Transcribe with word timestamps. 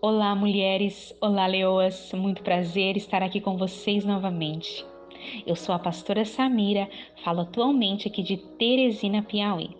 Olá, 0.00 0.32
mulheres! 0.32 1.12
Olá, 1.20 1.48
leoas! 1.48 2.12
Muito 2.12 2.40
prazer 2.44 2.96
estar 2.96 3.20
aqui 3.20 3.40
com 3.40 3.56
vocês 3.56 4.04
novamente. 4.04 4.86
Eu 5.44 5.56
sou 5.56 5.74
a 5.74 5.78
pastora 5.78 6.24
Samira, 6.24 6.88
falo 7.24 7.40
atualmente 7.40 8.06
aqui 8.06 8.22
de 8.22 8.36
Teresina, 8.36 9.24
Piauí. 9.24 9.70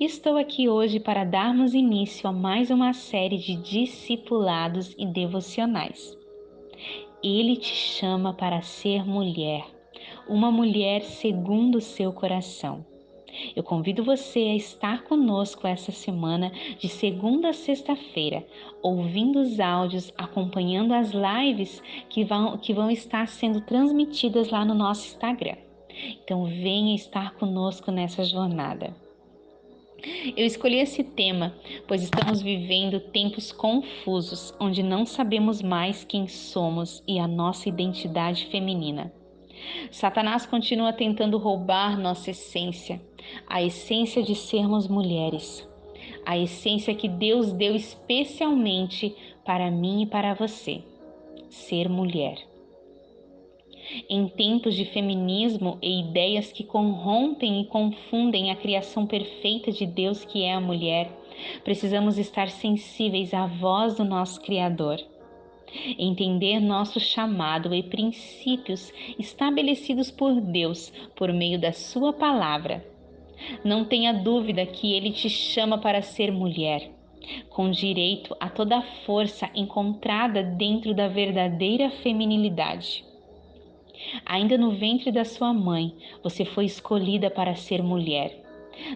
Estou 0.00 0.36
aqui 0.36 0.68
hoje 0.68 0.98
para 0.98 1.22
darmos 1.22 1.72
início 1.72 2.28
a 2.28 2.32
mais 2.32 2.68
uma 2.68 2.92
série 2.92 3.38
de 3.38 3.54
discipulados 3.54 4.92
e 4.98 5.06
devocionais. 5.06 6.18
Ele 7.22 7.54
te 7.54 7.76
chama 7.76 8.34
para 8.34 8.60
ser 8.60 9.06
mulher, 9.06 9.64
uma 10.28 10.50
mulher 10.50 11.02
segundo 11.02 11.76
o 11.76 11.80
seu 11.80 12.12
coração. 12.12 12.84
Eu 13.56 13.62
convido 13.62 14.02
você 14.02 14.40
a 14.40 14.56
estar 14.56 15.04
conosco 15.04 15.66
essa 15.66 15.92
semana, 15.92 16.50
de 16.78 16.88
segunda 16.88 17.50
a 17.50 17.52
sexta-feira, 17.52 18.44
ouvindo 18.82 19.40
os 19.40 19.60
áudios, 19.60 20.12
acompanhando 20.18 20.92
as 20.92 21.12
lives 21.12 21.80
que 22.08 22.24
vão, 22.24 22.58
que 22.58 22.74
vão 22.74 22.90
estar 22.90 23.28
sendo 23.28 23.60
transmitidas 23.60 24.50
lá 24.50 24.64
no 24.64 24.74
nosso 24.74 25.06
Instagram. 25.06 25.56
Então, 26.24 26.44
venha 26.46 26.96
estar 26.96 27.34
conosco 27.34 27.92
nessa 27.92 28.24
jornada. 28.24 28.94
Eu 30.36 30.44
escolhi 30.44 30.80
esse 30.80 31.02
tema, 31.02 31.54
pois 31.86 32.02
estamos 32.02 32.42
vivendo 32.42 33.00
tempos 33.00 33.52
confusos, 33.52 34.52
onde 34.60 34.82
não 34.82 35.06
sabemos 35.06 35.62
mais 35.62 36.04
quem 36.04 36.26
somos 36.28 37.02
e 37.06 37.18
a 37.18 37.28
nossa 37.28 37.68
identidade 37.68 38.46
feminina. 38.46 39.12
Satanás 39.90 40.46
continua 40.46 40.92
tentando 40.92 41.38
roubar 41.38 41.98
nossa 41.98 42.30
essência, 42.30 43.00
a 43.46 43.62
essência 43.62 44.22
de 44.22 44.34
sermos 44.34 44.88
mulheres, 44.88 45.68
a 46.26 46.36
essência 46.36 46.94
que 46.94 47.08
Deus 47.08 47.52
deu 47.52 47.74
especialmente 47.74 49.14
para 49.44 49.70
mim 49.70 50.02
e 50.02 50.06
para 50.06 50.34
você: 50.34 50.82
ser 51.48 51.88
mulher. 51.88 52.38
Em 54.08 54.26
tempos 54.28 54.74
de 54.74 54.86
feminismo 54.86 55.78
e 55.82 56.00
ideias 56.00 56.50
que 56.50 56.64
corrompem 56.64 57.60
e 57.60 57.66
confundem 57.66 58.50
a 58.50 58.56
criação 58.56 59.06
perfeita 59.06 59.70
de 59.70 59.84
Deus 59.84 60.24
que 60.24 60.42
é 60.42 60.54
a 60.54 60.60
mulher, 60.60 61.10
precisamos 61.62 62.18
estar 62.18 62.48
sensíveis 62.48 63.34
à 63.34 63.46
voz 63.46 63.94
do 63.96 64.04
nosso 64.04 64.40
Criador 64.40 64.98
entender 65.98 66.60
nosso 66.60 67.00
chamado 67.00 67.74
e 67.74 67.82
princípios 67.82 68.92
estabelecidos 69.18 70.10
por 70.10 70.40
Deus 70.40 70.92
por 71.16 71.32
meio 71.32 71.58
da 71.58 71.72
Sua 71.72 72.12
palavra. 72.12 72.84
Não 73.64 73.84
tenha 73.84 74.12
dúvida 74.12 74.64
que 74.64 74.94
Ele 74.94 75.10
te 75.10 75.28
chama 75.28 75.78
para 75.78 76.02
ser 76.02 76.30
mulher, 76.32 76.90
com 77.48 77.70
direito 77.70 78.36
a 78.38 78.48
toda 78.48 78.78
a 78.78 78.82
força 79.04 79.50
encontrada 79.54 80.42
dentro 80.42 80.94
da 80.94 81.08
verdadeira 81.08 81.90
feminilidade. 81.90 83.04
Ainda 84.26 84.58
no 84.58 84.72
ventre 84.72 85.10
da 85.10 85.24
sua 85.24 85.52
mãe, 85.52 85.94
você 86.22 86.44
foi 86.44 86.66
escolhida 86.66 87.30
para 87.30 87.54
ser 87.54 87.82
mulher. 87.82 88.42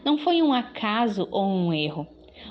Não 0.04 0.18
foi 0.18 0.42
um 0.42 0.52
acaso 0.52 1.26
ou 1.30 1.46
um 1.46 1.72
erro. 1.72 2.06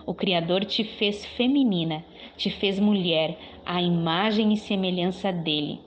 O 0.05 0.13
Criador 0.13 0.65
te 0.65 0.83
fez 0.83 1.25
feminina, 1.25 2.03
te 2.35 2.49
fez 2.49 2.79
mulher, 2.79 3.37
à 3.67 3.81
imagem 3.81 4.53
e 4.53 4.57
semelhança 4.57 5.29
dele. 5.29 5.81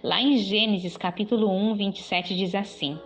Lá 0.00 0.22
em 0.22 0.38
Gênesis 0.38 0.96
capítulo 0.96 1.50
1, 1.50 1.74
27 1.74 2.36
diz 2.36 2.54
assim: 2.54 2.96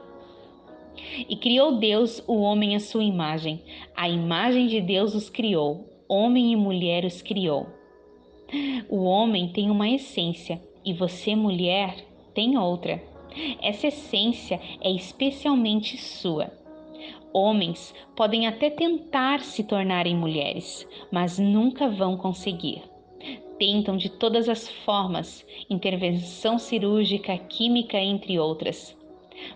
E 1.26 1.34
criou 1.36 1.78
Deus 1.78 2.22
o 2.26 2.42
homem 2.42 2.76
à 2.76 2.80
sua 2.80 3.02
imagem, 3.02 3.62
a 3.96 4.06
imagem 4.06 4.66
de 4.66 4.82
Deus 4.82 5.14
os 5.14 5.30
criou, 5.30 5.88
homem 6.06 6.52
e 6.52 6.56
mulher 6.56 7.06
os 7.06 7.22
criou. 7.22 7.66
O 8.90 9.04
homem 9.04 9.48
tem 9.48 9.70
uma 9.70 9.88
essência 9.88 10.60
e 10.84 10.92
você, 10.92 11.34
mulher, 11.34 11.96
tem 12.34 12.58
outra. 12.58 13.02
Essa 13.62 13.86
essência 13.86 14.60
é 14.82 14.90
especialmente 14.90 15.96
sua. 15.96 16.52
Homens 17.32 17.94
podem 18.14 18.46
até 18.46 18.68
tentar 18.68 19.40
se 19.40 19.64
tornarem 19.64 20.14
mulheres, 20.14 20.86
mas 21.10 21.38
nunca 21.38 21.88
vão 21.88 22.18
conseguir 22.18 22.82
tentam 23.58 23.96
de 23.96 24.08
todas 24.08 24.48
as 24.48 24.68
formas, 24.84 25.46
intervenção 25.68 26.58
cirúrgica, 26.58 27.36
química, 27.36 27.98
entre 27.98 28.38
outras, 28.38 28.96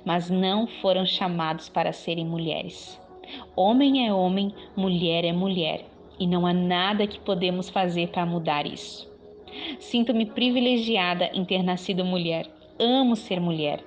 mas 0.05 0.31
não 0.31 0.67
foram 0.67 1.07
chamados 1.07 1.69
para 1.69 1.93
serem 1.93 2.27
mulheres. 2.27 3.01
Homem 3.55 4.07
é 4.07 4.13
homem, 4.13 4.55
mulher 4.77 5.25
é 5.25 5.33
mulher, 5.33 5.85
e 6.19 6.27
não 6.27 6.47
há 6.47 6.53
nada 6.53 7.07
que 7.07 7.21
podemos 7.21 7.69
fazer 7.69 8.09
para 8.09 8.25
mudar 8.25 8.67
isso. 8.67 9.09
Sinto-me 9.79 10.27
privilegiada 10.27 11.31
em 11.33 11.45
ter 11.45 11.63
nascido 11.63 12.05
mulher. 12.05 12.47
Amo 12.79 13.17
ser 13.17 13.41
mulher. 13.41 13.85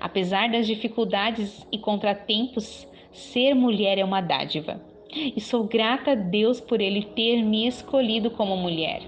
Apesar 0.00 0.50
das 0.50 0.66
dificuldades 0.66 1.66
e 1.70 1.78
contratempos, 1.78 2.86
ser 3.12 3.54
mulher 3.54 3.98
é 3.98 4.04
uma 4.04 4.20
dádiva. 4.20 4.80
E 5.14 5.40
sou 5.40 5.64
grata 5.64 6.12
a 6.12 6.14
Deus 6.14 6.60
por 6.60 6.80
Ele 6.80 7.02
ter 7.02 7.42
me 7.42 7.66
escolhido 7.66 8.30
como 8.30 8.56
mulher. 8.56 9.02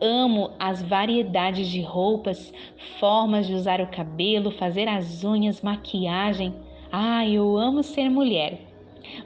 Amo 0.00 0.50
as 0.58 0.82
variedades 0.82 1.68
de 1.68 1.80
roupas, 1.80 2.52
formas 3.00 3.46
de 3.46 3.54
usar 3.54 3.80
o 3.80 3.86
cabelo, 3.86 4.50
fazer 4.50 4.88
as 4.88 5.24
unhas, 5.24 5.62
maquiagem. 5.62 6.54
Ah, 6.92 7.26
eu 7.26 7.56
amo 7.56 7.82
ser 7.82 8.08
mulher. 8.10 8.60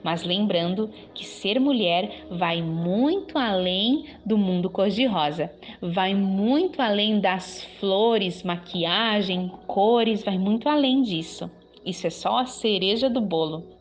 Mas 0.03 0.23
lembrando 0.23 0.91
que 1.15 1.25
ser 1.25 1.59
mulher 1.59 2.27
vai 2.31 2.63
muito 2.63 3.39
além 3.39 4.07
do 4.25 4.37
mundo 4.37 4.71
cor-de-rosa, 4.71 5.51
vai 5.81 6.15
muito 6.15 6.81
além 6.81 7.19
das 7.19 7.65
flores, 7.79 8.43
maquiagem, 8.43 9.51
cores, 9.67 10.23
vai 10.23 10.39
muito 10.39 10.69
além 10.69 11.03
disso. 11.03 11.51
Isso 11.85 12.07
é 12.07 12.11
só 12.11 12.39
a 12.39 12.47
cereja 12.47 13.09
do 13.09 13.21
bolo. 13.21 13.80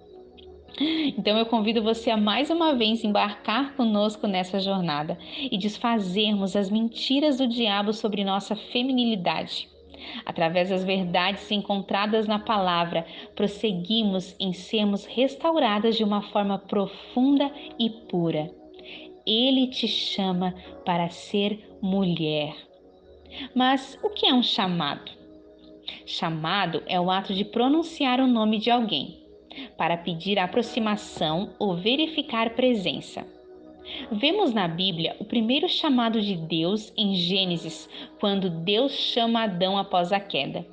Então 0.80 1.38
eu 1.38 1.46
convido 1.46 1.84
você 1.84 2.10
a 2.10 2.16
mais 2.16 2.50
uma 2.50 2.74
vez 2.74 3.04
embarcar 3.04 3.76
conosco 3.76 4.28
nessa 4.28 4.60
jornada 4.60 5.18
e 5.52 5.58
desfazermos 5.58 6.56
as 6.56 6.70
mentiras 6.70 7.38
do 7.38 7.48
diabo 7.48 7.92
sobre 7.92 8.24
nossa 8.24 8.56
feminilidade. 8.56 9.68
Através 10.26 10.70
das 10.70 10.86
verdades 10.86 11.52
encontradas 11.52 12.26
na 12.26 12.40
palavra, 12.40 13.06
prosseguimos 13.36 14.34
em 14.40 14.54
sermos 14.54 15.06
restauradas 15.06 15.98
de 15.98 16.04
uma 16.04 16.22
forma 16.22 16.58
profunda 16.58 17.52
e 17.78 17.90
pura. 17.90 18.50
Ele 19.28 19.68
te 19.68 19.88
chama 19.88 20.56
para 20.86 21.10
ser 21.10 21.78
mulher. 21.82 22.56
Mas 23.54 24.00
o 24.02 24.10
que 24.10 24.26
é 24.26 24.34
um 24.34 24.42
chamado? 24.42 25.12
Chamado 26.06 26.82
é 26.88 27.00
o 27.00 27.12
ato 27.12 27.34
de 27.34 27.44
pronunciar 27.44 28.22
o 28.22 28.28
nome 28.28 28.58
de 28.58 28.72
alguém 28.72 29.19
para 29.78 29.98
pedir 29.98 30.40
aproximação 30.40 31.52
ou 31.60 31.76
verificar 31.76 32.52
presença. 32.52 33.26
Vemos 34.12 34.54
na 34.54 34.68
Bíblia 34.68 35.16
o 35.20 35.26
primeiro 35.26 35.68
chamado 35.68 36.22
de 36.22 36.36
Deus 36.36 36.94
em 36.96 37.16
Gênesis, 37.16 37.90
quando 38.20 38.50
Deus 38.50 38.92
chama 38.92 39.44
Adão 39.44 39.78
após 39.78 40.12
a 40.12 40.20
queda. 40.20 40.66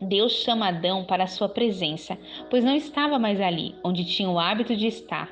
Deus 0.00 0.32
chama 0.32 0.68
Adão 0.68 1.04
para 1.04 1.24
a 1.24 1.26
sua 1.26 1.48
presença, 1.48 2.16
pois 2.48 2.64
não 2.64 2.74
estava 2.74 3.18
mais 3.18 3.40
ali, 3.40 3.74
onde 3.84 4.04
tinha 4.04 4.30
o 4.30 4.38
hábito 4.38 4.74
de 4.74 4.86
estar, 4.86 5.30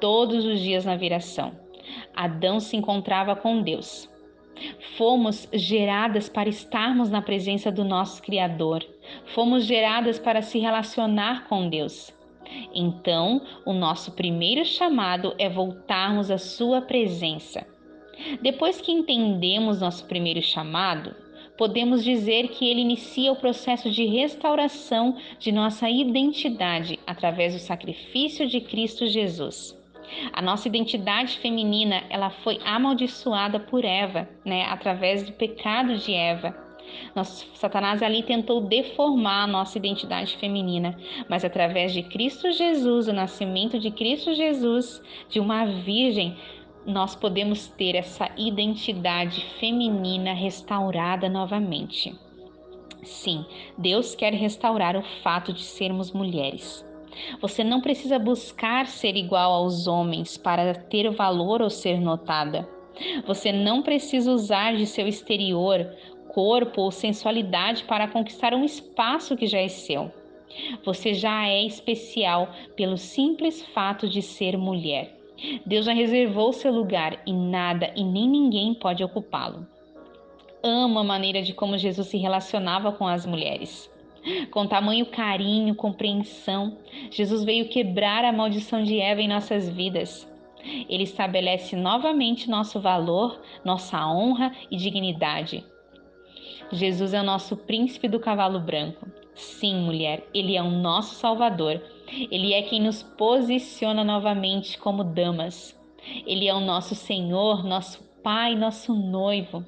todos 0.00 0.44
os 0.44 0.60
dias 0.60 0.84
na 0.84 0.96
viração. 0.96 1.52
Adão 2.14 2.60
se 2.60 2.76
encontrava 2.76 3.34
com 3.34 3.62
Deus. 3.62 4.09
Fomos 4.96 5.48
geradas 5.52 6.28
para 6.28 6.48
estarmos 6.48 7.10
na 7.10 7.22
presença 7.22 7.70
do 7.70 7.84
nosso 7.84 8.22
Criador. 8.22 8.84
Fomos 9.34 9.64
geradas 9.64 10.18
para 10.18 10.42
se 10.42 10.58
relacionar 10.58 11.48
com 11.48 11.68
Deus. 11.68 12.12
Então, 12.74 13.42
o 13.64 13.72
nosso 13.72 14.12
primeiro 14.12 14.64
chamado 14.64 15.34
é 15.38 15.48
voltarmos 15.48 16.30
à 16.30 16.38
Sua 16.38 16.80
presença. 16.80 17.66
Depois 18.42 18.80
que 18.80 18.92
entendemos 18.92 19.80
nosso 19.80 20.04
primeiro 20.06 20.42
chamado, 20.42 21.14
podemos 21.56 22.04
dizer 22.04 22.48
que 22.48 22.68
ele 22.68 22.80
inicia 22.80 23.32
o 23.32 23.36
processo 23.36 23.90
de 23.90 24.04
restauração 24.04 25.16
de 25.38 25.52
nossa 25.52 25.88
identidade 25.88 26.98
através 27.06 27.54
do 27.54 27.60
sacrifício 27.60 28.46
de 28.46 28.60
Cristo 28.60 29.06
Jesus. 29.06 29.79
A 30.32 30.42
nossa 30.42 30.68
identidade 30.68 31.38
feminina, 31.38 32.02
ela 32.08 32.30
foi 32.30 32.58
amaldiçoada 32.64 33.60
por 33.60 33.84
Eva, 33.84 34.28
né, 34.44 34.64
através 34.64 35.22
do 35.24 35.32
pecado 35.32 35.96
de 35.96 36.12
Eva. 36.12 36.54
Nosso, 37.14 37.46
Satanás 37.54 38.02
ali 38.02 38.22
tentou 38.22 38.60
deformar 38.60 39.44
a 39.44 39.46
nossa 39.46 39.78
identidade 39.78 40.36
feminina, 40.36 40.96
mas 41.28 41.44
através 41.44 41.92
de 41.92 42.02
Cristo 42.02 42.50
Jesus, 42.50 43.08
o 43.08 43.12
nascimento 43.12 43.78
de 43.78 43.90
Cristo 43.90 44.34
Jesus, 44.34 45.00
de 45.28 45.38
uma 45.38 45.64
virgem, 45.64 46.36
nós 46.86 47.14
podemos 47.14 47.68
ter 47.68 47.94
essa 47.94 48.30
identidade 48.36 49.44
feminina 49.58 50.32
restaurada 50.32 51.28
novamente. 51.28 52.14
Sim, 53.02 53.44
Deus 53.78 54.14
quer 54.14 54.34
restaurar 54.34 54.96
o 54.96 55.02
fato 55.22 55.52
de 55.52 55.62
sermos 55.62 56.12
mulheres. 56.12 56.84
Você 57.40 57.64
não 57.64 57.80
precisa 57.80 58.18
buscar 58.18 58.86
ser 58.86 59.16
igual 59.16 59.52
aos 59.52 59.86
homens 59.86 60.36
para 60.36 60.74
ter 60.74 61.10
valor 61.10 61.62
ou 61.62 61.70
ser 61.70 62.00
notada. 62.00 62.68
Você 63.26 63.52
não 63.52 63.82
precisa 63.82 64.30
usar 64.30 64.76
de 64.76 64.86
seu 64.86 65.06
exterior, 65.06 65.86
corpo 66.28 66.82
ou 66.82 66.90
sensualidade 66.90 67.84
para 67.84 68.08
conquistar 68.08 68.54
um 68.54 68.64
espaço 68.64 69.36
que 69.36 69.46
já 69.46 69.58
é 69.58 69.68
seu. 69.68 70.10
Você 70.84 71.14
já 71.14 71.48
é 71.48 71.62
especial 71.64 72.50
pelo 72.76 72.96
simples 72.96 73.64
fato 73.66 74.08
de 74.08 74.20
ser 74.20 74.56
mulher. 74.56 75.16
Deus 75.64 75.86
já 75.86 75.92
reservou 75.92 76.52
seu 76.52 76.72
lugar 76.72 77.22
e 77.26 77.32
nada 77.32 77.92
e 77.96 78.04
nem 78.04 78.28
ninguém 78.28 78.74
pode 78.74 79.02
ocupá-lo. 79.02 79.66
Amo 80.62 80.98
a 80.98 81.04
maneira 81.04 81.40
de 81.40 81.54
como 81.54 81.78
Jesus 81.78 82.08
se 82.08 82.18
relacionava 82.18 82.92
com 82.92 83.06
as 83.06 83.24
mulheres. 83.24 83.89
Com 84.50 84.66
tamanho 84.66 85.06
carinho, 85.06 85.74
compreensão, 85.74 86.78
Jesus 87.10 87.42
veio 87.44 87.68
quebrar 87.68 88.24
a 88.24 88.32
maldição 88.32 88.82
de 88.82 88.98
Eva 88.98 89.22
em 89.22 89.28
nossas 89.28 89.68
vidas. 89.68 90.28
Ele 90.88 91.04
estabelece 91.04 91.74
novamente 91.74 92.50
nosso 92.50 92.80
valor, 92.80 93.40
nossa 93.64 94.06
honra 94.06 94.52
e 94.70 94.76
dignidade. 94.76 95.64
Jesus 96.70 97.14
é 97.14 97.20
o 97.20 97.24
nosso 97.24 97.56
príncipe 97.56 98.08
do 98.08 98.20
cavalo 98.20 98.60
branco. 98.60 99.08
Sim, 99.34 99.76
mulher, 99.82 100.28
ele 100.34 100.56
é 100.56 100.62
o 100.62 100.70
nosso 100.70 101.14
salvador. 101.14 101.82
Ele 102.30 102.52
é 102.52 102.62
quem 102.62 102.80
nos 102.80 103.02
posiciona 103.02 104.04
novamente 104.04 104.78
como 104.78 105.02
damas. 105.02 105.78
Ele 106.26 106.46
é 106.46 106.54
o 106.54 106.60
nosso 106.60 106.94
Senhor, 106.94 107.64
nosso 107.64 108.02
Pai, 108.22 108.54
nosso 108.54 108.94
noivo. 108.94 109.64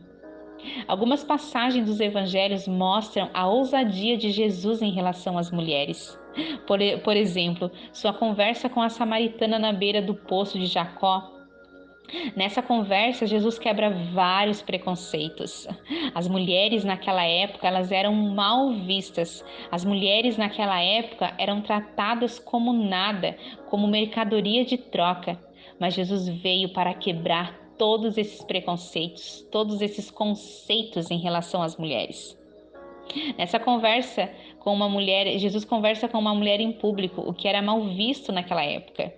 Algumas 0.87 1.25
passagens 1.25 1.87
dos 1.87 2.01
evangelhos 2.01 2.67
mostram 2.69 3.31
a 3.35 3.47
ousadia 3.47 4.17
de 4.17 4.31
Jesus 4.31 4.83
em 4.83 4.91
relação 4.91 5.39
às 5.39 5.51
mulheres. 5.51 6.19
Por, 6.67 6.79
por 7.05 7.17
exemplo, 7.17 7.71
sua 7.93 8.13
conversa 8.13 8.69
com 8.69 8.81
a 8.81 8.89
samaritana 8.89 9.59
na 9.59 9.73
beira 9.73 10.01
do 10.01 10.15
poço 10.15 10.59
de 10.59 10.67
Jacó. 10.67 11.31
Nessa 12.37 12.61
conversa, 12.61 13.27
Jesus 13.27 13.59
quebra 13.59 13.91
vários 14.13 14.61
preconceitos. 14.61 15.67
As 16.15 16.29
mulheres 16.29 16.85
naquela 16.85 17.25
época, 17.25 17.67
elas 17.67 17.91
eram 17.91 18.15
mal 18.15 18.71
vistas. 18.73 19.45
As 19.71 19.85
mulheres 19.85 20.37
naquela 20.37 20.81
época 20.81 21.33
eram 21.39 21.63
tratadas 21.63 22.39
como 22.39 22.73
nada, 22.73 23.37
como 23.71 23.87
mercadoria 23.87 24.65
de 24.65 24.77
troca. 24.77 25.39
Mas 25.81 25.95
Jesus 25.95 26.29
veio 26.29 26.73
para 26.73 26.93
quebrar 26.93 27.62
todos 27.79 28.17
esses 28.19 28.43
preconceitos, 28.45 29.47
todos 29.51 29.81
esses 29.81 30.11
conceitos 30.11 31.11
em 31.11 31.19
relação 31.19 31.63
às 31.63 31.77
mulheres. 31.77 32.39
Nessa 33.37 33.59
conversa 33.59 34.31
com 34.61 34.73
uma 34.73 34.89
mulher, 34.89 35.39
Jesus 35.39 35.65
conversa 35.65 36.09
com 36.09 36.19
uma 36.19 36.35
mulher 36.35 36.61
em 36.61 36.73
público, 36.73 37.21
o 37.21 37.35
que 37.35 37.49
era 37.49 37.61
mal 37.61 37.83
visto 37.83 38.33
naquela 38.33 38.65
época. 38.65 39.13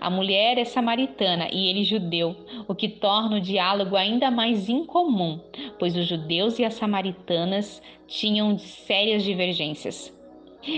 A 0.00 0.08
mulher 0.08 0.58
é 0.58 0.64
samaritana 0.64 1.48
e 1.52 1.68
ele 1.68 1.84
judeu, 1.84 2.36
o 2.66 2.74
que 2.74 2.88
torna 2.88 3.36
o 3.36 3.40
diálogo 3.40 3.96
ainda 3.96 4.30
mais 4.30 4.68
incomum, 4.68 5.40
pois 5.78 5.96
os 5.96 6.06
judeus 6.06 6.58
e 6.58 6.64
as 6.64 6.74
samaritanas 6.74 7.82
tinham 8.06 8.56
sérias 8.58 9.22
divergências. 9.22 10.14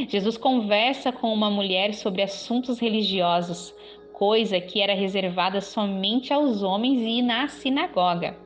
Jesus 0.08 0.36
conversa 0.36 1.12
com 1.12 1.32
uma 1.32 1.50
mulher 1.50 1.94
sobre 1.94 2.22
assuntos 2.22 2.78
religiosos, 2.78 3.74
coisa 4.19 4.61
que 4.61 4.81
era 4.81 4.94
reservada 4.94 5.61
somente 5.61 6.32
aos 6.32 6.62
homens 6.62 7.00
e 7.00 7.23
na 7.23 7.47
sinagoga. 7.47 8.37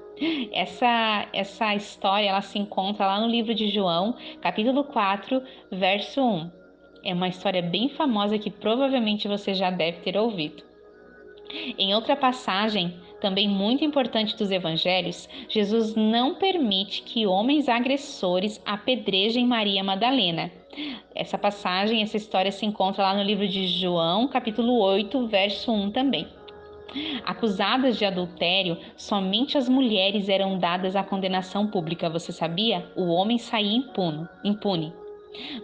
Essa, 0.53 1.27
essa 1.33 1.75
história 1.75 2.29
ela 2.29 2.43
se 2.43 2.59
encontra 2.59 3.07
lá 3.07 3.19
no 3.19 3.27
livro 3.27 3.55
de 3.55 3.69
João, 3.69 4.15
capítulo 4.43 4.85
4, 4.85 5.43
verso 5.71 6.21
1. 6.21 6.51
É 7.05 7.15
uma 7.15 7.27
história 7.27 7.63
bem 7.63 7.89
famosa 7.89 8.39
que 8.39 8.51
provavelmente 8.51 9.27
você 9.27 9.55
já 9.55 9.71
deve 9.71 10.01
ter 10.01 10.17
ouvido. 10.17 10.63
Em 11.79 11.95
outra 11.95 12.15
passagem, 12.15 12.95
também 13.23 13.49
muito 13.49 13.85
importante 13.85 14.37
dos 14.37 14.51
evangelhos, 14.51 15.29
Jesus 15.49 15.95
não 15.95 16.35
permite 16.35 17.03
que 17.03 17.25
homens 17.25 17.69
agressores 17.69 18.61
apedrejem 18.67 19.47
Maria 19.47 19.85
Madalena. 19.85 20.51
Essa 21.15 21.39
passagem, 21.39 22.03
essa 22.03 22.17
história 22.17 22.51
se 22.51 22.67
encontra 22.67 23.05
lá 23.05 23.15
no 23.15 23.23
livro 23.23 23.47
de 23.47 23.69
João, 23.69 24.27
capítulo 24.27 24.77
8, 24.81 25.29
verso 25.29 25.71
1 25.73 25.93
também. 25.93 26.27
Acusadas 27.25 27.97
de 27.97 28.05
adultério, 28.05 28.77
somente 28.97 29.57
as 29.57 29.69
mulheres 29.69 30.29
eram 30.29 30.59
dadas 30.59 30.97
à 30.97 31.05
condenação 31.05 31.69
pública, 31.69 32.11
você 32.11 32.33
sabia? 32.33 32.85
O 32.97 33.05
homem 33.05 33.39
saía 33.39 33.77
impune. 33.77 34.27
impune. 34.45 34.93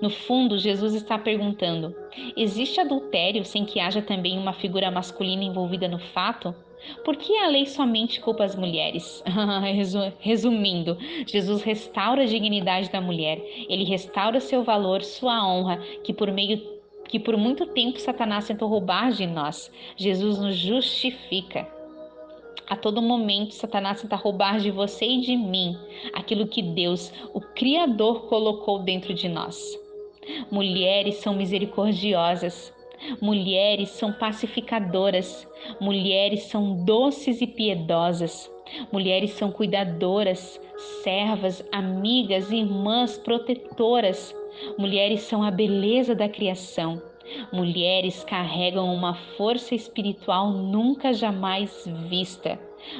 No 0.01 0.09
fundo, 0.09 0.57
Jesus 0.59 0.95
está 0.95 1.19
perguntando: 1.19 1.95
existe 2.37 2.81
adultério 2.81 3.45
sem 3.45 3.65
que 3.65 3.81
haja 3.81 4.01
também 4.01 4.39
uma 4.39 4.53
figura 4.53 4.91
masculina 4.91 5.43
envolvida 5.43 5.89
no 5.89 5.99
fato? 5.99 6.55
Por 7.05 7.17
que 7.17 7.37
a 7.37 7.49
lei 7.49 7.67
somente 7.67 8.21
culpa 8.21 8.45
as 8.45 8.57
mulheres? 8.57 9.23
Resumindo, 10.21 10.97
Jesus 11.27 11.63
restaura 11.63 12.23
a 12.23 12.27
dignidade 12.27 12.91
da 12.91 13.01
mulher, 13.01 13.41
ele 13.69 13.85
restaura 13.85 14.41
seu 14.41 14.63
valor, 14.63 15.03
sua 15.03 15.47
honra, 15.47 15.79
que 16.03 16.13
por 16.13 16.31
meio 16.33 16.79
que 17.09 17.19
por 17.19 17.37
muito 17.37 17.67
tempo 17.67 17.99
Satanás 17.99 18.47
tentou 18.47 18.69
roubar 18.69 19.13
de 19.13 19.27
nós. 19.27 19.73
Jesus 19.97 20.39
nos 20.39 20.57
justifica. 20.57 21.67
A 22.69 22.77
todo 22.77 23.01
momento, 23.01 23.55
Satanás 23.55 24.03
tenta 24.03 24.15
roubar 24.15 24.61
de 24.61 24.71
você 24.71 25.07
e 25.07 25.23
de 25.23 25.35
mim 25.35 25.75
aquilo 26.13 26.47
que 26.47 26.61
Deus, 26.61 27.11
o 27.33 27.41
Criador, 27.41 28.27
colocou 28.27 28.81
dentro 28.81 29.15
de 29.15 29.27
nós. 29.27 29.59
Mulheres 30.51 31.17
são 31.17 31.35
misericordiosas, 31.35 32.71
mulheres 33.21 33.91
são 33.91 34.13
pacificadoras, 34.13 35.47
mulheres 35.81 36.45
são 36.45 36.85
doces 36.85 37.41
e 37.41 37.47
piedosas, 37.47 38.51
mulheres 38.93 39.33
são 39.33 39.51
cuidadoras, 39.51 40.61
servas, 41.03 41.65
amigas, 41.73 42.51
irmãs, 42.51 43.19
protetoras. 43.19 44.35
Mulheres 44.77 45.23
são 45.23 45.43
a 45.43 45.51
beleza 45.51 46.15
da 46.15 46.29
criação. 46.29 47.01
Mulheres 47.53 48.25
carregam 48.25 48.93
uma 48.93 49.15
força 49.15 49.75
espiritual 49.75 50.51
nunca 50.51 51.13
jamais 51.13 51.85
vista. 52.09 52.59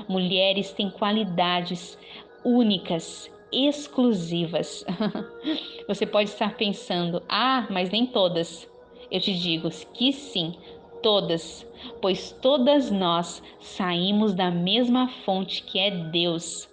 Mulheres 0.09 0.73
têm 0.73 0.91
qualidades 0.91 1.99
únicas, 2.45 3.31
exclusivas. 3.51 4.85
Você 5.89 6.05
pode 6.05 6.29
estar 6.29 6.57
pensando: 6.57 7.23
ah, 7.29 7.67
mas 7.71 7.91
nem 7.91 8.07
todas. 8.07 8.69
Eu 9.11 9.21
te 9.21 9.33
digo 9.33 9.71
que 9.95 10.13
sim, 10.13 10.55
todas, 11.03 11.67
pois 12.01 12.31
todas 12.31 12.91
nós 12.91 13.43
saímos 13.61 14.35
da 14.35 14.51
mesma 14.51 15.09
fonte 15.09 15.63
que 15.63 15.79
é 15.79 15.91
Deus. 15.91 16.69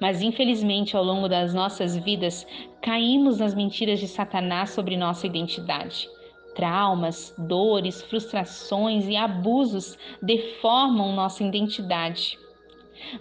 Mas 0.00 0.22
infelizmente, 0.22 0.96
ao 0.96 1.04
longo 1.04 1.28
das 1.28 1.54
nossas 1.54 1.96
vidas, 1.96 2.46
caímos 2.82 3.38
nas 3.38 3.54
mentiras 3.54 3.98
de 4.00 4.08
Satanás 4.08 4.70
sobre 4.70 4.96
nossa 4.96 5.26
identidade. 5.26 6.08
Traumas, 6.54 7.34
dores, 7.38 8.02
frustrações 8.02 9.06
e 9.08 9.16
abusos 9.16 9.98
deformam 10.22 11.14
nossa 11.14 11.44
identidade. 11.44 12.38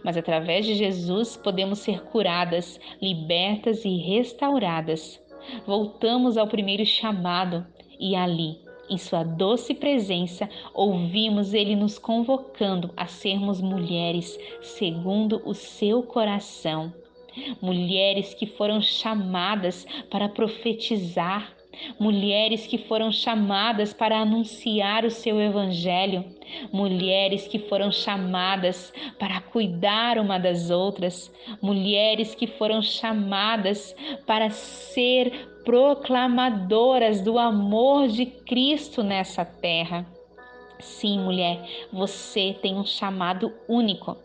Mas 0.03 0.17
através 0.17 0.65
de 0.65 0.75
Jesus 0.75 1.37
podemos 1.37 1.79
ser 1.79 2.01
curadas, 2.03 2.79
libertas 3.01 3.85
e 3.85 3.97
restauradas. 3.97 5.21
Voltamos 5.65 6.37
ao 6.37 6.47
primeiro 6.47 6.85
chamado 6.85 7.65
e 7.99 8.15
ali 8.15 8.69
em 8.89 8.97
Sua 8.97 9.23
doce 9.23 9.75
presença, 9.75 10.49
ouvimos 10.73 11.53
Ele 11.53 11.75
nos 11.75 11.99
convocando 11.99 12.89
a 12.97 13.05
sermos 13.05 13.61
mulheres 13.61 14.37
segundo 14.61 15.41
o 15.45 15.53
seu 15.53 16.01
coração. 16.01 16.91
Mulheres 17.61 18.33
que 18.33 18.47
foram 18.47 18.81
chamadas 18.81 19.85
para 20.09 20.27
profetizar, 20.27 21.53
mulheres 21.99 22.65
que 22.65 22.77
foram 22.77 23.11
chamadas 23.11 23.93
para 23.93 24.19
anunciar 24.19 25.05
o 25.05 25.11
seu 25.11 25.39
evangelho, 25.39 26.25
mulheres 26.73 27.47
que 27.47 27.59
foram 27.59 27.91
chamadas 27.91 28.91
para 29.19 29.39
cuidar 29.39 30.17
uma 30.17 30.39
das 30.39 30.69
outras, 30.71 31.31
mulheres 31.61 32.33
que 32.33 32.47
foram 32.47 32.81
chamadas 32.81 33.95
para 34.25 34.49
ser 34.49 35.31
proclamadoras 35.69 37.21
do 37.21 37.37
amor 37.37 38.07
de 38.07 38.25
Cristo 38.25 39.03
nessa 39.03 39.45
terra. 39.45 40.03
Sim, 40.79 41.19
mulher, 41.19 41.63
você 41.93 42.57
tem 42.59 42.73
um 42.73 42.83
chamado 42.83 43.53
único. 43.67 44.17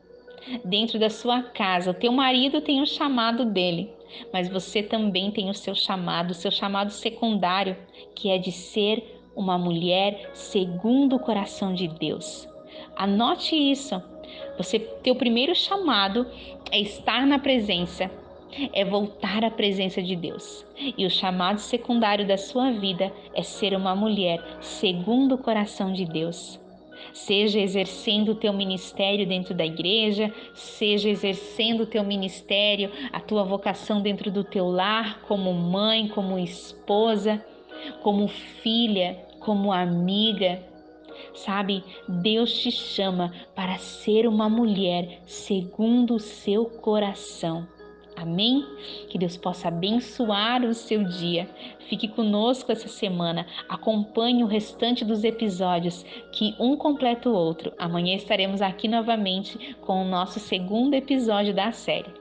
Dentro 0.64 0.98
da 0.98 1.10
sua 1.10 1.42
casa, 1.42 1.90
o 1.90 1.94
teu 1.94 2.10
marido 2.12 2.62
tem 2.62 2.80
um 2.80 2.86
chamado 2.86 3.44
dele, 3.44 3.92
mas 4.32 4.48
você 4.48 4.82
também 4.82 5.30
tem 5.30 5.50
o 5.50 5.54
seu 5.54 5.74
chamado, 5.74 6.30
o 6.30 6.34
seu 6.34 6.50
chamado 6.50 6.90
secundário, 6.90 7.76
que 8.14 8.30
é 8.30 8.38
de 8.38 8.50
ser 8.50 9.20
uma 9.36 9.58
mulher 9.58 10.30
segundo 10.32 11.16
o 11.16 11.20
coração 11.20 11.74
de 11.74 11.88
Deus. 11.88 12.48
Anote 12.96 13.54
isso. 13.54 14.02
Você 14.56 14.78
teu 14.78 15.14
primeiro 15.14 15.54
chamado 15.54 16.26
é 16.70 16.80
estar 16.80 17.26
na 17.26 17.38
presença 17.38 18.10
é 18.72 18.84
voltar 18.84 19.44
à 19.44 19.50
presença 19.50 20.02
de 20.02 20.16
Deus. 20.16 20.66
E 20.96 21.04
o 21.04 21.10
chamado 21.10 21.58
secundário 21.58 22.26
da 22.26 22.36
sua 22.36 22.70
vida 22.70 23.12
é 23.34 23.42
ser 23.42 23.74
uma 23.74 23.94
mulher 23.94 24.42
segundo 24.60 25.34
o 25.34 25.38
coração 25.38 25.92
de 25.92 26.04
Deus. 26.04 26.60
seja 27.12 27.60
exercendo 27.60 28.32
o 28.32 28.34
teu 28.34 28.52
ministério 28.52 29.26
dentro 29.26 29.54
da 29.54 29.64
igreja, 29.64 30.32
seja 30.54 31.08
exercendo 31.08 31.82
o 31.82 31.86
teu 31.86 32.02
ministério, 32.02 32.90
a 33.12 33.20
tua 33.20 33.44
vocação 33.44 34.00
dentro 34.00 34.30
do 34.30 34.42
teu 34.42 34.68
lar, 34.68 35.20
como 35.22 35.52
mãe, 35.52 36.08
como 36.08 36.38
esposa, 36.38 37.44
como 38.02 38.26
filha, 38.28 39.18
como 39.40 39.72
amiga. 39.72 40.62
Sabe, 41.34 41.84
Deus 42.08 42.52
te 42.58 42.70
chama 42.70 43.32
para 43.54 43.78
ser 43.78 44.26
uma 44.26 44.48
mulher 44.48 45.20
segundo 45.26 46.14
o 46.14 46.20
seu 46.20 46.66
coração. 46.66 47.66
Amém? 48.16 48.64
Que 49.08 49.18
Deus 49.18 49.36
possa 49.36 49.68
abençoar 49.68 50.64
o 50.64 50.72
seu 50.72 51.04
dia. 51.04 51.48
Fique 51.88 52.08
conosco 52.08 52.70
essa 52.70 52.88
semana. 52.88 53.46
Acompanhe 53.68 54.42
o 54.42 54.46
restante 54.46 55.04
dos 55.04 55.24
episódios, 55.24 56.04
que 56.32 56.54
um 56.58 56.76
completa 56.76 57.28
o 57.28 57.34
outro. 57.34 57.72
Amanhã 57.78 58.14
estaremos 58.14 58.62
aqui 58.62 58.88
novamente 58.88 59.74
com 59.80 60.02
o 60.02 60.08
nosso 60.08 60.38
segundo 60.38 60.94
episódio 60.94 61.54
da 61.54 61.72
série. 61.72 62.12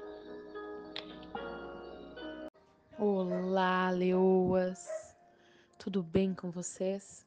Olá, 2.98 3.90
leoas! 3.90 4.88
Tudo 5.78 6.02
bem 6.02 6.34
com 6.34 6.50
vocês? 6.50 7.26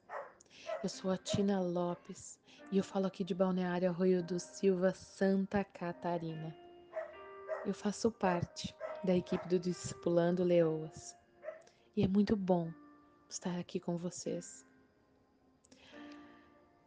Eu 0.82 0.88
sou 0.88 1.11
a 1.11 1.16
Tina 1.16 1.61
Lopes 1.61 2.38
e 2.73 2.78
eu 2.78 2.85
falo 2.85 3.06
aqui 3.06 3.23
de 3.23 3.35
Balneário 3.35 3.88
Arroio 3.88 4.23
do 4.23 4.38
Silva, 4.38 4.92
Santa 4.92 5.62
Catarina. 5.62 6.65
Eu 7.66 7.75
faço 7.75 8.12
parte 8.12 8.73
da 9.02 9.12
equipe 9.12 9.49
do 9.49 9.58
Discipulando 9.58 10.44
Leoas 10.44 11.16
e 11.96 12.04
é 12.04 12.06
muito 12.06 12.37
bom 12.37 12.73
estar 13.28 13.58
aqui 13.58 13.80
com 13.80 13.96
vocês. 13.96 14.64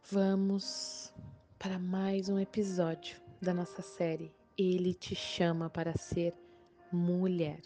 Vamos 0.09 1.13
para 1.57 1.77
mais 1.77 2.29
um 2.29 2.39
episódio 2.39 3.21
da 3.41 3.53
nossa 3.53 3.81
série 3.81 4.33
Ele 4.57 4.93
te 4.93 5.13
chama 5.15 5.69
para 5.69 5.98
ser 5.98 6.33
mulher. 6.93 7.62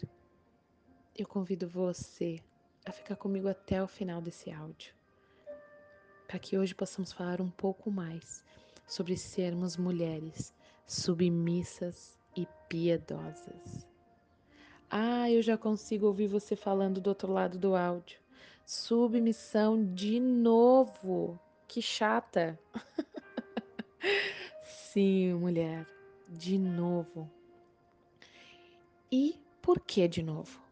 Eu 1.16 1.28
convido 1.28 1.68
você 1.68 2.42
a 2.84 2.90
ficar 2.90 3.14
comigo 3.14 3.46
até 3.46 3.80
o 3.80 3.86
final 3.86 4.20
desse 4.20 4.50
áudio, 4.50 4.92
para 6.26 6.40
que 6.40 6.58
hoje 6.58 6.74
possamos 6.74 7.12
falar 7.12 7.40
um 7.40 7.50
pouco 7.50 7.92
mais 7.92 8.42
sobre 8.88 9.16
sermos 9.16 9.76
mulheres 9.76 10.52
submissas 10.84 12.23
e 12.36 12.46
piedosas. 12.68 13.86
Ah, 14.90 15.30
eu 15.30 15.42
já 15.42 15.56
consigo 15.56 16.06
ouvir 16.06 16.28
você 16.28 16.54
falando 16.54 17.00
do 17.00 17.08
outro 17.08 17.32
lado 17.32 17.58
do 17.58 17.74
áudio. 17.74 18.18
Submissão 18.64 19.92
de 19.94 20.20
novo. 20.20 21.38
Que 21.66 21.82
chata. 21.82 22.58
Sim, 24.62 25.34
mulher, 25.34 25.86
de 26.28 26.58
novo. 26.58 27.30
E 29.10 29.38
por 29.60 29.80
que 29.80 30.06
de 30.06 30.22
novo? 30.22 30.62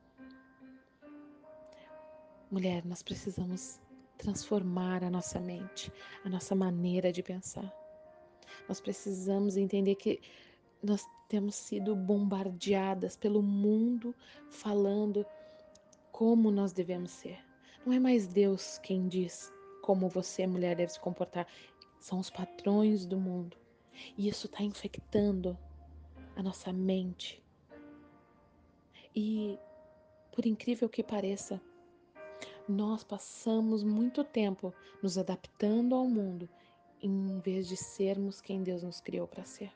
Mulher, 2.51 2.85
nós 2.85 3.03
precisamos 3.03 3.81
transformar 4.19 5.03
a 5.03 5.11
nossa 5.11 5.41
mente, 5.41 5.93
a 6.25 6.29
nossa 6.29 6.55
maneira 6.55 7.11
de 7.11 7.23
pensar. 7.23 7.73
Nós 8.69 8.81
precisamos 8.81 9.57
entender 9.57 9.97
que 9.97 10.21
nós 10.83 11.05
temos 11.33 11.55
sido 11.55 11.97
bombardeadas 11.97 13.17
pelo 13.17 13.43
mundo 13.43 14.15
falando 14.51 15.25
como 16.11 16.51
nós 16.51 16.75
devemos 16.75 17.11
ser. 17.11 17.43
Não 17.87 17.93
é 17.95 17.99
mais 17.99 18.27
Deus 18.27 18.77
quem 18.77 19.09
diz 19.09 19.51
como 19.81 20.11
você, 20.11 20.47
mulher, 20.47 20.77
deve 20.77 20.93
se 20.93 21.01
comportar. 21.01 21.47
São 21.99 22.19
os 22.19 22.29
padrões 22.29 23.07
do 23.07 23.19
mundo. 23.19 23.57
E 24.15 24.29
isso 24.29 24.45
está 24.45 24.63
infectando 24.63 25.57
a 26.37 26.43
nossa 26.43 26.71
mente. 26.71 27.43
E, 29.17 29.59
por 30.33 30.45
incrível 30.45 30.87
que 30.87 31.03
pareça, 31.03 31.59
nós 32.69 33.03
passamos 33.03 33.83
muito 33.83 34.23
tempo 34.23 34.75
nos 35.03 35.17
adaptando 35.17 35.95
ao 35.95 36.07
mundo 36.07 36.47
em 37.01 37.41
vez 37.41 37.67
de 37.67 37.77
sermos 37.79 38.39
quem 38.43 38.63
Deus 38.63 38.83
nos 38.83 39.01
criou 39.01 39.27
para 39.27 39.47
ser. 39.47 39.73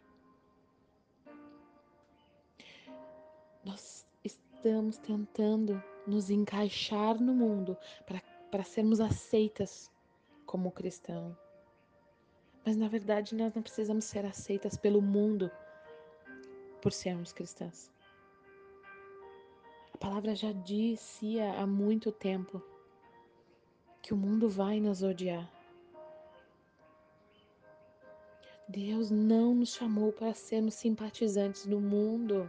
Nós 3.67 4.07
estamos 4.23 4.97
tentando 4.97 5.83
nos 6.07 6.31
encaixar 6.31 7.21
no 7.21 7.35
mundo 7.35 7.77
para 8.49 8.63
sermos 8.63 9.01
aceitas 9.01 9.91
como 10.47 10.71
cristão. 10.71 11.37
Mas 12.65 12.77
na 12.77 12.87
verdade 12.87 13.35
nós 13.35 13.53
não 13.53 13.63
precisamos 13.63 14.05
ser 14.05 14.25
aceitas 14.25 14.77
pelo 14.77 15.03
mundo 15.03 15.51
por 16.81 16.93
sermos 16.93 17.33
cristãs. 17.33 17.91
A 19.93 19.99
palavra 19.99 20.37
já 20.37 20.53
dizia 20.53 21.53
há 21.55 21.67
muito 21.67 22.13
tempo 22.13 22.63
que 24.01 24.15
o 24.15 24.17
mundo 24.17 24.49
vai 24.49 24.79
nos 24.79 25.03
odiar. 25.03 25.51
Deus 28.69 29.11
não 29.11 29.57
nos 29.57 29.75
chamou 29.75 30.13
para 30.13 30.33
sermos 30.35 30.75
simpatizantes 30.75 31.67
do 31.67 31.81
mundo. 31.81 32.49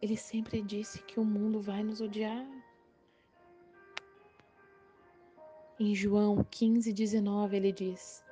Ele 0.00 0.16
sempre 0.16 0.60
disse 0.60 1.02
que 1.02 1.18
o 1.18 1.24
mundo 1.24 1.60
vai 1.60 1.82
nos 1.82 2.00
odiar. 2.00 2.46
Em 5.78 5.94
João 5.94 6.44
15, 6.50 6.92
19, 6.92 7.56
ele 7.56 7.72
diz: 7.72 8.24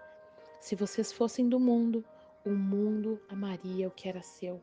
Se 0.60 0.74
vocês 0.74 1.12
fossem 1.12 1.48
do 1.48 1.58
mundo, 1.58 2.04
o 2.44 2.50
mundo 2.50 3.20
amaria 3.28 3.88
o 3.88 3.90
que 3.90 4.08
era 4.08 4.22
seu. 4.22 4.62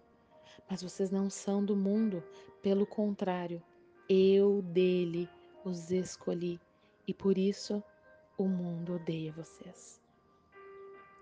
Mas 0.69 0.81
vocês 0.81 1.09
não 1.09 1.29
são 1.29 1.63
do 1.63 1.75
mundo, 1.75 2.23
pelo 2.61 2.85
contrário, 2.85 3.61
eu 4.07 4.61
dele 4.61 5.27
os 5.63 5.91
escolhi 5.91 6.59
e 7.07 7.13
por 7.13 7.37
isso 7.37 7.83
o 8.37 8.47
mundo 8.47 8.95
odeia 8.95 9.31
vocês. 9.31 10.01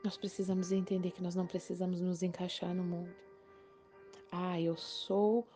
Nós 0.03 0.17
precisamos 0.17 0.71
entender 0.71 1.11
que 1.11 1.21
nós 1.21 1.35
não 1.35 1.45
precisamos 1.45 1.99
nos 1.99 2.23
encaixar 2.23 2.73
no 2.73 2.83
mundo. 2.83 3.13
Ah, 4.31 4.59
eu 4.61 4.77
sou 4.77 5.47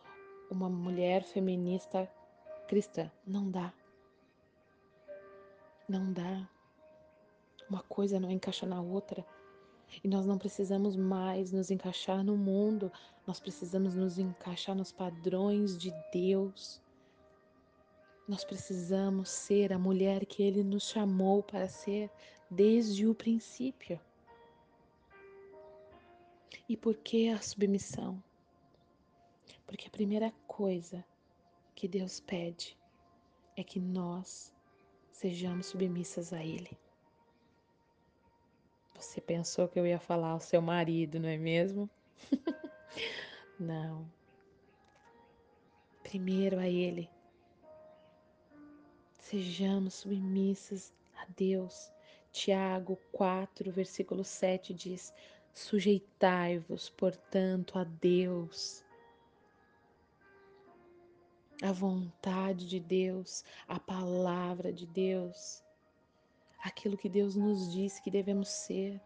uma 0.50 0.68
mulher 0.68 1.22
feminista 1.22 2.10
cristã. 2.66 3.10
Não 3.26 3.50
dá. 3.50 3.72
Não 5.88 6.12
dá. 6.12 6.48
Uma 7.68 7.82
coisa 7.82 8.20
não 8.20 8.30
encaixa 8.30 8.66
na 8.66 8.80
outra. 8.80 9.24
E 10.02 10.08
nós 10.08 10.26
não 10.26 10.38
precisamos 10.38 10.96
mais 10.96 11.52
nos 11.52 11.70
encaixar 11.70 12.24
no 12.24 12.36
mundo, 12.36 12.90
nós 13.26 13.38
precisamos 13.38 13.94
nos 13.94 14.18
encaixar 14.18 14.74
nos 14.74 14.90
padrões 14.90 15.76
de 15.78 15.92
Deus. 16.12 16.80
Nós 18.26 18.44
precisamos 18.44 19.28
ser 19.28 19.72
a 19.72 19.78
mulher 19.78 20.24
que 20.24 20.42
Ele 20.42 20.64
nos 20.64 20.88
chamou 20.88 21.42
para 21.42 21.68
ser 21.68 22.10
desde 22.50 23.06
o 23.06 23.14
princípio. 23.14 24.00
E 26.68 26.76
por 26.76 26.96
que 26.96 27.28
a 27.28 27.40
submissão? 27.40 28.22
Porque 29.66 29.88
a 29.88 29.90
primeira 29.90 30.32
coisa 30.46 31.04
que 31.74 31.88
Deus 31.88 32.20
pede 32.20 32.78
é 33.56 33.64
que 33.64 33.80
nós 33.80 34.52
sejamos 35.10 35.66
submissas 35.66 36.32
a 36.32 36.42
Ele. 36.42 36.78
Você 38.94 39.20
pensou 39.20 39.68
que 39.68 39.78
eu 39.78 39.86
ia 39.86 39.98
falar 39.98 40.30
ao 40.30 40.40
seu 40.40 40.62
marido, 40.62 41.18
não 41.18 41.28
é 41.28 41.36
mesmo? 41.36 41.90
não. 43.58 44.10
Primeiro 46.02 46.58
a 46.58 46.68
Ele. 46.68 47.10
Sejamos 49.18 49.94
submissas 49.94 50.92
a 51.16 51.26
Deus. 51.36 51.92
Tiago 52.30 52.96
4, 53.12 53.70
versículo 53.70 54.24
7 54.24 54.74
diz: 54.74 55.12
Sujeitai-vos, 55.52 56.90
portanto, 56.90 57.78
a 57.78 57.84
Deus, 57.84 58.83
a 61.64 61.72
vontade 61.72 62.66
de 62.66 62.78
Deus, 62.78 63.44
a 63.66 63.80
palavra 63.80 64.72
de 64.72 64.86
Deus, 64.86 65.62
aquilo 66.62 66.96
que 66.96 67.08
Deus 67.08 67.34
nos 67.34 67.72
diz 67.72 67.98
que 68.00 68.10
devemos 68.10 68.48
ser. 68.48 69.00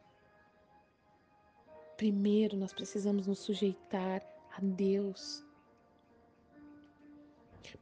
Primeiro, 1.97 2.57
nós 2.57 2.73
precisamos 2.73 3.27
nos 3.27 3.39
sujeitar 3.39 4.23
a 4.57 4.61
Deus. 4.61 5.45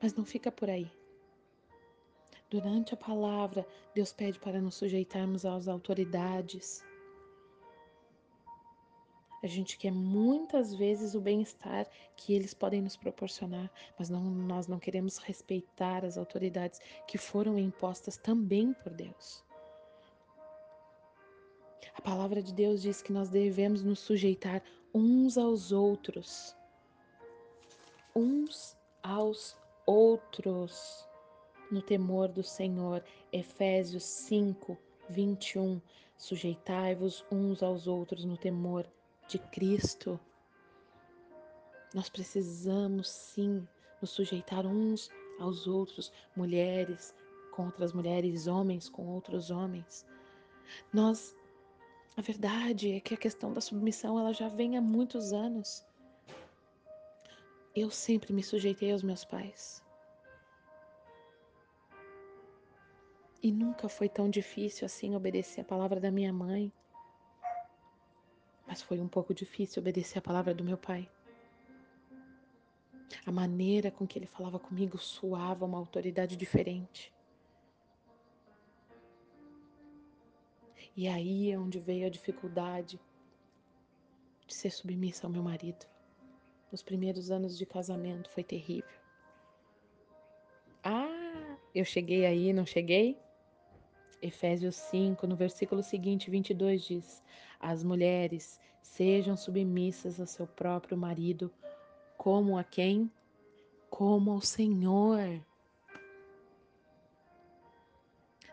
Mas 0.00 0.14
não 0.14 0.24
fica 0.24 0.52
por 0.52 0.68
aí. 0.68 0.90
Durante 2.50 2.94
a 2.94 2.96
palavra, 2.96 3.66
Deus 3.94 4.12
pede 4.12 4.38
para 4.38 4.60
nos 4.60 4.74
sujeitarmos 4.74 5.44
às 5.44 5.68
autoridades 5.68 6.84
a 9.42 9.46
gente 9.46 9.76
quer 9.76 9.92
muitas 9.92 10.74
vezes 10.74 11.14
o 11.14 11.20
bem-estar 11.20 11.86
que 12.16 12.32
eles 12.32 12.54
podem 12.54 12.80
nos 12.80 12.96
proporcionar, 12.96 13.70
mas 13.98 14.08
não, 14.08 14.22
nós 14.22 14.66
não 14.66 14.78
queremos 14.78 15.18
respeitar 15.18 16.04
as 16.04 16.16
autoridades 16.16 16.80
que 17.06 17.18
foram 17.18 17.58
impostas 17.58 18.16
também 18.16 18.72
por 18.72 18.92
Deus. 18.92 19.44
A 21.94 22.00
palavra 22.00 22.42
de 22.42 22.52
Deus 22.52 22.82
diz 22.82 23.02
que 23.02 23.12
nós 23.12 23.28
devemos 23.28 23.82
nos 23.82 24.00
sujeitar 24.00 24.62
uns 24.94 25.36
aos 25.36 25.72
outros. 25.72 26.56
Uns 28.14 28.76
aos 29.02 29.56
outros 29.84 31.06
no 31.70 31.82
temor 31.82 32.28
do 32.28 32.42
Senhor. 32.42 33.04
Efésios 33.32 34.04
5, 34.04 34.76
21. 35.08 35.80
Sujeitai-vos 36.16 37.24
uns 37.30 37.62
aos 37.62 37.86
outros 37.86 38.24
no 38.24 38.36
temor 38.36 38.86
de 39.26 39.38
Cristo. 39.38 40.18
Nós 41.94 42.08
precisamos 42.08 43.08
sim 43.08 43.66
nos 44.00 44.10
sujeitar 44.10 44.66
uns 44.66 45.10
aos 45.38 45.66
outros, 45.66 46.12
mulheres 46.36 47.14
com 47.52 47.64
outras 47.64 47.92
mulheres, 47.92 48.46
homens 48.46 48.88
com 48.88 49.06
outros 49.06 49.50
homens. 49.50 50.06
Nós 50.92 51.34
a 52.16 52.22
verdade 52.22 52.92
é 52.92 53.00
que 53.00 53.12
a 53.12 53.16
questão 53.16 53.52
da 53.52 53.60
submissão 53.60 54.18
ela 54.18 54.32
já 54.32 54.48
vem 54.48 54.76
há 54.76 54.80
muitos 54.80 55.34
anos. 55.34 55.84
Eu 57.74 57.90
sempre 57.90 58.32
me 58.32 58.42
sujeitei 58.42 58.90
aos 58.90 59.02
meus 59.02 59.22
pais. 59.22 59.84
E 63.42 63.52
nunca 63.52 63.86
foi 63.86 64.08
tão 64.08 64.30
difícil 64.30 64.86
assim 64.86 65.14
obedecer 65.14 65.60
a 65.60 65.64
palavra 65.64 66.00
da 66.00 66.10
minha 66.10 66.32
mãe. 66.32 66.72
Mas 68.66 68.82
foi 68.82 69.00
um 69.00 69.08
pouco 69.08 69.32
difícil 69.32 69.80
obedecer 69.80 70.18
a 70.18 70.22
palavra 70.22 70.52
do 70.52 70.64
meu 70.64 70.76
pai. 70.76 71.08
A 73.24 73.32
maneira 73.32 73.90
com 73.90 74.06
que 74.06 74.18
ele 74.18 74.26
falava 74.26 74.58
comigo 74.58 74.98
suava 74.98 75.64
uma 75.64 75.78
autoridade 75.78 76.36
diferente. 76.36 77.12
E 80.96 81.06
aí 81.06 81.50
é 81.50 81.58
onde 81.58 81.78
veio 81.78 82.06
a 82.06 82.10
dificuldade 82.10 82.98
de 84.46 84.54
ser 84.54 84.70
submissa 84.70 85.26
ao 85.26 85.32
meu 85.32 85.42
marido. 85.42 85.84
Nos 86.72 86.82
primeiros 86.82 87.30
anos 87.30 87.56
de 87.58 87.66
casamento 87.66 88.30
foi 88.30 88.42
terrível. 88.42 88.98
Ah, 90.82 91.56
eu 91.74 91.84
cheguei 91.84 92.24
aí, 92.24 92.52
não 92.52 92.64
cheguei? 92.64 93.18
Efésios 94.22 94.76
5, 94.76 95.26
no 95.26 95.36
versículo 95.36 95.82
seguinte, 95.82 96.30
22 96.30 96.82
diz: 96.82 97.22
As 97.60 97.82
mulheres 97.82 98.60
sejam 98.82 99.36
submissas 99.36 100.20
ao 100.20 100.26
seu 100.26 100.46
próprio 100.46 100.96
marido, 100.96 101.50
como 102.16 102.58
a 102.58 102.64
quem? 102.64 103.10
Como 103.90 104.30
ao 104.30 104.40
Senhor. 104.40 105.40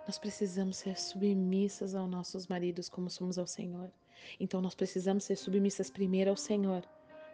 Nós 0.06 0.18
precisamos 0.18 0.78
ser 0.78 1.00
submissas 1.00 1.96
aos 1.96 2.10
nossos 2.10 2.48
maridos 2.48 2.90
como 2.90 3.10
somos 3.10 3.38
ao 3.38 3.48
Senhor. 3.48 3.90
Então 4.40 4.62
nós 4.62 4.76
precisamos 4.76 5.24
ser 5.24 5.38
submissas 5.38 5.90
primeiro 5.90 6.30
ao 6.30 6.38
Senhor, 6.38 6.84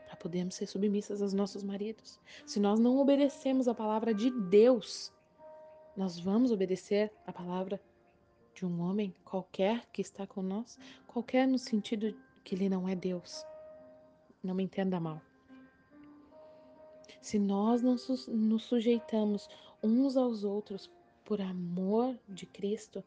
para 0.05 0.15
podermos 0.15 0.55
ser 0.55 0.67
submissas 0.67 1.21
aos 1.21 1.33
nossos 1.33 1.63
maridos. 1.63 2.19
Se 2.45 2.59
nós 2.59 2.79
não 2.79 2.97
obedecemos 2.97 3.67
a 3.67 3.73
palavra 3.73 4.13
de 4.13 4.29
Deus, 4.29 5.11
nós 5.95 6.19
vamos 6.19 6.51
obedecer 6.51 7.11
a 7.25 7.33
palavra 7.33 7.81
de 8.53 8.65
um 8.65 8.81
homem 8.81 9.13
qualquer 9.23 9.85
que 9.91 10.01
está 10.01 10.27
com 10.27 10.41
nós, 10.41 10.77
qualquer 11.07 11.47
no 11.47 11.57
sentido 11.57 12.15
que 12.43 12.55
ele 12.55 12.69
não 12.69 12.87
é 12.87 12.95
Deus. 12.95 13.45
Não 14.43 14.55
me 14.55 14.63
entenda 14.63 14.99
mal. 14.99 15.21
Se 17.21 17.37
nós 17.37 17.81
não 17.81 17.95
nos 18.27 18.63
sujeitamos 18.63 19.49
uns 19.83 20.15
aos 20.15 20.43
outros 20.43 20.89
por 21.25 21.41
amor 21.41 22.17
de 22.27 22.45
Cristo, 22.45 23.03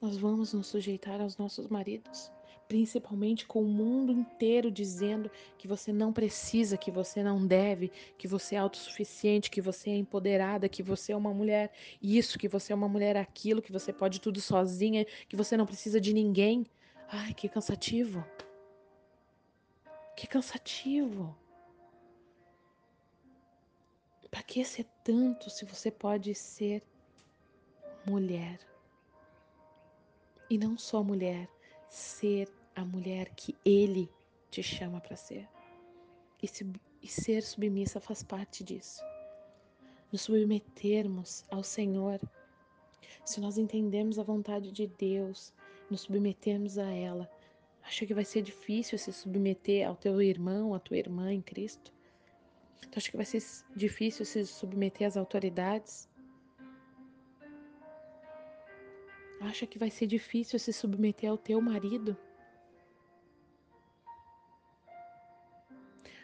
nós 0.00 0.16
vamos 0.16 0.52
nos 0.52 0.66
sujeitar 0.66 1.20
aos 1.20 1.36
nossos 1.36 1.68
maridos, 1.68 2.30
principalmente 2.68 3.46
com 3.46 3.62
o 3.62 3.68
mundo 3.68 4.12
inteiro 4.12 4.70
dizendo 4.70 5.30
que 5.56 5.68
você 5.68 5.92
não 5.92 6.12
precisa, 6.12 6.76
que 6.76 6.90
você 6.90 7.22
não 7.22 7.46
deve, 7.46 7.92
que 8.18 8.26
você 8.26 8.54
é 8.54 8.58
autossuficiente, 8.58 9.50
que 9.50 9.60
você 9.60 9.90
é 9.90 9.96
empoderada, 9.96 10.68
que 10.68 10.82
você 10.82 11.12
é 11.12 11.16
uma 11.16 11.32
mulher 11.32 11.72
isso, 12.02 12.38
que 12.38 12.48
você 12.48 12.72
é 12.72 12.76
uma 12.76 12.88
mulher 12.88 13.16
aquilo, 13.16 13.62
que 13.62 13.72
você 13.72 13.92
pode 13.92 14.20
tudo 14.20 14.40
sozinha, 14.40 15.06
que 15.28 15.36
você 15.36 15.56
não 15.56 15.66
precisa 15.66 16.00
de 16.00 16.12
ninguém. 16.12 16.66
Ai, 17.08 17.32
que 17.34 17.48
cansativo. 17.48 18.24
Que 20.16 20.26
cansativo. 20.26 21.36
Para 24.30 24.42
que 24.42 24.64
ser 24.64 24.86
tanto 25.04 25.48
se 25.48 25.64
você 25.64 25.90
pode 25.90 26.34
ser 26.34 26.82
mulher? 28.06 28.58
E 30.50 30.58
não 30.58 30.76
só 30.76 31.02
mulher, 31.02 31.48
ser 31.88 32.48
a 32.76 32.84
mulher 32.84 33.34
que 33.34 33.56
ele 33.64 34.08
te 34.50 34.62
chama 34.62 35.00
para 35.00 35.16
ser. 35.16 35.48
E, 36.42 36.46
se, 36.46 36.70
e 37.02 37.08
ser 37.08 37.42
submissa 37.42 37.98
faz 37.98 38.22
parte 38.22 38.62
disso. 38.62 39.02
Nos 40.12 40.22
submetermos 40.22 41.44
ao 41.50 41.62
Senhor. 41.62 42.20
Se 43.24 43.40
nós 43.40 43.56
entendemos 43.56 44.18
a 44.18 44.22
vontade 44.22 44.70
de 44.70 44.86
Deus, 44.86 45.52
nos 45.90 46.02
submetermos 46.02 46.76
a 46.76 46.90
ela, 46.90 47.28
acha 47.82 48.04
que 48.04 48.14
vai 48.14 48.24
ser 48.24 48.42
difícil 48.42 48.98
se 48.98 49.12
submeter 49.12 49.88
ao 49.88 49.96
teu 49.96 50.20
irmão, 50.20 50.74
à 50.74 50.78
tua 50.78 50.98
irmã 50.98 51.32
em 51.32 51.40
Cristo? 51.40 51.92
Tu 52.90 52.98
acha 52.98 53.10
que 53.10 53.16
vai 53.16 53.26
ser 53.26 53.42
difícil 53.74 54.24
se 54.24 54.44
submeter 54.46 55.06
às 55.06 55.16
autoridades? 55.16 56.08
Acha 59.40 59.66
que 59.66 59.78
vai 59.78 59.90
ser 59.90 60.06
difícil 60.06 60.58
se 60.58 60.72
submeter 60.72 61.30
ao 61.30 61.38
teu 61.38 61.60
marido? 61.60 62.16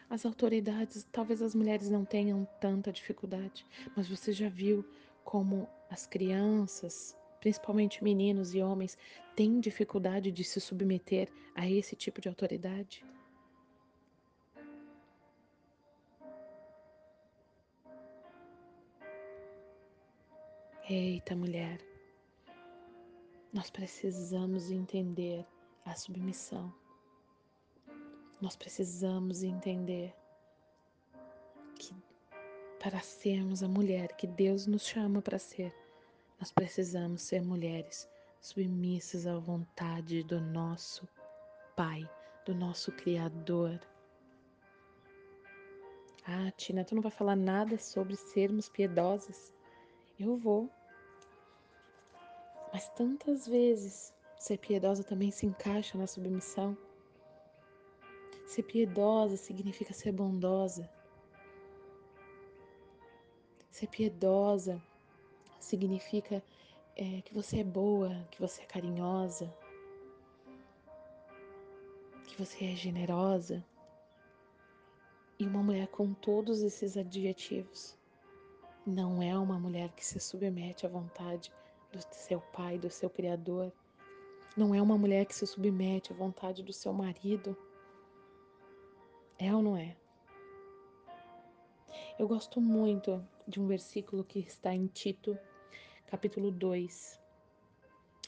As 0.09 0.25
autoridades, 0.25 1.07
talvez 1.11 1.41
as 1.41 1.55
mulheres 1.55 1.89
não 1.89 2.05
tenham 2.05 2.47
tanta 2.59 2.91
dificuldade, 2.91 3.65
mas 3.95 4.07
você 4.07 4.31
já 4.31 4.49
viu 4.49 4.85
como 5.23 5.67
as 5.89 6.05
crianças, 6.05 7.15
principalmente 7.39 8.03
meninos 8.03 8.53
e 8.53 8.61
homens, 8.61 8.97
têm 9.35 9.59
dificuldade 9.59 10.31
de 10.31 10.43
se 10.43 10.61
submeter 10.61 11.29
a 11.55 11.69
esse 11.69 11.95
tipo 11.95 12.21
de 12.21 12.29
autoridade? 12.29 13.03
Eita, 20.89 21.33
mulher, 21.33 21.79
nós 23.53 23.69
precisamos 23.69 24.69
entender 24.69 25.45
a 25.85 25.95
submissão. 25.95 26.82
Nós 28.43 28.57
precisamos 28.57 29.41
entender 29.41 30.13
que 31.79 31.95
para 32.77 32.99
sermos 32.99 33.63
a 33.63 33.69
mulher 33.69 34.17
que 34.17 34.27
Deus 34.27 34.67
nos 34.67 34.85
chama 34.85 35.21
para 35.21 35.39
ser, 35.39 35.73
nós 36.37 36.51
precisamos 36.51 37.21
ser 37.21 37.41
mulheres 37.41 38.05
submissas 38.41 39.25
à 39.25 39.37
vontade 39.37 40.23
do 40.23 40.41
nosso 40.41 41.07
Pai, 41.73 42.05
do 42.45 42.53
nosso 42.53 42.91
Criador. 42.91 43.79
Ah, 46.27 46.51
Tina, 46.57 46.83
tu 46.83 46.95
não 46.95 47.01
vai 47.01 47.11
falar 47.11 47.37
nada 47.37 47.77
sobre 47.77 48.17
sermos 48.17 48.67
piedosas? 48.67 49.53
Eu 50.19 50.35
vou. 50.35 50.69
Mas 52.73 52.89
tantas 52.89 53.47
vezes 53.47 54.13
ser 54.37 54.57
piedosa 54.57 55.01
também 55.01 55.31
se 55.31 55.45
encaixa 55.45 55.97
na 55.97 56.07
submissão. 56.07 56.77
Ser 58.45 58.63
piedosa 58.63 59.37
significa 59.37 59.93
ser 59.93 60.11
bondosa. 60.11 60.89
Ser 63.71 63.87
piedosa 63.87 64.81
significa 65.59 66.43
é, 66.95 67.21
que 67.21 67.33
você 67.33 67.59
é 67.59 67.63
boa, 67.63 68.27
que 68.29 68.39
você 68.39 68.61
é 68.61 68.65
carinhosa, 68.65 69.53
que 72.27 72.37
você 72.37 72.65
é 72.65 72.75
generosa. 72.75 73.63
E 75.39 75.47
uma 75.47 75.63
mulher 75.63 75.87
com 75.87 76.13
todos 76.13 76.61
esses 76.61 76.95
adjetivos 76.95 77.97
não 78.85 79.21
é 79.21 79.37
uma 79.37 79.57
mulher 79.57 79.89
que 79.93 80.05
se 80.05 80.19
submete 80.19 80.85
à 80.85 80.89
vontade 80.89 81.51
do 81.91 81.99
seu 82.11 82.39
pai, 82.39 82.77
do 82.77 82.89
seu 82.89 83.09
criador. 83.09 83.71
Não 84.55 84.75
é 84.75 84.81
uma 84.81 84.97
mulher 84.97 85.25
que 85.25 85.35
se 85.35 85.47
submete 85.47 86.11
à 86.11 86.15
vontade 86.15 86.61
do 86.61 86.73
seu 86.73 86.93
marido. 86.93 87.57
É 89.45 89.53
ou 89.53 89.61
não 89.61 89.75
é? 89.75 89.93
Eu 92.17 92.29
gosto 92.29 92.61
muito 92.61 93.21
de 93.45 93.59
um 93.59 93.67
versículo 93.67 94.23
que 94.23 94.39
está 94.39 94.73
em 94.73 94.87
Tito, 94.87 95.37
capítulo 96.07 96.49
2, 96.49 97.19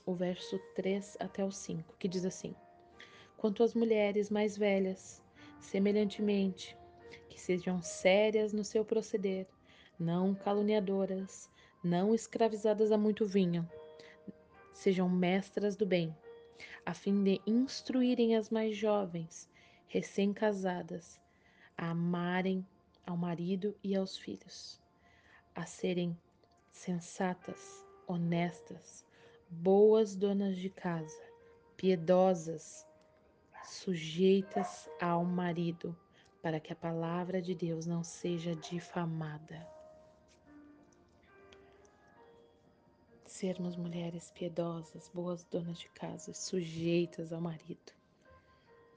o 0.06 0.14
verso 0.14 0.60
3 0.76 1.16
até 1.22 1.46
o 1.46 1.50
5, 1.50 1.96
que 1.98 2.10
diz 2.10 2.26
assim: 2.26 2.54
Quanto 3.38 3.64
às 3.64 3.74
mulheres 3.74 4.30
mais 4.30 4.58
velhas, 4.58 5.24
semelhantemente, 5.58 6.78
que 7.30 7.40
sejam 7.40 7.82
sérias 7.82 8.52
no 8.52 8.66
seu 8.66 8.84
proceder, 8.84 9.48
não 9.98 10.36
caluniadoras, 10.36 11.50
não 11.82 12.14
escravizadas 12.14 12.92
a 12.92 12.98
muito 12.98 13.26
vinho, 13.26 13.66
sejam 14.74 15.08
mestras 15.08 15.78
do 15.78 15.86
bem, 15.86 16.14
a 16.86 16.94
fim 16.94 17.24
de 17.24 17.40
instruírem 17.48 18.36
as 18.36 18.50
mais 18.50 18.76
jovens, 18.76 19.50
recém-casadas, 19.96 21.22
a 21.78 21.92
amarem 21.92 22.68
ao 23.06 23.16
marido 23.16 23.74
e 23.82 23.96
aos 23.96 24.18
filhos, 24.18 24.82
a 25.56 25.66
serem 25.66 26.18
sensatas, 26.70 27.82
honestas, 28.06 29.06
boas 29.50 30.14
donas 30.14 30.58
de 30.58 30.70
casa, 30.70 31.24
piedosas, 31.78 32.86
sujeitas 33.64 34.90
ao 35.00 35.24
marido, 35.24 35.98
para 36.42 36.60
que 36.60 36.74
a 36.74 36.76
palavra 36.76 37.42
de 37.42 37.56
Deus 37.56 37.86
não 37.86 38.04
seja 38.04 38.54
difamada. 38.54 39.66
Sermos 43.26 43.78
mulheres 43.78 44.30
piedosas, 44.32 45.10
boas 45.14 45.46
donas 45.46 45.80
de 45.80 45.88
casa, 45.88 46.34
sujeitas 46.34 47.32
ao 47.32 47.40
marido, 47.40 47.94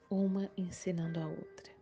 uma 0.09 0.49
ensinando 0.57 1.19
a 1.19 1.27
outra. 1.27 1.73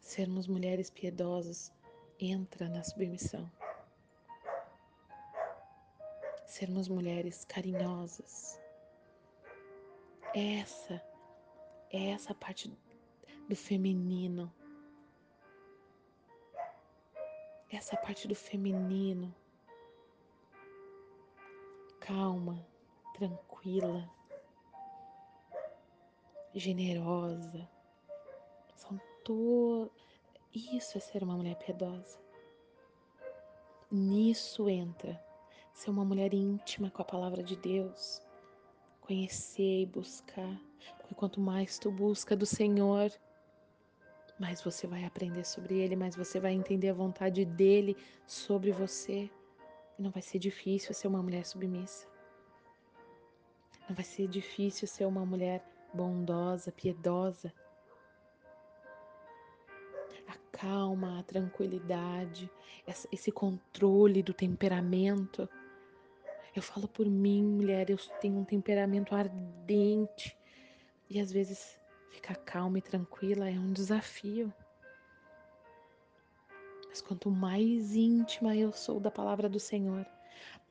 Sermos 0.00 0.46
mulheres 0.46 0.90
piedosas 0.90 1.72
entra 2.18 2.68
na 2.68 2.82
submissão. 2.82 3.50
Sermos 6.46 6.88
mulheres 6.88 7.44
carinhosas. 7.44 8.58
Essa 10.34 11.02
é 11.90 12.10
essa 12.10 12.34
parte 12.34 12.76
do 13.48 13.54
feminino. 13.54 14.52
Essa 17.70 17.96
parte 17.96 18.26
do 18.26 18.34
feminino. 18.34 19.32
Calma, 22.00 22.66
tranquila, 23.14 24.10
generosa. 26.54 27.68
São 28.74 29.00
todas. 29.24 29.92
Isso 30.54 30.98
é 30.98 31.00
ser 31.00 31.22
uma 31.22 31.36
mulher 31.36 31.56
piedosa. 31.56 32.18
Nisso 33.90 34.68
entra 34.68 35.20
ser 35.80 35.90
uma 35.90 36.04
mulher 36.04 36.34
íntima 36.34 36.90
com 36.90 37.00
a 37.00 37.04
palavra 37.04 37.42
de 37.42 37.56
Deus, 37.56 38.20
conhecer 39.00 39.82
e 39.82 39.86
buscar, 39.86 40.60
porque 40.98 41.14
quanto 41.14 41.40
mais 41.40 41.78
tu 41.78 41.90
busca 41.90 42.36
do 42.36 42.44
Senhor, 42.44 43.10
mais 44.38 44.62
você 44.62 44.86
vai 44.86 45.04
aprender 45.04 45.44
sobre 45.44 45.78
Ele, 45.78 45.96
mais 45.96 46.14
você 46.14 46.38
vai 46.38 46.52
entender 46.52 46.90
a 46.90 46.94
vontade 46.94 47.46
dele 47.46 47.96
sobre 48.26 48.72
você. 48.72 49.30
E 49.98 50.02
não 50.02 50.10
vai 50.10 50.22
ser 50.22 50.38
difícil 50.38 50.94
ser 50.94 51.08
uma 51.08 51.22
mulher 51.22 51.46
submissa. 51.46 52.06
Não 53.88 53.94
vai 53.96 54.04
ser 54.04 54.28
difícil 54.28 54.86
ser 54.86 55.06
uma 55.06 55.24
mulher 55.24 55.64
bondosa, 55.92 56.72
piedosa. 56.72 57.52
A 60.26 60.36
calma, 60.52 61.18
a 61.18 61.22
tranquilidade, 61.22 62.50
esse 63.12 63.30
controle 63.32 64.22
do 64.22 64.32
temperamento. 64.32 65.48
Eu 66.54 66.62
falo 66.62 66.88
por 66.88 67.06
mim, 67.06 67.44
mulher, 67.44 67.90
eu 67.90 67.96
tenho 68.20 68.38
um 68.38 68.44
temperamento 68.44 69.14
ardente 69.14 70.36
e 71.08 71.20
às 71.20 71.30
vezes 71.30 71.80
ficar 72.10 72.36
calma 72.36 72.78
e 72.78 72.82
tranquila 72.82 73.48
é 73.48 73.58
um 73.58 73.72
desafio. 73.72 74.52
Mas 76.88 77.00
quanto 77.00 77.30
mais 77.30 77.94
íntima 77.94 78.56
eu 78.56 78.72
sou 78.72 78.98
da 78.98 79.10
palavra 79.10 79.48
do 79.48 79.60
Senhor, 79.60 80.04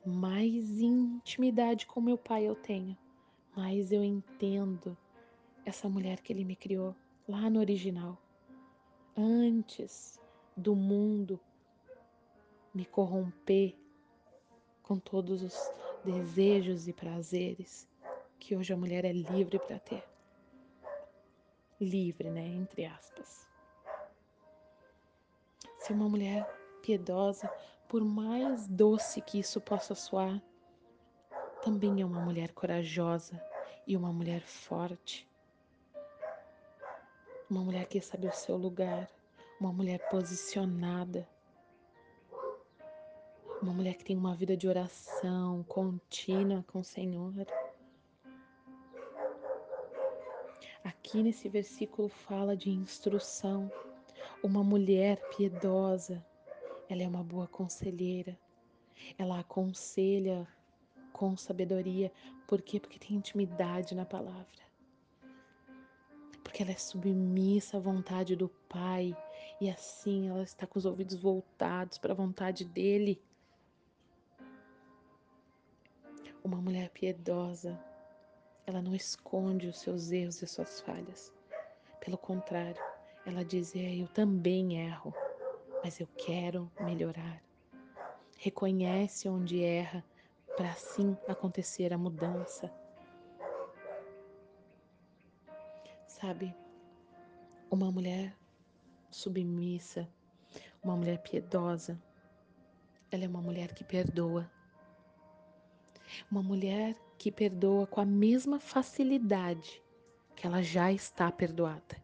mais 0.04 0.80
intimidade 0.80 1.86
com 1.86 2.00
meu 2.00 2.18
Pai 2.18 2.44
eu 2.44 2.54
tenho, 2.54 2.96
mais 3.56 3.90
eu 3.90 4.04
entendo 4.04 4.96
essa 5.64 5.88
mulher 5.88 6.20
que 6.20 6.32
Ele 6.32 6.44
me 6.44 6.56
criou 6.56 6.94
lá 7.28 7.48
no 7.50 7.60
original, 7.60 8.18
antes 9.16 10.20
do 10.56 10.74
mundo 10.74 11.40
me 12.74 12.84
corromper 12.84 13.76
com 14.82 14.98
todos 14.98 15.42
os 15.42 15.70
desejos 16.04 16.88
e 16.88 16.92
prazeres 16.92 17.88
que 18.38 18.56
hoje 18.56 18.72
a 18.72 18.76
mulher 18.76 19.04
é 19.04 19.12
livre 19.12 19.58
para 19.58 19.78
ter. 19.78 20.02
Livre, 21.80 22.30
né? 22.30 22.46
Entre 22.46 22.84
aspas. 22.84 23.48
Ser 25.78 25.92
uma 25.92 26.08
mulher 26.08 26.44
piedosa, 26.82 27.48
por 27.88 28.04
mais 28.04 28.66
doce 28.66 29.20
que 29.20 29.38
isso 29.38 29.60
possa 29.60 29.94
soar, 29.94 30.42
também 31.62 32.00
é 32.00 32.04
uma 32.04 32.20
mulher 32.20 32.52
corajosa 32.52 33.40
e 33.86 33.96
uma 33.96 34.12
mulher 34.12 34.40
forte. 34.40 35.29
Uma 37.50 37.64
mulher 37.64 37.86
que 37.86 38.00
sabe 38.00 38.28
o 38.28 38.32
seu 38.32 38.56
lugar, 38.56 39.10
uma 39.60 39.72
mulher 39.72 39.98
posicionada 40.08 41.28
uma 43.62 43.74
mulher 43.74 43.94
que 43.94 44.04
tem 44.04 44.16
uma 44.16 44.34
vida 44.34 44.56
de 44.56 44.66
oração 44.66 45.62
contínua 45.64 46.64
com 46.66 46.80
o 46.80 46.84
Senhor. 46.84 47.34
Aqui 50.82 51.22
nesse 51.22 51.46
versículo 51.48 52.08
fala 52.08 52.56
de 52.56 52.70
instrução. 52.70 53.70
Uma 54.42 54.64
mulher 54.64 55.20
piedosa, 55.36 56.24
ela 56.88 57.02
é 57.02 57.08
uma 57.08 57.22
boa 57.22 57.46
conselheira. 57.46 58.38
Ela 59.18 59.40
aconselha 59.40 60.48
com 61.12 61.36
sabedoria. 61.36 62.10
Por 62.46 62.62
quê? 62.62 62.80
Porque 62.80 62.98
tem 62.98 63.16
intimidade 63.16 63.94
na 63.94 64.06
palavra. 64.06 64.69
Porque 66.60 66.72
ela 66.72 66.76
é 66.76 66.78
submissa 66.78 67.78
à 67.78 67.80
vontade 67.80 68.36
do 68.36 68.50
Pai 68.68 69.16
e 69.62 69.70
assim 69.70 70.28
ela 70.28 70.42
está 70.42 70.66
com 70.66 70.78
os 70.78 70.84
ouvidos 70.84 71.16
voltados 71.16 71.96
para 71.96 72.12
a 72.12 72.14
vontade 72.14 72.66
dele. 72.66 73.18
Uma 76.44 76.60
mulher 76.60 76.90
piedosa, 76.90 77.82
ela 78.66 78.82
não 78.82 78.94
esconde 78.94 79.68
os 79.68 79.78
seus 79.78 80.12
erros 80.12 80.42
e 80.42 80.44
as 80.44 80.50
suas 80.50 80.82
falhas. 80.82 81.32
Pelo 81.98 82.18
contrário, 82.18 82.82
ela 83.24 83.42
diz: 83.42 83.74
é, 83.74 83.96
Eu 83.96 84.08
também 84.08 84.86
erro, 84.86 85.14
mas 85.82 85.98
eu 85.98 86.08
quero 86.14 86.70
melhorar. 86.78 87.42
Reconhece 88.36 89.30
onde 89.30 89.64
erra 89.64 90.04
para 90.58 90.72
assim 90.72 91.16
acontecer 91.26 91.90
a 91.94 91.96
mudança. 91.96 92.70
Sabe, 96.20 96.54
uma 97.70 97.90
mulher 97.90 98.36
submissa, 99.10 100.06
uma 100.82 100.94
mulher 100.94 101.16
piedosa, 101.22 101.98
ela 103.10 103.24
é 103.24 103.26
uma 103.28 103.40
mulher 103.40 103.72
que 103.72 103.82
perdoa. 103.82 104.50
Uma 106.30 106.42
mulher 106.42 106.94
que 107.16 107.32
perdoa 107.32 107.86
com 107.86 108.02
a 108.02 108.04
mesma 108.04 108.60
facilidade 108.60 109.82
que 110.36 110.46
ela 110.46 110.62
já 110.62 110.92
está 110.92 111.32
perdoada. 111.32 111.96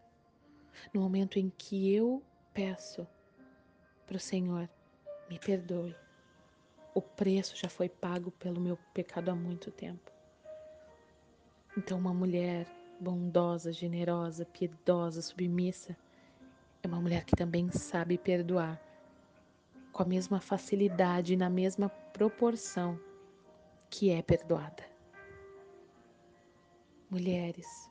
No 0.95 1.03
momento 1.03 1.39
em 1.39 1.51
que 1.51 1.95
eu 1.95 2.23
peço 2.55 3.07
para 4.07 4.17
o 4.17 4.21
Senhor, 4.21 4.67
me 5.29 5.39
perdoe, 5.39 5.95
o 6.95 7.03
preço 7.03 7.55
já 7.55 7.69
foi 7.69 7.91
pago 7.91 8.31
pelo 8.31 8.63
meu 8.63 8.79
pecado 8.95 9.29
há 9.29 9.35
muito 9.35 9.71
tempo. 9.71 10.11
Então, 11.77 11.99
uma 11.99 12.15
mulher 12.15 12.67
bondosa, 13.01 13.73
generosa, 13.73 14.45
piedosa, 14.45 15.23
submissa, 15.23 15.97
é 16.83 16.87
uma 16.89 17.01
mulher 17.01 17.25
que 17.25 17.35
também 17.35 17.71
sabe 17.71 18.17
perdoar 18.19 18.81
com 19.93 20.03
a 20.03 20.07
mesma 20.07 20.41
facilidade 20.41 21.35
e 21.35 21.37
na 21.37 21.51
mesma 21.51 21.89
proporção 21.89 22.99
que 23.89 24.11
é 24.11 24.23
perdoada. 24.23 24.85
Mulheres, 27.11 27.91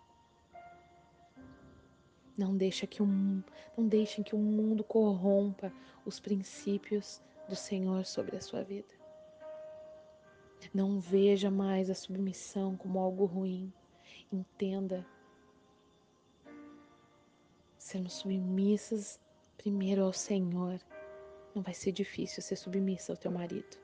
não, 2.37 2.55
deixa 2.55 2.85
que 2.85 3.01
um, 3.01 3.41
não 3.77 3.87
deixem 3.87 4.23
que 4.23 4.35
o 4.35 4.39
mundo 4.39 4.83
corrompa 4.83 5.71
os 6.05 6.19
princípios 6.19 7.21
do 7.47 7.55
Senhor 7.55 8.05
sobre 8.05 8.35
a 8.35 8.41
sua 8.41 8.61
vida. 8.61 8.93
Não 10.73 10.99
veja 10.99 11.49
mais 11.49 11.89
a 11.89 11.95
submissão 11.95 12.75
como 12.75 12.99
algo 12.99 13.25
ruim. 13.25 13.71
Entenda. 14.31 15.05
Sermos 17.77 18.13
submissas 18.13 19.19
primeiro 19.57 20.03
ao 20.03 20.13
Senhor. 20.13 20.79
Não 21.53 21.61
vai 21.61 21.73
ser 21.73 21.91
difícil 21.91 22.41
ser 22.41 22.55
submissa 22.55 23.13
ao 23.13 23.17
teu 23.17 23.31
marido. 23.31 23.77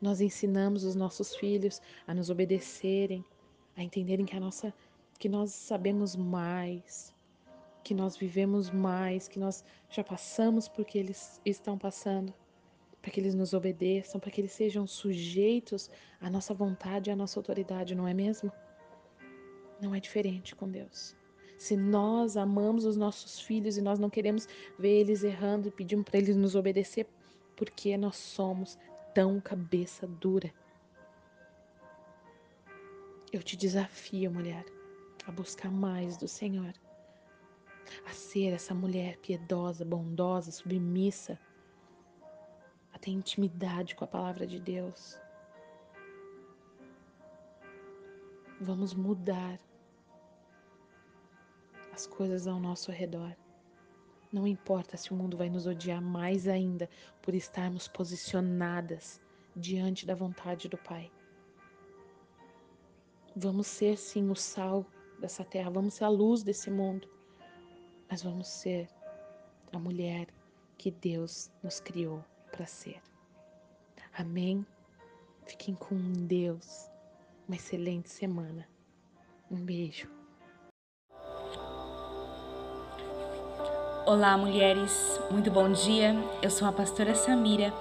Nós 0.00 0.20
ensinamos 0.20 0.84
os 0.84 0.94
nossos 0.94 1.34
filhos 1.34 1.82
a 2.06 2.14
nos 2.14 2.30
obedecerem, 2.30 3.24
a 3.76 3.82
entenderem 3.82 4.24
que 4.24 4.36
a 4.36 4.40
nossa 4.40 4.72
que 5.18 5.28
nós 5.28 5.50
sabemos 5.50 6.14
mais, 6.14 7.12
que 7.82 7.92
nós 7.92 8.16
vivemos 8.16 8.70
mais, 8.70 9.26
que 9.26 9.38
nós 9.38 9.64
já 9.90 10.04
passamos 10.04 10.68
por 10.68 10.84
que 10.84 10.96
eles 10.96 11.40
estão 11.44 11.76
passando, 11.76 12.32
para 13.08 13.14
que 13.14 13.20
eles 13.20 13.34
nos 13.34 13.54
obedeçam, 13.54 14.20
para 14.20 14.30
que 14.30 14.38
eles 14.38 14.52
sejam 14.52 14.86
sujeitos 14.86 15.90
à 16.20 16.28
nossa 16.28 16.52
vontade 16.52 17.08
e 17.08 17.12
à 17.12 17.16
nossa 17.16 17.40
autoridade, 17.40 17.94
não 17.94 18.06
é 18.06 18.12
mesmo? 18.12 18.52
Não 19.80 19.94
é 19.94 20.00
diferente 20.00 20.54
com 20.54 20.68
Deus. 20.68 21.16
Se 21.56 21.74
nós 21.74 22.36
amamos 22.36 22.84
os 22.84 22.98
nossos 22.98 23.40
filhos 23.40 23.78
e 23.78 23.80
nós 23.80 23.98
não 23.98 24.10
queremos 24.10 24.46
ver 24.78 25.00
eles 25.00 25.24
errando 25.24 25.68
e 25.68 25.70
pedimos 25.70 26.04
para 26.04 26.18
eles 26.18 26.36
nos 26.36 26.54
obedecer, 26.54 27.06
porque 27.56 27.96
nós 27.96 28.16
somos 28.16 28.78
tão 29.14 29.40
cabeça 29.40 30.06
dura. 30.06 30.52
Eu 33.32 33.42
te 33.42 33.56
desafio, 33.56 34.30
mulher, 34.30 34.66
a 35.26 35.32
buscar 35.32 35.70
mais 35.70 36.18
do 36.18 36.28
Senhor, 36.28 36.74
a 38.04 38.12
ser 38.12 38.48
essa 38.48 38.74
mulher 38.74 39.16
piedosa, 39.16 39.82
bondosa, 39.82 40.50
submissa, 40.50 41.38
a 42.98 43.00
ter 43.00 43.12
intimidade 43.12 43.94
com 43.94 44.04
a 44.04 44.08
palavra 44.08 44.44
de 44.44 44.58
Deus. 44.58 45.16
Vamos 48.60 48.92
mudar 48.92 49.60
as 51.92 52.08
coisas 52.08 52.48
ao 52.48 52.58
nosso 52.58 52.90
redor. 52.90 53.36
Não 54.32 54.48
importa 54.48 54.96
se 54.96 55.12
o 55.12 55.16
mundo 55.16 55.36
vai 55.36 55.48
nos 55.48 55.64
odiar 55.64 56.02
mais 56.02 56.48
ainda 56.48 56.90
por 57.22 57.34
estarmos 57.36 57.86
posicionadas 57.86 59.22
diante 59.54 60.04
da 60.04 60.16
vontade 60.16 60.68
do 60.68 60.76
Pai. 60.76 61.10
Vamos 63.36 63.68
ser 63.68 63.96
sim 63.96 64.28
o 64.28 64.34
sal 64.34 64.84
dessa 65.20 65.44
terra, 65.44 65.70
vamos 65.70 65.94
ser 65.94 66.04
a 66.04 66.08
luz 66.08 66.42
desse 66.42 66.68
mundo, 66.68 67.08
mas 68.10 68.24
vamos 68.24 68.48
ser 68.48 68.88
a 69.72 69.78
mulher 69.78 70.26
que 70.76 70.90
Deus 70.90 71.48
nos 71.62 71.78
criou 71.78 72.24
para 72.58 72.66
ser. 72.66 73.00
Amém? 74.12 74.66
Fiquem 75.46 75.76
com 75.76 75.96
Deus. 76.26 76.90
Uma 77.46 77.54
excelente 77.54 78.10
semana. 78.10 78.66
Um 79.48 79.64
beijo. 79.64 80.08
Olá, 84.04 84.36
mulheres. 84.36 85.20
Muito 85.30 85.52
bom 85.52 85.70
dia. 85.70 86.16
Eu 86.42 86.50
sou 86.50 86.66
a 86.66 86.72
pastora 86.72 87.14
Samira. 87.14 87.72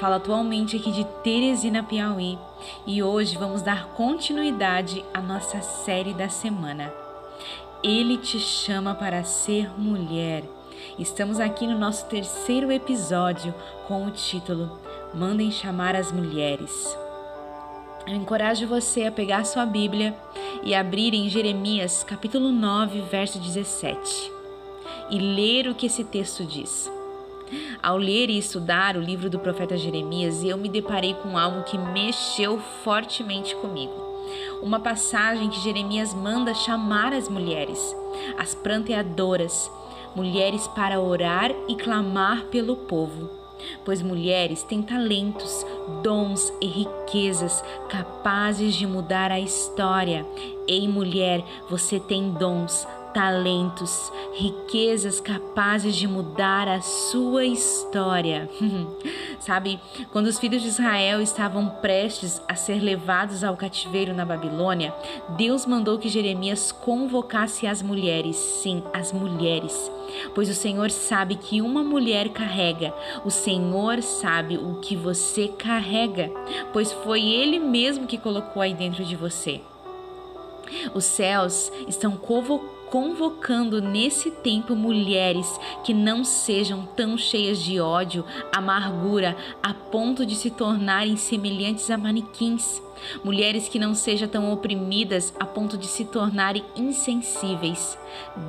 Falo 0.00 0.16
atualmente 0.16 0.76
aqui 0.76 0.90
de 0.90 1.04
Teresina, 1.22 1.84
Piauí, 1.84 2.36
e 2.84 3.04
hoje 3.04 3.38
vamos 3.38 3.62
dar 3.62 3.90
continuidade 3.90 5.04
à 5.14 5.20
nossa 5.20 5.62
série 5.62 6.12
da 6.12 6.28
semana. 6.28 6.92
Ele 7.84 8.18
te 8.18 8.40
chama 8.40 8.96
para 8.96 9.22
ser 9.22 9.78
mulher. 9.78 10.42
Estamos 10.98 11.40
aqui 11.40 11.66
no 11.66 11.78
nosso 11.78 12.06
terceiro 12.06 12.70
episódio 12.70 13.52
com 13.88 14.06
o 14.06 14.10
título 14.10 14.78
Mandem 15.12 15.50
chamar 15.50 15.96
as 15.96 16.12
mulheres. 16.12 16.96
Eu 18.06 18.14
encorajo 18.14 18.66
você 18.66 19.04
a 19.04 19.12
pegar 19.12 19.44
sua 19.44 19.66
Bíblia 19.66 20.14
e 20.62 20.74
abrir 20.74 21.14
em 21.14 21.28
Jeremias 21.28 22.04
capítulo 22.04 22.52
9, 22.52 23.00
verso 23.02 23.38
17 23.38 24.32
e 25.10 25.18
ler 25.18 25.68
o 25.68 25.74
que 25.74 25.86
esse 25.86 26.04
texto 26.04 26.44
diz. 26.44 26.90
Ao 27.82 27.96
ler 27.96 28.30
e 28.30 28.38
estudar 28.38 28.96
o 28.96 29.00
livro 29.00 29.28
do 29.28 29.38
profeta 29.38 29.76
Jeremias, 29.76 30.42
eu 30.42 30.56
me 30.56 30.68
deparei 30.68 31.14
com 31.14 31.36
algo 31.36 31.64
que 31.64 31.76
mexeu 31.76 32.58
fortemente 32.82 33.54
comigo. 33.56 33.92
Uma 34.62 34.80
passagem 34.80 35.50
que 35.50 35.60
Jeremias 35.60 36.14
manda 36.14 36.54
chamar 36.54 37.12
as 37.12 37.28
mulheres, 37.28 37.94
as 38.38 38.54
pranteadoras, 38.54 39.70
mulheres 40.14 40.66
para 40.68 41.00
orar 41.00 41.50
e 41.68 41.74
clamar 41.74 42.44
pelo 42.46 42.76
povo. 42.76 43.30
Pois 43.84 44.02
mulheres 44.02 44.62
têm 44.62 44.82
talentos, 44.82 45.64
dons 46.02 46.52
e 46.60 46.66
riquezas 46.66 47.62
capazes 47.88 48.74
de 48.74 48.86
mudar 48.86 49.30
a 49.30 49.40
história. 49.40 50.26
Ei, 50.66 50.88
mulher, 50.88 51.42
você 51.68 51.98
tem 52.00 52.30
dons, 52.30 52.86
talentos, 53.14 54.12
riquezas 54.34 55.20
capazes 55.20 55.94
de 55.94 56.08
mudar 56.08 56.66
a 56.66 56.80
sua 56.82 57.44
história. 57.44 58.50
Sabe, 59.38 59.78
quando 60.10 60.26
os 60.26 60.38
filhos 60.38 60.60
de 60.60 60.68
Israel 60.68 61.22
estavam 61.22 61.68
prestes 61.68 62.42
a 62.48 62.56
ser 62.56 62.80
levados 62.80 63.44
ao 63.44 63.56
cativeiro 63.56 64.12
na 64.12 64.24
Babilônia, 64.24 64.92
Deus 65.36 65.64
mandou 65.64 65.96
que 65.96 66.08
Jeremias 66.08 66.72
convocasse 66.72 67.68
as 67.68 67.80
mulheres, 67.80 68.36
sim, 68.36 68.82
as 68.92 69.12
mulheres. 69.12 69.90
Pois 70.34 70.48
o 70.48 70.54
Senhor 70.54 70.90
sabe 70.90 71.36
que 71.36 71.62
uma 71.62 71.84
mulher 71.84 72.30
carrega, 72.30 72.92
o 73.24 73.30
Senhor 73.30 74.02
sabe 74.02 74.56
o 74.58 74.80
que 74.80 74.96
você 74.96 75.48
carrega, 75.48 76.30
pois 76.72 76.92
foi 76.92 77.22
Ele 77.22 77.60
mesmo 77.60 78.06
que 78.06 78.18
colocou 78.18 78.60
aí 78.60 78.74
dentro 78.74 79.04
de 79.04 79.14
você. 79.14 79.60
Os 80.94 81.04
céus 81.04 81.70
estão 81.86 82.16
convocando 82.16 82.73
convocando 82.94 83.82
nesse 83.82 84.30
tempo 84.30 84.76
mulheres 84.76 85.58
que 85.82 85.92
não 85.92 86.22
sejam 86.22 86.86
tão 86.94 87.18
cheias 87.18 87.58
de 87.58 87.80
ódio, 87.80 88.24
amargura, 88.52 89.36
a 89.60 89.74
ponto 89.74 90.24
de 90.24 90.36
se 90.36 90.48
tornarem 90.48 91.16
semelhantes 91.16 91.90
a 91.90 91.98
manequins. 91.98 92.80
Mulheres 93.24 93.66
que 93.66 93.80
não 93.80 93.96
sejam 93.96 94.28
tão 94.28 94.52
oprimidas 94.52 95.34
a 95.40 95.44
ponto 95.44 95.76
de 95.76 95.88
se 95.88 96.04
tornarem 96.04 96.64
insensíveis. 96.76 97.98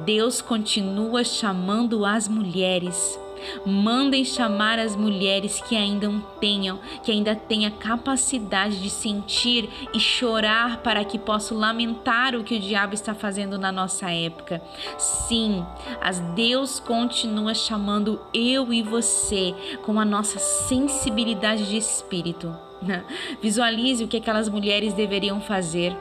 Deus 0.06 0.42
continua 0.42 1.24
chamando 1.24 2.06
as 2.06 2.28
mulheres. 2.28 3.25
Mandem 3.66 4.24
chamar 4.24 4.80
as 4.80 4.96
mulheres 4.96 5.62
que 5.62 5.76
ainda 5.76 6.12
tenham, 6.40 6.80
que 7.04 7.12
ainda 7.12 7.36
tenham 7.36 7.72
a 7.72 7.78
capacidade 7.78 8.82
de 8.82 8.90
sentir 8.90 9.70
e 9.94 10.00
chorar 10.00 10.78
para 10.78 11.04
que 11.04 11.18
possam 11.18 11.58
lamentar 11.58 12.36
o 12.36 12.44
que 12.44 12.56
o 12.56 12.60
diabo 12.60 12.94
está 12.94 13.14
fazendo 13.14 13.58
na 13.58 13.72
nossa 13.72 14.12
época. 14.12 14.62
Sim, 14.98 15.66
as 16.02 16.20
Deus 16.20 16.80
continua 16.80 17.54
chamando 17.54 18.20
eu 18.34 18.74
e 18.74 18.82
você 18.82 19.54
com 19.84 20.00
a 20.00 20.06
nossa 20.06 20.40
sensibilidade 20.40 21.70
de 21.70 21.78
espírito. 21.78 22.56
Visualize 23.42 24.04
o 24.04 24.08
que 24.08 24.18
aquelas 24.18 24.50
mulheres 24.50 24.94
deveriam 24.94 25.42
fazer 25.42 25.96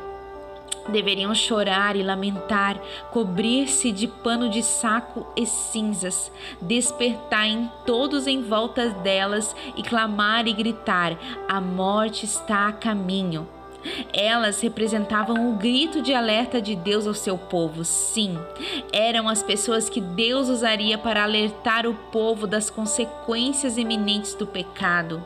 deveriam 0.89 1.35
chorar 1.35 1.97
e 1.97 2.03
lamentar, 2.03 2.81
cobrir-se 3.11 3.91
de 3.91 4.07
pano 4.07 4.49
de 4.49 4.63
saco 4.63 5.27
e 5.37 5.47
cinzas, 5.47 6.31
despertar 6.61 7.47
em 7.47 7.71
todos 7.87 8.27
em 8.27 8.43
volta 8.43 8.91
delas 8.91 9.55
e 9.77 9.83
clamar 9.83 10.47
e 10.47 10.53
gritar: 10.53 11.17
a 11.49 11.61
morte 11.61 12.25
está 12.25 12.69
a 12.69 12.73
caminho. 12.73 13.49
Elas 14.15 14.63
representavam 14.63 15.51
o 15.51 15.57
grito 15.57 16.01
de 16.01 16.15
alerta 16.15 16.61
de 16.61 16.75
Deus 16.75 17.07
ao 17.07 17.13
seu 17.13 17.37
povo. 17.37 17.85
Sim, 17.85 18.39
eram 18.91 19.29
as 19.29 19.43
pessoas 19.43 19.91
que 19.91 20.01
Deus 20.01 20.49
usaria 20.49 20.97
para 20.97 21.23
alertar 21.23 21.87
o 21.87 21.93
povo 22.11 22.47
das 22.47 22.71
consequências 22.71 23.77
iminentes 23.77 24.33
do 24.35 24.47
pecado 24.47 25.23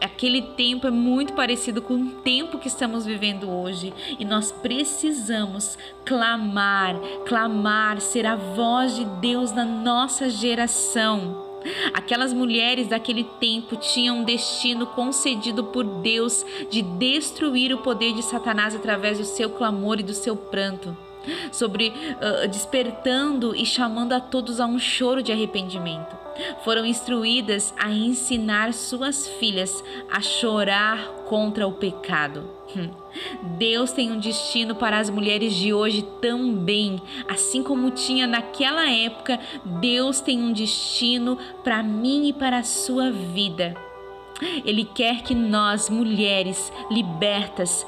aquele 0.00 0.42
tempo 0.42 0.86
é 0.86 0.90
muito 0.90 1.32
parecido 1.32 1.80
com 1.82 1.94
o 1.94 2.10
tempo 2.22 2.58
que 2.58 2.68
estamos 2.68 3.04
vivendo 3.04 3.50
hoje 3.50 3.92
e 4.18 4.24
nós 4.24 4.52
precisamos 4.52 5.78
clamar, 6.04 6.96
clamar, 7.26 8.00
ser 8.00 8.26
a 8.26 8.36
voz 8.36 8.96
de 8.96 9.04
Deus 9.04 9.52
na 9.52 9.64
nossa 9.64 10.28
geração. 10.28 11.42
Aquelas 11.94 12.32
mulheres 12.32 12.88
daquele 12.88 13.24
tempo 13.24 13.76
tinham 13.76 14.18
um 14.18 14.24
destino 14.24 14.86
concedido 14.86 15.64
por 15.64 15.84
Deus 15.84 16.44
de 16.70 16.82
destruir 16.82 17.72
o 17.72 17.78
poder 17.78 18.12
de 18.12 18.22
Satanás 18.22 18.74
através 18.74 19.18
do 19.18 19.24
seu 19.24 19.48
clamor 19.50 19.98
e 19.98 20.02
do 20.02 20.12
seu 20.12 20.36
pranto 20.36 20.94
sobre 21.50 21.88
uh, 21.88 22.48
despertando 22.48 23.56
e 23.56 23.64
chamando 23.64 24.12
a 24.12 24.20
todos 24.20 24.60
a 24.60 24.66
um 24.66 24.78
choro 24.78 25.22
de 25.22 25.32
arrependimento. 25.32 26.23
Foram 26.62 26.84
instruídas 26.84 27.74
a 27.78 27.90
ensinar 27.90 28.72
suas 28.72 29.28
filhas 29.28 29.82
a 30.10 30.20
chorar 30.20 30.98
contra 31.28 31.66
o 31.66 31.72
pecado. 31.72 32.50
Hum. 32.76 32.90
Deus 33.56 33.92
tem 33.92 34.10
um 34.10 34.18
destino 34.18 34.74
para 34.74 34.98
as 34.98 35.08
mulheres 35.08 35.54
de 35.54 35.72
hoje 35.72 36.02
também, 36.20 37.00
assim 37.28 37.62
como 37.62 37.90
tinha 37.90 38.26
naquela 38.26 38.90
época, 38.90 39.38
Deus 39.64 40.20
tem 40.20 40.40
um 40.40 40.52
destino 40.52 41.38
para 41.62 41.82
mim 41.82 42.28
e 42.28 42.32
para 42.32 42.58
a 42.58 42.64
sua 42.64 43.10
vida. 43.10 43.74
Ele 44.64 44.84
quer 44.84 45.22
que 45.22 45.34
nós, 45.34 45.88
mulheres 45.88 46.72
libertas, 46.90 47.86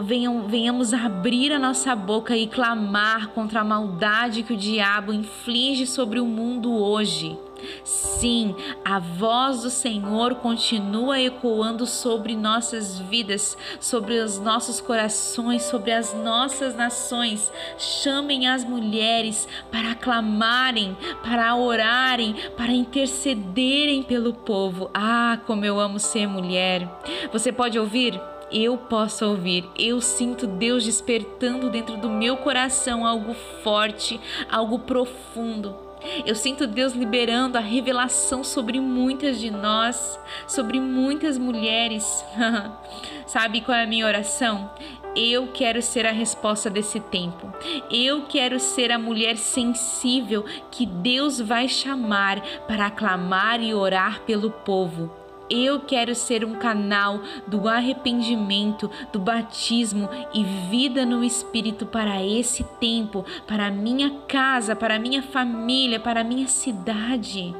venham, 0.00 0.46
venhamos 0.48 0.92
abrir 0.92 1.52
a 1.52 1.58
nossa 1.58 1.94
boca 1.94 2.36
e 2.36 2.46
clamar 2.46 3.28
contra 3.28 3.60
a 3.60 3.64
maldade 3.64 4.42
que 4.42 4.54
o 4.54 4.56
diabo 4.56 5.12
inflige 5.12 5.86
sobre 5.86 6.18
o 6.18 6.26
mundo 6.26 6.72
hoje. 6.74 7.38
Sim, 7.84 8.54
a 8.84 8.98
voz 8.98 9.62
do 9.62 9.70
Senhor 9.70 10.36
continua 10.36 11.20
ecoando 11.20 11.86
sobre 11.86 12.36
nossas 12.36 12.98
vidas, 12.98 13.56
sobre 13.80 14.18
os 14.18 14.38
nossos 14.38 14.80
corações, 14.80 15.62
sobre 15.62 15.92
as 15.92 16.14
nossas 16.14 16.74
nações. 16.74 17.50
Chamem 17.78 18.48
as 18.48 18.64
mulheres 18.64 19.48
para 19.70 19.92
aclamarem, 19.92 20.96
para 21.22 21.54
orarem, 21.54 22.34
para 22.56 22.72
intercederem 22.72 24.02
pelo 24.02 24.32
povo. 24.32 24.90
Ah, 24.94 25.38
como 25.46 25.64
eu 25.64 25.78
amo 25.80 25.98
ser 25.98 26.26
mulher. 26.26 26.88
Você 27.32 27.52
pode 27.52 27.78
ouvir? 27.78 28.20
eu 28.52 28.76
posso 28.76 29.24
ouvir. 29.24 29.64
Eu 29.78 30.00
sinto 30.00 30.46
Deus 30.46 30.84
despertando 30.84 31.70
dentro 31.70 31.96
do 31.96 32.10
meu 32.10 32.36
coração 32.36 33.06
algo 33.06 33.34
forte, 33.62 34.20
algo 34.50 34.80
profundo. 34.80 35.91
Eu 36.26 36.34
sinto 36.34 36.66
Deus 36.66 36.92
liberando 36.92 37.56
a 37.56 37.60
revelação 37.60 38.42
sobre 38.42 38.80
muitas 38.80 39.38
de 39.38 39.50
nós, 39.50 40.18
sobre 40.46 40.80
muitas 40.80 41.38
mulheres. 41.38 42.24
Sabe 43.26 43.60
qual 43.60 43.76
é 43.76 43.84
a 43.84 43.86
minha 43.86 44.06
oração? 44.06 44.70
Eu 45.14 45.48
quero 45.48 45.82
ser 45.82 46.06
a 46.06 46.12
resposta 46.12 46.70
desse 46.70 46.98
tempo. 46.98 47.52
Eu 47.90 48.22
quero 48.22 48.58
ser 48.58 48.90
a 48.90 48.98
mulher 48.98 49.36
sensível 49.36 50.44
que 50.70 50.86
Deus 50.86 51.38
vai 51.38 51.68
chamar 51.68 52.40
para 52.66 52.86
aclamar 52.86 53.60
e 53.60 53.74
orar 53.74 54.22
pelo 54.22 54.50
povo. 54.50 55.21
Eu 55.50 55.80
quero 55.80 56.14
ser 56.14 56.44
um 56.44 56.54
canal 56.54 57.20
do 57.46 57.68
arrependimento, 57.68 58.90
do 59.12 59.18
batismo 59.18 60.08
e 60.32 60.44
vida 60.44 61.04
no 61.04 61.22
Espírito 61.22 61.84
para 61.84 62.24
esse 62.24 62.64
tempo, 62.80 63.24
para 63.46 63.70
minha 63.70 64.10
casa, 64.28 64.74
para 64.74 64.98
minha 64.98 65.22
família, 65.22 66.00
para 66.00 66.24
minha 66.24 66.48
cidade. 66.48 67.54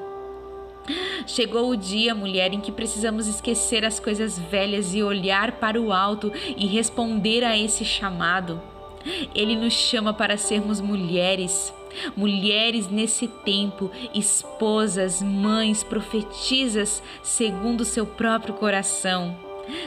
Chegou 1.27 1.71
o 1.71 1.77
dia, 1.77 2.14
mulher, 2.14 2.53
em 2.53 2.61
que 2.61 2.73
precisamos 2.73 3.27
esquecer 3.27 3.85
as 3.85 4.01
coisas 4.01 4.38
velhas 4.38 4.95
e 4.95 5.03
olhar 5.03 5.53
para 5.53 5.81
o 5.81 5.92
alto 5.92 6.33
e 6.57 6.66
responder 6.66 7.45
a 7.45 7.57
esse 7.57 7.85
chamado. 7.85 8.61
Ele 9.35 9.57
nos 9.57 9.73
chama 9.73 10.12
para 10.12 10.37
sermos 10.37 10.81
mulheres 10.81 11.73
mulheres 12.16 12.88
nesse 12.88 13.28
tempo, 13.28 13.90
esposas, 14.14 15.22
mães, 15.22 15.83
profetizas, 15.83 17.02
segundo 17.22 17.85
seu 17.85 18.07
próprio 18.07 18.55
coração. 18.55 19.37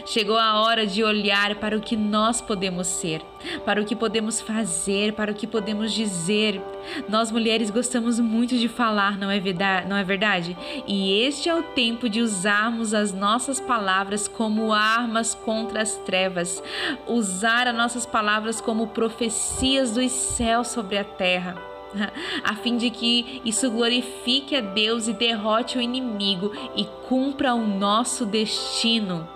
Chegou 0.06 0.38
a 0.38 0.62
hora 0.62 0.86
de 0.86 1.04
olhar 1.04 1.56
para 1.56 1.78
o 1.78 1.82
que 1.82 1.96
nós 1.98 2.40
podemos 2.42 2.88
ser, 2.88 3.22
para 3.66 3.82
o 3.82 3.86
que 3.86 3.96
podemos 3.96 4.40
fazer, 4.40 5.14
para 5.14 5.32
o 5.32 5.36
que 5.36 5.46
podemos 5.46 5.92
dizer. 5.94 6.62
Nós 7.10 7.32
mulheres 7.32 7.70
gostamos 7.70 8.20
muito 8.20 8.58
de 8.58 8.68
falar, 8.68 9.18
não 9.18 9.30
é 9.30 9.40
verdade? 9.40 9.88
Não 9.88 9.98
é 9.98 10.04
verdade? 10.04 10.56
E 10.88 11.20
este 11.22 11.50
é 11.50 11.56
o 11.56 11.64
tempo 11.64 12.08
de 12.08 12.22
usarmos 12.22 12.94
as 12.94 13.14
nossas 13.14 13.60
palavras 13.60 14.28
como 14.28 14.74
armas 14.74 15.36
contra 15.36 15.82
as 15.82 15.96
trevas, 15.98 16.64
usar 17.08 17.68
as 17.68 17.76
nossas 17.76 18.06
palavras 18.06 18.62
como 18.62 18.88
profecias 18.88 19.92
dos 19.92 20.12
céus 20.12 20.70
sobre 20.70 20.98
a 20.98 21.04
terra 21.04 21.75
a 22.44 22.56
fim 22.56 22.78
de 22.78 22.90
que 22.90 23.42
isso 23.46 23.70
glorifique 23.72 24.56
a 24.56 24.62
Deus 24.62 25.08
e 25.08 25.14
derrote 25.14 25.78
o 25.78 25.82
inimigo 25.82 26.52
e 26.76 26.86
cumpra 27.08 27.54
o 27.54 27.66
nosso 27.66 28.26
destino. 28.26 29.28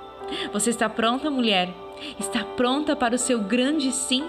Você 0.54 0.70
está 0.70 0.90
pronta, 0.90 1.30
mulher? 1.30 1.74
Está 2.20 2.44
pronta 2.44 2.96
para 2.96 3.16
o 3.16 3.20
seu 3.20 3.40
grande 3.40 3.92
sim? 3.92 4.24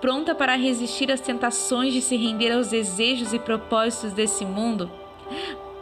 Pronta 0.00 0.34
para 0.34 0.54
resistir 0.54 1.10
às 1.10 1.20
tentações 1.20 1.92
de 1.92 2.00
se 2.00 2.16
render 2.16 2.52
aos 2.52 2.68
desejos 2.68 3.32
e 3.32 3.38
propósitos 3.38 4.12
desse 4.12 4.44
mundo? 4.44 4.90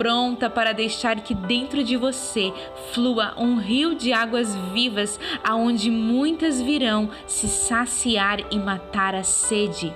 pronta 0.02 0.50
para 0.50 0.72
deixar 0.72 1.20
que 1.20 1.32
dentro 1.32 1.84
de 1.84 1.96
você 1.96 2.52
flua 2.92 3.34
um 3.36 3.56
rio 3.56 3.94
de 3.94 4.12
águas 4.12 4.52
vivas, 4.72 5.20
aonde 5.44 5.92
muitas 5.92 6.60
virão 6.60 7.08
se 7.24 7.46
saciar 7.46 8.40
e 8.50 8.58
matar 8.58 9.14
a 9.14 9.22
sede. 9.22 9.94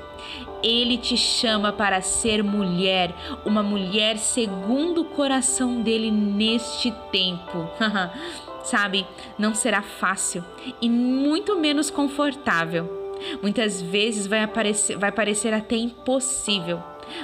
Ele 0.67 0.99
te 0.99 1.17
chama 1.17 1.73
para 1.73 2.01
ser 2.01 2.43
mulher, 2.43 3.15
uma 3.45 3.63
mulher 3.63 4.19
segundo 4.19 5.03
o 5.03 5.05
coração 5.05 5.81
dele 5.81 6.11
neste 6.11 6.91
tempo. 7.13 7.71
Sabe, 8.65 9.07
não 9.39 9.55
será 9.55 9.81
fácil 9.81 10.45
e 10.83 10.91
muito 10.91 11.57
menos 11.57 11.89
confortável. 11.89 13.15
Muitas 13.41 13.81
vezes 13.81 14.27
vai, 14.27 14.43
aparecer, 14.43 14.99
vai 14.99 15.13
parecer 15.13 15.55
até 15.55 15.77
impossível, 15.77 16.83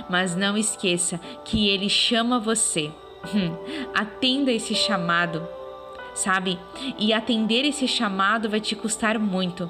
mas 0.09 0.37
não 0.37 0.57
esqueça 0.57 1.19
que 1.45 1.69
ele 1.69 1.89
chama 1.89 2.39
você. 2.39 2.93
Atenda 3.93 4.53
esse 4.53 4.73
chamado, 4.73 5.45
sabe? 6.15 6.61
E 6.97 7.13
atender 7.13 7.65
esse 7.65 7.89
chamado 7.89 8.49
vai 8.49 8.61
te 8.61 8.77
custar 8.77 9.19
muito. 9.19 9.69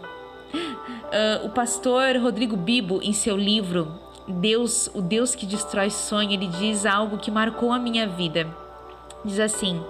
Uh, 1.12 1.46
o 1.46 1.51
pastor 1.51 2.16
Rodrigo 2.16 2.57
Bibo, 2.57 3.01
em 3.03 3.12
seu 3.12 3.37
livro 3.37 4.01
Deus, 4.27 4.88
o 4.94 5.03
Deus 5.03 5.35
que 5.35 5.44
destrói 5.44 5.90
sonho, 5.90 6.33
ele 6.33 6.46
diz 6.46 6.87
algo 6.87 7.18
que 7.18 7.31
marcou 7.31 7.72
a 7.72 7.79
minha 7.79 8.07
vida. 8.07 8.46
Diz 9.25 9.38
assim: 9.38 9.83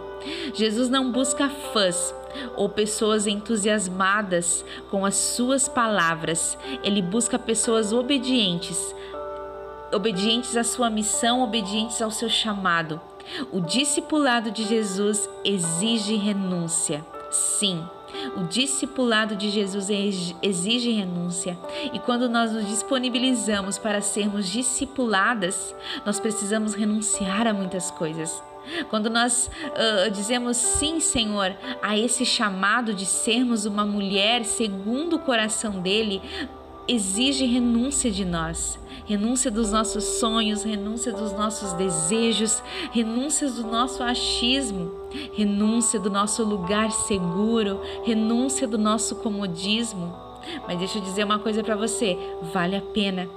Jesus 0.55 0.89
não 0.89 1.13
busca 1.13 1.49
fãs 1.49 2.15
ou 2.57 2.69
pessoas 2.69 3.27
entusiasmadas 3.27 4.65
com 4.91 5.05
as 5.05 5.15
suas 5.15 5.69
palavras. 5.69 6.57
Ele 6.83 7.03
busca 7.03 7.39
pessoas 7.39 7.93
obedientes, 7.93 8.95
obedientes 9.93 10.57
à 10.57 10.65
sua 10.65 10.89
missão, 10.89 11.43
obedientes 11.43 12.01
ao 12.01 12.11
seu 12.11 12.29
chamado. 12.29 13.01
O 13.53 13.61
discipulado 13.61 14.51
de 14.51 14.65
Jesus 14.65 15.29
exige 15.45 16.17
renúncia. 16.17 17.05
Sim, 17.31 17.85
o 18.37 18.44
discipulado 18.44 19.37
de 19.37 19.51
Jesus 19.51 19.88
exige 20.42 20.90
renúncia, 20.90 21.59
e 21.92 21.98
quando 21.98 22.29
nós 22.29 22.53
nos 22.53 22.66
disponibilizamos 22.66 23.79
para 23.79 24.01
sermos 24.01 24.48
discipuladas, 24.48 25.75
nós 26.05 26.20
precisamos 26.20 26.75
renunciar 26.75 27.46
a 27.46 27.53
muitas 27.53 27.90
coisas. 27.90 28.42
Quando 28.88 29.11
nós 29.11 29.51
uh, 29.66 30.11
dizemos 30.11 30.57
sim, 30.57 31.01
Senhor, 31.01 31.55
a 31.83 31.98
esse 31.98 32.25
chamado 32.25 32.94
de 32.94 33.05
sermos 33.05 33.64
uma 33.66 33.85
mulher 33.85 34.44
segundo 34.44 35.16
o 35.16 35.18
coração 35.18 35.81
dele, 35.81 36.22
exige 36.87 37.44
renúncia 37.44 38.11
de 38.11 38.25
nós, 38.25 38.79
renúncia 39.05 39.51
dos 39.51 39.70
nossos 39.72 40.05
sonhos, 40.05 40.62
renúncia 40.62 41.12
dos 41.12 41.33
nossos 41.33 41.72
desejos, 41.75 42.62
renúncia 42.92 43.48
do 43.51 43.66
nosso 43.66 44.03
achismo, 44.03 45.02
renúncia 45.33 45.98
do 45.98 46.11
nosso 46.11 46.44
lugar 46.44 46.90
seguro, 46.90 47.81
renúncia 48.05 48.66
do 48.66 48.79
nosso 48.79 49.16
comodismo. 49.16 50.14
Mas 50.66 50.79
deixa 50.79 50.98
eu 50.98 51.03
dizer 51.03 51.25
uma 51.25 51.38
coisa 51.38 51.62
para 51.62 51.77
você: 51.77 52.18
vale 52.53 52.77
a 52.77 52.83
pena. 52.83 53.29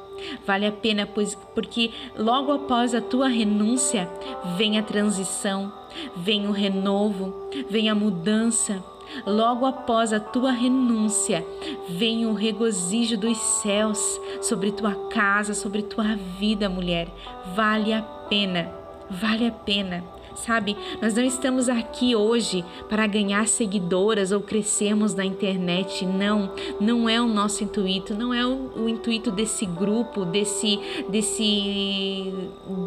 Vale 0.47 0.65
a 0.65 0.71
pena, 0.71 1.05
pois, 1.05 1.35
porque 1.53 1.91
logo 2.17 2.53
após 2.53 2.95
a 2.95 3.01
tua 3.01 3.27
renúncia 3.27 4.09
vem 4.55 4.79
a 4.79 4.83
transição, 4.83 5.71
vem 6.15 6.47
o 6.47 6.51
renovo, 6.51 7.49
vem 7.69 7.89
a 7.89 7.95
mudança, 7.95 8.81
Logo 9.25 9.65
após 9.65 10.11
a 10.11 10.19
tua 10.19 10.51
renúncia, 10.51 11.45
vem 11.87 12.25
o 12.25 12.33
regozijo 12.33 13.17
dos 13.17 13.37
céus 13.37 14.19
sobre 14.41 14.71
tua 14.71 15.09
casa, 15.09 15.53
sobre 15.53 15.83
tua 15.83 16.15
vida, 16.39 16.67
mulher. 16.67 17.07
Vale 17.55 17.93
a 17.93 18.01
pena, 18.01 18.71
vale 19.09 19.47
a 19.47 19.51
pena. 19.51 20.03
Sabe, 20.35 20.75
nós 21.01 21.13
não 21.13 21.23
estamos 21.23 21.69
aqui 21.69 22.15
hoje 22.15 22.63
para 22.89 23.07
ganhar 23.07 23.47
seguidoras 23.47 24.31
ou 24.31 24.41
crescermos 24.41 25.13
na 25.13 25.25
internet. 25.25 26.05
Não, 26.05 26.51
não 26.79 27.07
é 27.07 27.21
o 27.21 27.27
nosso 27.27 27.63
intuito, 27.63 28.13
não 28.13 28.33
é 28.33 28.45
o, 28.45 28.71
o 28.75 28.89
intuito 28.89 29.31
desse 29.31 29.65
grupo, 29.65 30.25
desse, 30.25 30.79
desse 31.09 32.33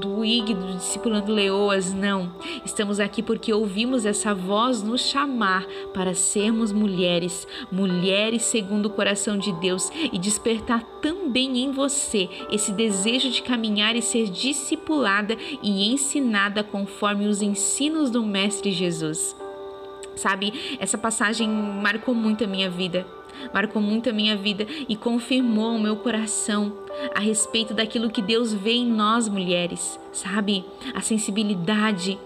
do 0.00 0.24
IG, 0.24 0.54
do 0.54 0.74
Discipulando 0.74 1.32
Leoas, 1.32 1.92
não. 1.92 2.32
Estamos 2.64 3.00
aqui 3.00 3.22
porque 3.22 3.52
ouvimos 3.52 4.04
essa 4.04 4.34
voz 4.34 4.82
nos 4.82 5.00
chamar 5.00 5.66
para 5.94 6.14
sermos 6.14 6.70
mulheres, 6.70 7.46
mulheres 7.72 8.42
segundo 8.42 8.86
o 8.86 8.90
coração 8.90 9.38
de 9.38 9.52
Deus 9.52 9.90
e 10.12 10.18
despertar 10.18 10.82
também 11.00 11.58
em 11.58 11.72
você 11.72 12.28
esse 12.50 12.72
desejo 12.72 13.30
de 13.30 13.42
caminhar 13.42 13.96
e 13.96 14.02
ser 14.02 14.28
discipulada 14.28 15.36
e 15.62 15.92
ensinada 15.92 16.62
conforme 16.62 17.26
os 17.26 17.37
os 17.38 17.42
ensinos 17.42 18.10
do 18.10 18.24
Mestre 18.24 18.72
Jesus. 18.72 19.36
Sabe, 20.16 20.76
essa 20.80 20.98
passagem 20.98 21.48
marcou 21.48 22.12
muito 22.12 22.42
a 22.42 22.46
minha 22.48 22.68
vida, 22.68 23.06
marcou 23.54 23.80
muito 23.80 24.10
a 24.10 24.12
minha 24.12 24.36
vida 24.36 24.66
e 24.88 24.96
confirmou 24.96 25.76
o 25.76 25.80
meu 25.80 25.94
coração 25.94 26.72
a 27.14 27.20
respeito 27.20 27.72
daquilo 27.72 28.10
que 28.10 28.20
Deus 28.20 28.52
vê 28.52 28.72
em 28.72 28.86
nós 28.90 29.28
mulheres, 29.28 30.00
sabe? 30.12 30.64
A 30.92 31.00
sensibilidade, 31.00 32.18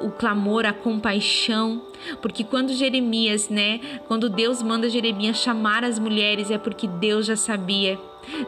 o 0.00 0.10
clamor, 0.12 0.64
a 0.64 0.72
compaixão. 0.72 1.82
Porque 2.22 2.42
quando 2.42 2.72
Jeremias, 2.72 3.50
né, 3.50 3.78
quando 4.08 4.30
Deus 4.30 4.62
manda 4.62 4.88
Jeremias 4.88 5.36
chamar 5.36 5.84
as 5.84 5.98
mulheres, 5.98 6.50
é 6.50 6.56
porque 6.56 6.88
Deus 6.88 7.26
já 7.26 7.36
sabia 7.36 8.00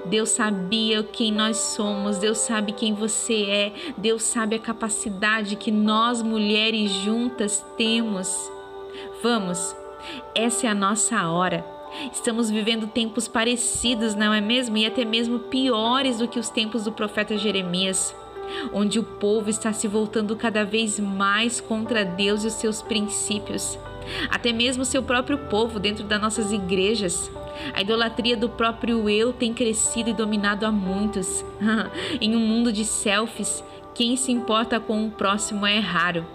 Deus 0.07 0.31
sabia 0.31 1.03
quem 1.03 1.33
nós 1.33 1.57
somos, 1.57 2.19
Deus 2.19 2.39
sabe 2.39 2.73
quem 2.73 2.95
você 2.95 3.45
é, 3.45 3.73
Deus 3.97 4.23
sabe 4.23 4.57
a 4.57 4.61
capacidade 4.61 5.57
que 5.57 5.71
nós 5.71 6.23
mulheres 6.23 6.91
juntas 6.91 7.65
temos. 7.77 8.51
Vamos, 9.23 9.75
essa 10.35 10.67
é 10.67 10.71
a 10.71 10.75
nossa 10.75 11.29
hora. 11.29 11.65
Estamos 12.13 12.51
vivendo 12.51 12.89
tempos 12.89 13.29
parecidos, 13.29 14.15
não 14.15 14.33
é 14.33 14.41
mesmo? 14.41 14.77
E 14.77 14.87
até 14.87 15.05
mesmo 15.05 15.39
piores 15.39 16.19
do 16.19 16.29
que 16.29 16.39
os 16.39 16.49
tempos 16.49 16.85
do 16.85 16.93
profeta 16.93 17.37
Jeremias, 17.39 18.15
onde 18.73 18.99
o 18.99 19.05
povo 19.05 19.49
está 19.49 19.73
se 19.73 19.87
voltando 19.87 20.37
cada 20.37 20.65
vez 20.65 20.99
mais 20.99 21.61
contra 21.61 22.05
Deus 22.05 22.45
e 22.45 22.49
os 22.49 22.55
seus 22.55 22.83
princípios. 22.83 23.79
Até 24.29 24.53
mesmo 24.53 24.85
seu 24.85 25.03
próprio 25.03 25.39
povo 25.49 25.79
dentro 25.79 26.05
das 26.05 26.21
nossas 26.21 26.53
igrejas. 26.53 27.31
A 27.73 27.81
idolatria 27.81 28.37
do 28.37 28.49
próprio 28.49 29.09
eu 29.09 29.33
tem 29.33 29.53
crescido 29.53 30.11
e 30.11 30.15
dominado 30.15 30.67
a 30.67 30.73
muitos. 30.73 31.45
em 32.21 32.37
um 32.37 32.41
mundo 32.41 32.73
de 32.73 32.85
selfies, 32.85 33.63
quem 33.95 34.17
se 34.17 34.33
importa 34.33 34.81
com 34.81 35.07
o 35.07 35.11
próximo 35.11 35.67
é 35.67 35.79
raro. 35.79 36.27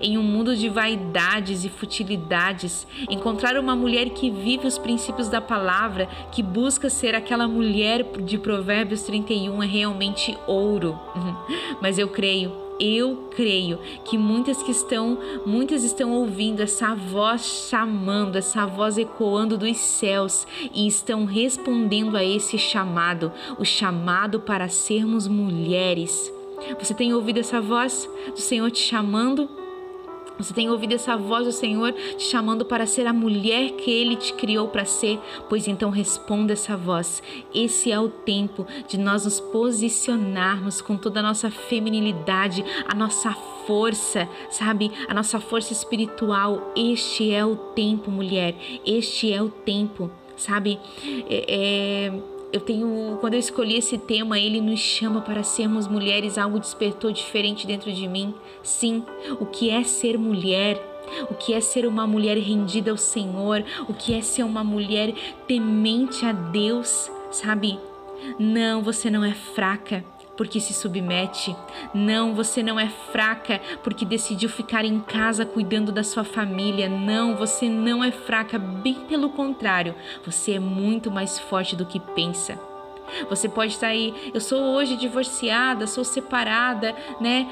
Em 0.00 0.16
um 0.16 0.22
mundo 0.22 0.56
de 0.56 0.68
vaidades 0.68 1.64
e 1.64 1.68
futilidades, 1.68 2.86
encontrar 3.10 3.58
uma 3.58 3.76
mulher 3.76 4.08
que 4.10 4.30
vive 4.30 4.66
os 4.66 4.78
princípios 4.78 5.28
da 5.28 5.40
palavra, 5.40 6.08
que 6.32 6.42
busca 6.42 6.88
ser 6.88 7.14
aquela 7.14 7.46
mulher 7.46 8.02
de 8.22 8.38
Provérbios 8.38 9.02
31 9.02 9.62
é 9.62 9.66
realmente 9.66 10.36
ouro. 10.46 10.98
Mas 11.80 11.98
eu 11.98 12.08
creio 12.08 12.65
eu 12.78 13.28
creio 13.34 13.78
que 14.04 14.16
muitas 14.18 14.62
que 14.62 14.70
estão, 14.70 15.18
muitas 15.44 15.82
estão 15.82 16.12
ouvindo 16.12 16.60
essa 16.60 16.94
voz 16.94 17.68
chamando, 17.70 18.36
essa 18.36 18.66
voz 18.66 18.98
ecoando 18.98 19.56
dos 19.56 19.76
céus 19.76 20.46
e 20.74 20.86
estão 20.86 21.24
respondendo 21.24 22.16
a 22.16 22.24
esse 22.24 22.58
chamado, 22.58 23.32
o 23.58 23.64
chamado 23.64 24.40
para 24.40 24.68
sermos 24.68 25.26
mulheres. 25.26 26.32
Você 26.78 26.94
tem 26.94 27.12
ouvido 27.12 27.38
essa 27.38 27.60
voz 27.60 28.08
do 28.28 28.40
Senhor 28.40 28.70
te 28.70 28.80
chamando? 28.80 29.65
Você 30.38 30.52
tem 30.52 30.70
ouvido 30.70 30.94
essa 30.94 31.16
voz 31.16 31.46
do 31.46 31.52
Senhor 31.52 31.92
te 31.92 32.24
chamando 32.24 32.64
para 32.64 32.86
ser 32.86 33.06
a 33.06 33.12
mulher 33.12 33.70
que 33.72 33.90
Ele 33.90 34.16
te 34.16 34.32
criou 34.34 34.68
para 34.68 34.84
ser? 34.84 35.18
Pois 35.48 35.66
então 35.66 35.90
responda 35.90 36.52
essa 36.52 36.76
voz. 36.76 37.22
Esse 37.54 37.90
é 37.90 37.98
o 37.98 38.08
tempo 38.08 38.66
de 38.86 38.98
nós 38.98 39.24
nos 39.24 39.40
posicionarmos 39.40 40.80
com 40.80 40.96
toda 40.96 41.20
a 41.20 41.22
nossa 41.22 41.50
feminilidade, 41.50 42.64
a 42.86 42.94
nossa 42.94 43.32
força, 43.66 44.28
sabe? 44.50 44.92
A 45.08 45.14
nossa 45.14 45.40
força 45.40 45.72
espiritual. 45.72 46.72
Este 46.76 47.32
é 47.32 47.44
o 47.44 47.56
tempo, 47.56 48.10
mulher. 48.10 48.54
Este 48.84 49.32
é 49.32 49.42
o 49.42 49.48
tempo, 49.48 50.10
sabe? 50.36 50.78
é... 51.28 52.12
é 52.12 52.35
eu 52.52 52.60
tenho, 52.60 53.18
quando 53.20 53.34
eu 53.34 53.40
escolhi 53.40 53.76
esse 53.76 53.98
tema, 53.98 54.38
ele 54.38 54.60
nos 54.60 54.80
chama 54.80 55.20
para 55.20 55.42
sermos 55.42 55.86
mulheres, 55.88 56.38
algo 56.38 56.58
despertou 56.58 57.12
diferente 57.12 57.66
dentro 57.66 57.92
de 57.92 58.06
mim. 58.08 58.34
Sim, 58.62 59.04
o 59.40 59.46
que 59.46 59.70
é 59.70 59.82
ser 59.82 60.18
mulher? 60.18 60.80
O 61.30 61.34
que 61.34 61.52
é 61.52 61.60
ser 61.60 61.86
uma 61.86 62.06
mulher 62.06 62.36
rendida 62.38 62.90
ao 62.90 62.96
Senhor? 62.96 63.64
O 63.88 63.94
que 63.94 64.14
é 64.14 64.20
ser 64.20 64.42
uma 64.42 64.64
mulher 64.64 65.14
temente 65.46 66.24
a 66.24 66.32
Deus? 66.32 67.10
Sabe? 67.30 67.78
Não, 68.38 68.82
você 68.82 69.10
não 69.10 69.24
é 69.24 69.32
fraca 69.32 70.04
porque 70.36 70.60
se 70.60 70.72
submete. 70.72 71.56
Não, 71.94 72.34
você 72.34 72.62
não 72.62 72.78
é 72.78 72.88
fraca 72.88 73.60
porque 73.82 74.04
decidiu 74.04 74.48
ficar 74.48 74.84
em 74.84 75.00
casa 75.00 75.46
cuidando 75.46 75.90
da 75.90 76.04
sua 76.04 76.24
família. 76.24 76.88
Não, 76.88 77.36
você 77.36 77.68
não 77.68 78.02
é 78.02 78.10
fraca, 78.10 78.58
bem 78.58 78.94
pelo 79.08 79.30
contrário, 79.30 79.94
você 80.24 80.52
é 80.52 80.60
muito 80.60 81.10
mais 81.10 81.38
forte 81.38 81.74
do 81.74 81.86
que 81.86 82.00
pensa. 82.00 82.58
Você 83.28 83.48
pode 83.48 83.72
estar 83.72 83.88
aí, 83.88 84.32
eu 84.34 84.40
sou 84.40 84.60
hoje 84.74 84.96
divorciada, 84.96 85.86
sou 85.86 86.04
separada, 86.04 86.94
né? 87.20 87.48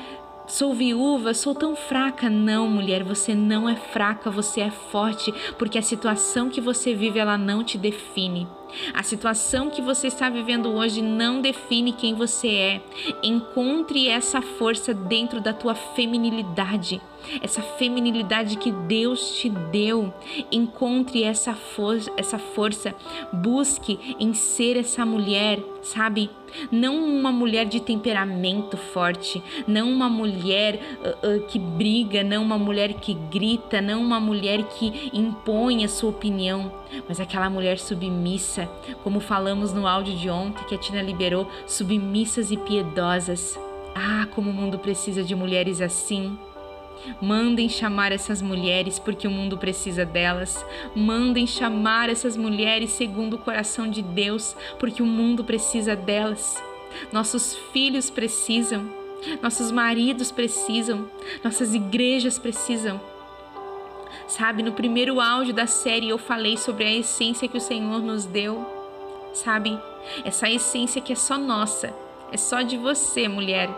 Sou 0.47 0.75
viúva, 0.75 1.33
sou 1.33 1.55
tão 1.55 1.75
fraca. 1.75 2.29
Não, 2.29 2.69
mulher, 2.69 3.03
você 3.03 3.35
não 3.35 3.67
é 3.69 3.75
fraca, 3.75 4.31
você 4.31 4.61
é 4.61 4.71
forte, 4.71 5.33
porque 5.59 5.79
a 5.79 5.83
situação 5.83 6.51
que 6.51 6.61
você 6.61 6.95
vive 6.95 7.19
ela 7.19 7.39
não 7.39 7.65
te 7.65 7.79
define. 7.79 8.47
A 8.93 9.03
situação 9.03 9.71
que 9.71 9.81
você 9.81 10.09
está 10.09 10.29
vivendo 10.29 10.69
hoje 10.69 11.01
não 11.01 11.41
define 11.41 11.93
quem 11.93 12.15
você 12.15 12.49
é. 12.49 12.83
Encontre 13.23 14.09
essa 14.09 14.43
força 14.43 14.93
dentro 14.93 15.41
da 15.41 15.53
tua 15.53 15.75
feminilidade, 15.75 17.01
essa 17.41 17.63
feminilidade 17.63 18.57
que 18.57 18.71
Deus 18.71 19.37
te 19.37 19.49
deu. 19.49 20.13
Encontre 20.53 21.23
essa, 21.23 21.55
for 21.55 21.97
essa 22.17 22.39
força. 22.39 22.95
Busque 23.33 24.17
em 24.19 24.35
ser 24.35 24.77
essa 24.77 25.07
mulher, 25.07 25.61
sabe? 25.81 26.29
Não 26.71 26.97
uma 26.97 27.33
mulher 27.33 27.67
de 27.67 27.81
temperamento 27.81 28.77
forte, 28.77 29.43
não 29.67 29.91
uma 29.91 30.09
mulher 30.09 30.79
uh, 31.01 31.37
uh, 31.37 31.47
que 31.47 31.59
briga, 31.59 32.23
não 32.23 32.43
uma 32.43 32.59
mulher 32.59 32.95
que 32.95 33.15
grita, 33.15 33.81
não 33.81 34.01
uma 34.01 34.21
mulher 34.21 34.63
que 34.65 35.11
impõe 35.13 35.85
a 35.85 35.89
sua 35.89 36.11
opinião, 36.11 36.73
mas 37.09 37.21
aquela 37.21 37.51
mulher 37.51 37.79
submissa 37.79 38.69
como 39.03 39.21
falamos 39.21 39.73
no 39.73 39.87
áudio 39.87 40.17
de 40.17 40.31
ontem 40.31 40.65
que 40.65 40.75
a 40.75 40.79
Tina 40.79 41.03
liberou, 41.03 41.49
submissas 41.67 42.51
e 42.51 42.57
piedosas. 42.57 43.59
Ah, 43.95 44.27
como 44.35 44.51
o 44.51 44.53
mundo 44.53 44.79
precisa 44.79 45.23
de 45.23 45.35
mulheres 45.35 45.81
assim. 45.81 46.37
Mandem 47.21 47.69
chamar 47.69 48.13
essas 48.13 48.41
mulheres 48.41 48.99
porque 48.99 49.27
o 49.27 49.31
mundo 49.31 49.59
precisa 49.59 50.05
delas. 50.05 50.65
Mandem 50.95 51.47
chamar 51.47 52.09
essas 52.09 52.37
mulheres 52.37 52.91
segundo 52.91 53.35
o 53.35 53.39
coração 53.39 53.89
de 53.89 54.03
Deus 54.03 54.57
porque 54.79 55.03
o 55.03 55.07
mundo 55.07 55.45
precisa 55.45 55.95
delas. 55.95 56.63
Nossos 57.13 57.57
filhos 57.73 58.09
precisam, 58.11 58.89
nossos 59.43 59.71
maridos 59.71 60.31
precisam, 60.31 61.09
nossas 61.43 61.75
igrejas 61.75 62.39
precisam. 62.39 63.01
Sabe, 64.27 64.63
no 64.63 64.73
primeiro 64.73 65.21
áudio 65.21 65.53
da 65.53 65.67
série 65.67 66.09
eu 66.09 66.19
falei 66.19 66.57
sobre 66.57 66.85
a 66.85 66.95
essência 66.95 67.49
que 67.49 67.59
o 67.59 67.61
Senhor 67.61 68.01
nos 68.01 68.25
deu. 68.25 68.65
Sabe, 69.33 69.79
essa 70.25 70.49
essência 70.49 71.03
que 71.03 71.13
é 71.13 71.17
só 71.17 71.37
nossa, 71.37 71.93
é 72.33 72.37
só 72.37 72.63
de 72.63 72.77
você, 72.77 73.29
mulher. 73.29 73.69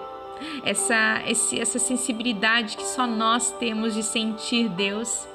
Essa, 0.62 1.22
esse, 1.26 1.58
essa 1.58 1.78
sensibilidade 1.78 2.76
que 2.76 2.86
só 2.86 3.06
nós 3.06 3.50
temos 3.52 3.94
de 3.94 4.02
sentir 4.02 4.68
Deus, 4.68 5.26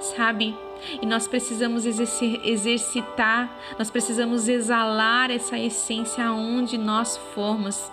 sabe? 0.00 0.54
E 1.00 1.06
nós 1.06 1.26
precisamos 1.26 1.84
exercitar, 1.86 3.50
nós 3.78 3.90
precisamos 3.90 4.48
exalar 4.48 5.30
essa 5.30 5.58
essência 5.58 6.24
aonde 6.24 6.76
nós 6.78 7.16
formos. 7.34 7.90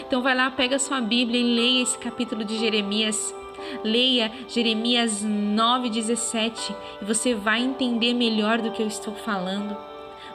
Então 0.00 0.22
vai 0.22 0.34
lá, 0.34 0.50
pega 0.50 0.78
sua 0.78 1.00
Bíblia 1.00 1.40
e 1.40 1.54
leia 1.54 1.82
esse 1.82 1.98
capítulo 1.98 2.44
de 2.44 2.58
Jeremias. 2.58 3.34
Leia 3.82 4.30
Jeremias 4.48 5.24
9,17 5.24 6.74
e 7.00 7.04
você 7.04 7.34
vai 7.34 7.62
entender 7.62 8.14
melhor 8.14 8.60
do 8.60 8.70
que 8.70 8.82
eu 8.82 8.86
estou 8.86 9.14
falando. 9.14 9.76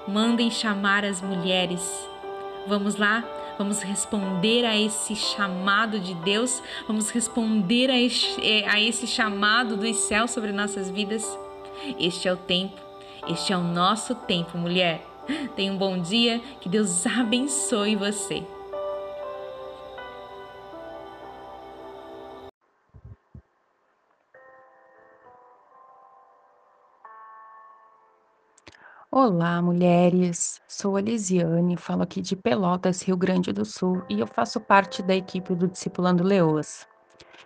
Mandem 0.07 0.49
chamar 0.49 1.05
as 1.05 1.21
mulheres. 1.21 1.81
Vamos 2.67 2.95
lá? 2.95 3.23
Vamos 3.61 3.83
responder 3.83 4.65
a 4.65 4.75
esse 4.75 5.15
chamado 5.15 5.99
de 5.99 6.15
Deus? 6.15 6.63
Vamos 6.87 7.11
responder 7.11 7.91
a 7.91 8.01
esse, 8.01 8.41
eh, 8.41 8.67
a 8.67 8.81
esse 8.81 9.05
chamado 9.05 9.77
dos 9.77 9.97
céus 9.97 10.31
sobre 10.31 10.51
nossas 10.51 10.89
vidas? 10.89 11.23
Este 11.99 12.27
é 12.27 12.33
o 12.33 12.37
tempo, 12.37 12.81
este 13.29 13.53
é 13.53 13.57
o 13.57 13.61
nosso 13.61 14.15
tempo, 14.15 14.57
mulher. 14.57 15.05
Tenha 15.55 15.71
um 15.71 15.77
bom 15.77 15.99
dia, 15.99 16.41
que 16.59 16.67
Deus 16.67 17.05
abençoe 17.05 17.95
você. 17.95 18.43
Olá, 29.13 29.61
mulheres! 29.61 30.61
Sou 30.69 30.95
a 30.95 31.01
Lisiane, 31.01 31.75
falo 31.75 32.01
aqui 32.01 32.21
de 32.21 32.33
Pelotas, 32.33 33.01
Rio 33.01 33.17
Grande 33.17 33.51
do 33.51 33.65
Sul, 33.65 34.01
e 34.07 34.21
eu 34.21 34.25
faço 34.25 34.57
parte 34.57 35.03
da 35.03 35.13
equipe 35.13 35.53
do 35.53 35.67
Discipulando 35.67 36.23
Leoas. 36.23 36.87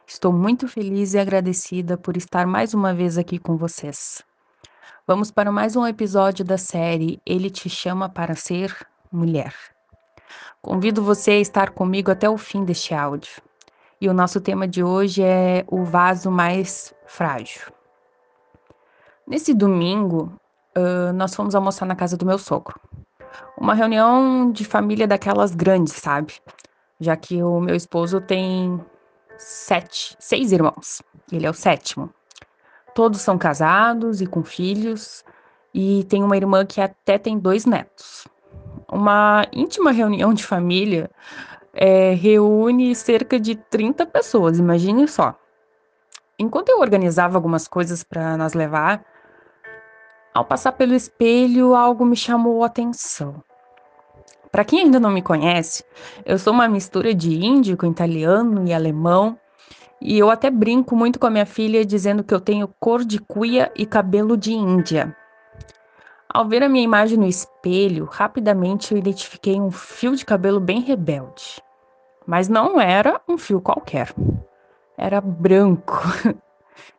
Estou 0.06 0.32
muito 0.32 0.68
feliz 0.68 1.16
e 1.16 1.18
agradecida 1.18 1.98
por 1.98 2.16
estar 2.16 2.46
mais 2.46 2.76
uma 2.76 2.94
vez 2.94 3.18
aqui 3.18 3.40
com 3.40 3.58
vocês. 3.58 4.24
Vamos 5.08 5.32
para 5.32 5.52
mais 5.52 5.76
um 5.76 5.88
episódio 5.88 6.46
da 6.46 6.56
série 6.56 7.20
Ele 7.26 7.50
Te 7.50 7.68
Chama 7.68 8.08
para 8.08 8.36
Ser 8.36 8.72
Mulher. 9.12 9.56
Convido 10.62 11.02
você 11.02 11.32
a 11.32 11.40
estar 11.40 11.72
comigo 11.72 12.12
até 12.12 12.30
o 12.30 12.38
fim 12.38 12.64
deste 12.64 12.94
áudio. 12.94 13.42
E 14.00 14.08
o 14.08 14.14
nosso 14.14 14.40
tema 14.40 14.68
de 14.68 14.84
hoje 14.84 15.24
é 15.24 15.66
o 15.68 15.84
vaso 15.84 16.30
mais 16.30 16.94
frágil. 17.08 17.74
Nesse 19.28 19.52
domingo, 19.52 20.32
nós 21.14 21.34
fomos 21.36 21.56
almoçar 21.56 21.86
na 21.86 21.96
casa 21.96 22.18
do 22.18 22.26
meu 22.26 22.38
sogro. 22.38 22.80
Uma 23.58 23.74
reunião 23.74 24.52
de 24.52 24.66
família 24.66 25.08
daquelas 25.08 25.54
grandes, 25.54 25.94
sabe? 25.94 26.34
Já 27.00 27.16
que 27.16 27.42
o 27.42 27.60
meu 27.60 27.76
esposo 27.76 28.22
tem 28.22 28.80
sete, 29.38 30.16
seis 30.20 30.52
irmãos. 30.52 31.02
Ele 31.32 31.46
é 31.46 31.50
o 31.50 31.54
sétimo. 31.54 32.10
Todos 32.94 33.22
são 33.22 33.38
casados 33.38 34.22
e 34.22 34.28
com 34.28 34.44
filhos. 34.44 35.24
E 35.74 36.06
tem 36.06 36.24
uma 36.24 36.38
irmã 36.38 36.66
que 36.66 36.80
até 36.80 37.18
tem 37.18 37.38
dois 37.38 37.66
netos. 37.66 38.28
uma 38.92 39.46
íntima 39.52 39.92
reunião 39.92 40.34
de 40.34 40.46
família 40.46 41.10
é, 41.74 42.14
reúne 42.14 42.96
cerca 42.96 43.40
de 43.40 43.56
30 43.56 44.06
pessoas, 44.06 44.58
imagine 44.58 45.08
só. 45.08 45.38
Enquanto 46.40 46.70
eu 46.70 46.80
organizava 46.80 47.38
algumas 47.38 47.68
coisas 47.68 48.04
para 48.04 48.38
nós 48.38 48.54
levar, 48.54 49.04
ao 50.36 50.44
passar 50.44 50.74
pelo 50.74 50.94
espelho, 50.94 51.74
algo 51.74 52.06
me 52.06 52.18
chamou 52.18 52.62
a 52.62 52.66
atenção. 52.66 53.42
Para 54.52 54.66
quem 54.66 54.82
ainda 54.82 55.00
não 55.00 55.10
me 55.10 55.22
conhece, 55.22 55.82
eu 56.26 56.38
sou 56.38 56.52
uma 56.52 56.68
mistura 56.68 57.14
de 57.14 57.34
índico, 57.34 57.86
italiano 57.86 58.68
e 58.68 58.74
alemão, 58.74 59.40
e 60.02 60.20
eu 60.20 60.30
até 60.30 60.50
brinco 60.52 60.94
muito 60.94 61.18
com 61.18 61.28
a 61.28 61.30
minha 61.30 61.46
filha 61.46 61.86
dizendo 61.86 62.22
que 62.22 62.34
eu 62.34 62.42
tenho 62.42 62.68
cor 62.82 63.06
de 63.06 63.18
cuia 63.18 63.72
e 63.78 63.86
cabelo 63.86 64.36
de 64.36 64.52
índia. 64.52 65.16
Ao 66.28 66.46
ver 66.46 66.64
a 66.64 66.70
minha 66.70 66.84
imagem 66.84 67.18
no 67.18 67.26
espelho, 67.26 68.04
rapidamente 68.04 68.92
eu 68.92 68.98
identifiquei 68.98 69.58
um 69.58 69.72
fio 69.72 70.18
de 70.18 70.26
cabelo 70.26 70.60
bem 70.60 70.82
rebelde. 70.82 71.62
Mas 72.28 72.50
não 72.50 72.80
era 72.80 73.22
um 73.26 73.38
fio 73.38 73.62
qualquer. 73.62 74.14
Era 74.98 75.22
branco. 75.22 75.98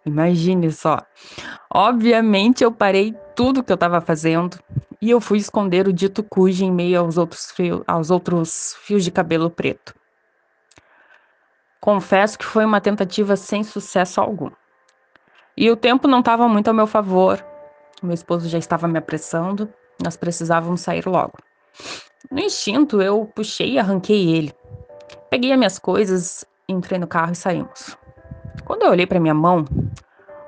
Imagine 0.06 0.72
só. 0.72 1.02
Obviamente 1.70 2.64
eu 2.64 2.72
parei 2.72 3.14
tudo 3.36 3.62
que 3.62 3.70
eu 3.70 3.74
estava 3.74 4.00
fazendo 4.00 4.58
e 5.00 5.10
eu 5.10 5.20
fui 5.20 5.38
esconder 5.38 5.86
o 5.86 5.92
dito 5.92 6.22
cujo 6.24 6.64
em 6.64 6.72
meio 6.72 7.00
aos 7.00 7.18
outros, 7.18 7.50
fio, 7.52 7.84
aos 7.86 8.10
outros 8.10 8.74
fios 8.80 9.04
de 9.04 9.10
cabelo 9.10 9.50
preto. 9.50 9.94
Confesso 11.80 12.38
que 12.38 12.44
foi 12.44 12.64
uma 12.64 12.80
tentativa 12.80 13.36
sem 13.36 13.62
sucesso 13.62 14.20
algum. 14.20 14.50
E 15.56 15.70
o 15.70 15.76
tempo 15.76 16.08
não 16.08 16.20
estava 16.20 16.48
muito 16.48 16.68
ao 16.68 16.74
meu 16.74 16.86
favor. 16.86 17.44
Meu 18.02 18.14
esposo 18.14 18.48
já 18.48 18.58
estava 18.58 18.88
me 18.88 18.98
apressando, 18.98 19.72
nós 20.02 20.16
precisávamos 20.16 20.80
sair 20.80 21.06
logo. 21.06 21.38
No 22.30 22.40
instinto, 22.40 23.00
eu 23.00 23.26
puxei 23.34 23.72
e 23.72 23.78
arranquei 23.78 24.34
ele. 24.34 24.52
Peguei 25.30 25.52
as 25.52 25.58
minhas 25.58 25.78
coisas, 25.78 26.44
entrei 26.68 26.98
no 26.98 27.06
carro 27.06 27.32
e 27.32 27.36
saímos. 27.36 27.96
Quando 28.64 28.82
eu 28.82 28.90
olhei 28.90 29.06
para 29.06 29.20
minha 29.20 29.34
mão, 29.34 29.64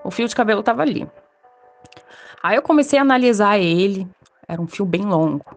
o 0.02 0.10
fio 0.10 0.26
de 0.26 0.34
cabelo 0.34 0.60
estava 0.60 0.82
ali. 0.82 1.08
Aí 2.42 2.56
eu 2.56 2.62
comecei 2.62 2.98
a 2.98 3.02
analisar 3.02 3.58
ele, 3.58 4.08
era 4.46 4.60
um 4.60 4.66
fio 4.66 4.84
bem 4.84 5.02
longo. 5.02 5.56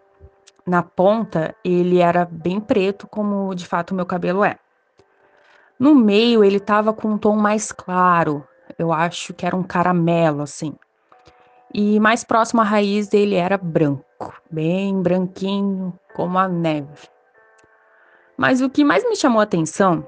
Na 0.65 0.83
ponta, 0.83 1.55
ele 1.63 1.99
era 1.99 2.25
bem 2.25 2.59
preto, 2.59 3.07
como 3.07 3.53
de 3.55 3.65
fato 3.65 3.91
o 3.91 3.95
meu 3.95 4.05
cabelo 4.05 4.43
é. 4.43 4.57
No 5.79 5.95
meio, 5.95 6.43
ele 6.43 6.57
estava 6.57 6.93
com 6.93 7.09
um 7.09 7.17
tom 7.17 7.35
mais 7.35 7.71
claro, 7.71 8.45
eu 8.77 8.93
acho 8.93 9.33
que 9.33 9.45
era 9.45 9.55
um 9.55 9.63
caramelo, 9.63 10.41
assim. 10.41 10.75
E 11.73 11.99
mais 11.99 12.23
próximo 12.23 12.61
à 12.61 12.63
raiz 12.63 13.07
dele 13.07 13.35
era 13.35 13.57
branco, 13.57 14.33
bem 14.49 15.01
branquinho, 15.01 15.97
como 16.13 16.37
a 16.37 16.47
neve. 16.47 17.09
Mas 18.37 18.61
o 18.61 18.69
que 18.69 18.83
mais 18.83 19.03
me 19.03 19.15
chamou 19.15 19.39
a 19.39 19.43
atenção 19.43 20.05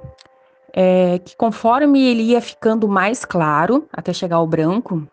é 0.74 1.20
que 1.20 1.36
conforme 1.38 2.04
ele 2.04 2.24
ia 2.24 2.42
ficando 2.42 2.88
mais 2.88 3.24
claro, 3.24 3.88
até 3.94 4.12
chegar 4.12 4.38
ao 4.38 4.48
branco, 4.48 5.08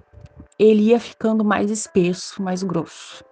ele 0.63 0.83
ia 0.83 1.01
ficando 1.01 1.43
mais 1.43 1.71
espesso, 1.71 2.43
mais 2.43 2.63
grosso. 2.63 3.25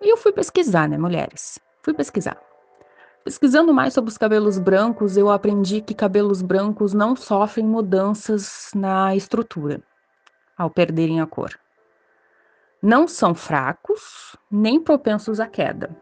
E 0.00 0.10
eu 0.10 0.16
fui 0.16 0.32
pesquisar, 0.32 0.88
né, 0.88 0.96
mulheres? 0.96 1.58
Fui 1.82 1.92
pesquisar. 1.92 2.40
Pesquisando 3.22 3.72
mais 3.72 3.92
sobre 3.92 4.10
os 4.10 4.16
cabelos 4.16 4.58
brancos, 4.58 5.16
eu 5.16 5.30
aprendi 5.30 5.82
que 5.82 5.94
cabelos 5.94 6.40
brancos 6.40 6.94
não 6.94 7.14
sofrem 7.14 7.66
mudanças 7.66 8.70
na 8.74 9.14
estrutura 9.14 9.82
ao 10.56 10.70
perderem 10.70 11.20
a 11.20 11.26
cor. 11.26 11.50
Não 12.82 13.06
são 13.06 13.34
fracos 13.34 14.36
nem 14.50 14.80
propensos 14.80 15.40
à 15.40 15.46
queda 15.46 15.94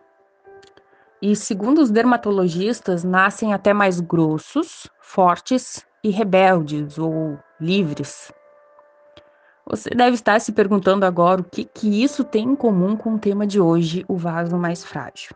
e, 1.20 1.34
segundo 1.36 1.80
os 1.80 1.90
dermatologistas, 1.90 3.04
nascem 3.04 3.54
até 3.54 3.72
mais 3.72 4.00
grossos, 4.00 4.88
fortes 5.00 5.86
e 6.02 6.10
rebeldes 6.10 6.98
ou 6.98 7.38
livres. 7.60 8.32
Você 9.72 9.88
deve 9.88 10.16
estar 10.16 10.38
se 10.38 10.52
perguntando 10.52 11.06
agora 11.06 11.40
o 11.40 11.44
que, 11.44 11.64
que 11.64 12.04
isso 12.04 12.22
tem 12.24 12.44
em 12.44 12.54
comum 12.54 12.94
com 12.94 13.14
o 13.14 13.18
tema 13.18 13.46
de 13.46 13.58
hoje, 13.58 14.04
o 14.06 14.18
vaso 14.18 14.58
mais 14.58 14.84
frágil. 14.84 15.34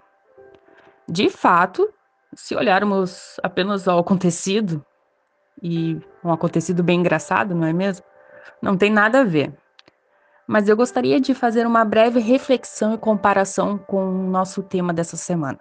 De 1.08 1.30
fato, 1.30 1.88
se 2.34 2.54
olharmos 2.54 3.40
apenas 3.42 3.88
ao 3.88 3.98
acontecido, 3.98 4.84
e 5.62 5.98
um 6.22 6.30
acontecido 6.30 6.82
bem 6.82 7.00
engraçado, 7.00 7.54
não 7.54 7.66
é 7.66 7.72
mesmo? 7.72 8.04
Não 8.60 8.76
tem 8.76 8.90
nada 8.90 9.20
a 9.20 9.24
ver. 9.24 9.54
Mas 10.46 10.68
eu 10.68 10.76
gostaria 10.76 11.18
de 11.18 11.32
fazer 11.32 11.66
uma 11.66 11.82
breve 11.82 12.20
reflexão 12.20 12.92
e 12.92 12.98
comparação 12.98 13.78
com 13.78 14.04
o 14.04 14.30
nosso 14.30 14.62
tema 14.62 14.92
dessa 14.92 15.16
semana. 15.16 15.60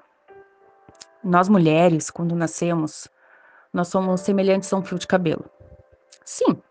Nós 1.24 1.48
mulheres, 1.48 2.10
quando 2.10 2.36
nascemos, 2.36 3.08
nós 3.72 3.88
somos 3.88 4.20
semelhantes 4.20 4.72
a 4.74 4.76
um 4.76 4.84
fio 4.84 5.00
de 5.00 5.08
cabelo. 5.08 5.46
Sim, 6.26 6.62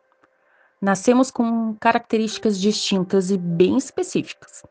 nascemos 0.85 1.31
com 1.31 1.75
características 1.81 2.61
distintas 2.61 3.31
e 3.31 3.39
bem 3.39 3.79
específicas. 3.79 4.63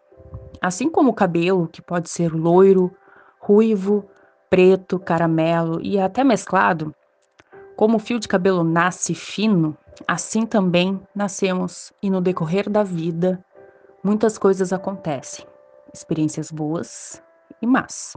Assim 0.62 0.88
como 0.88 1.10
o 1.10 1.14
cabelo, 1.14 1.68
que 1.68 1.82
pode 1.82 2.08
ser 2.08 2.32
loiro, 2.32 2.96
ruivo, 3.40 4.08
preto, 4.48 5.00
caramelo 5.00 5.82
e 5.82 6.00
até 6.00 6.24
mesclado, 6.24 6.94
como 7.76 7.98
o 7.98 8.00
fio 8.00 8.20
de 8.20 8.28
cabelo 8.28 8.64
nasce 8.64 9.16
fino, 9.16 9.76
assim 10.08 10.46
também 10.46 11.02
nascemos 11.16 11.92
e 12.02 12.12
no 12.12 12.22
decorrer 12.22 12.70
da 12.70 12.84
vida 12.84 13.44
muitas 14.04 14.38
coisas 14.38 14.72
acontecem, 14.72 15.48
experiências 15.92 16.52
boas 16.52 17.24
e 17.60 17.66
más. 17.66 18.16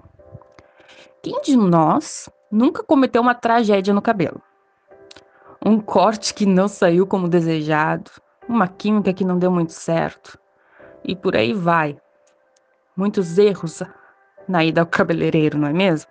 Quem 1.22 1.40
de 1.40 1.56
nós 1.56 2.28
nunca 2.50 2.82
cometeu 2.82 3.22
uma 3.22 3.34
tragédia 3.34 3.94
no 3.94 4.02
cabelo? 4.02 4.42
Um 5.64 5.80
corte 5.80 6.32
que 6.34 6.46
não 6.46 6.68
saiu 6.68 7.06
como 7.06 7.28
desejado, 7.28 8.10
uma 8.48 8.68
química 8.68 9.12
que 9.12 9.24
não 9.24 9.38
deu 9.38 9.50
muito 9.50 9.72
certo, 9.72 10.38
e 11.04 11.16
por 11.16 11.36
aí 11.36 11.52
vai. 11.52 11.96
Muitos 12.96 13.38
erros 13.38 13.82
na 14.48 14.64
ida 14.64 14.80
ao 14.80 14.86
cabeleireiro, 14.86 15.58
não 15.58 15.68
é 15.68 15.72
mesmo? 15.72 16.10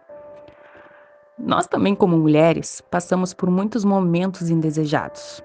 Nós 1.38 1.68
também, 1.68 1.96
como 1.96 2.18
mulheres, 2.18 2.82
passamos 2.82 3.34
por 3.34 3.50
muitos 3.50 3.84
momentos 3.84 4.50
indesejados. 4.50 5.44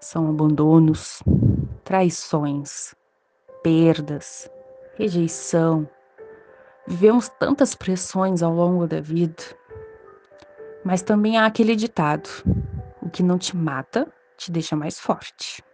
São 0.00 0.28
abandonos, 0.28 1.22
traições, 1.84 2.94
perdas, 3.62 4.50
rejeição, 4.96 5.88
Vivemos 6.90 7.28
tantas 7.28 7.74
pressões 7.74 8.42
ao 8.42 8.50
longo 8.50 8.86
da 8.86 8.98
vida, 8.98 9.42
mas 10.82 11.02
também 11.02 11.36
há 11.36 11.44
aquele 11.44 11.76
ditado: 11.76 12.30
o 13.08 13.10
que 13.10 13.22
não 13.22 13.38
te 13.38 13.56
mata 13.56 14.06
te 14.36 14.52
deixa 14.52 14.76
mais 14.76 15.00
forte. 15.00 15.64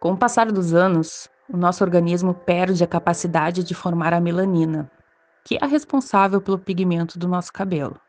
Com 0.00 0.12
o 0.12 0.16
passar 0.16 0.50
dos 0.50 0.72
anos, 0.72 1.28
o 1.52 1.56
nosso 1.56 1.82
organismo 1.82 2.32
perde 2.32 2.82
a 2.82 2.86
capacidade 2.86 3.62
de 3.64 3.74
formar 3.74 4.14
a 4.14 4.20
melanina, 4.20 4.90
que 5.44 5.56
é 5.56 5.58
a 5.60 5.66
responsável 5.66 6.40
pelo 6.40 6.58
pigmento 6.58 7.18
do 7.18 7.28
nosso 7.28 7.52
cabelo. 7.52 8.00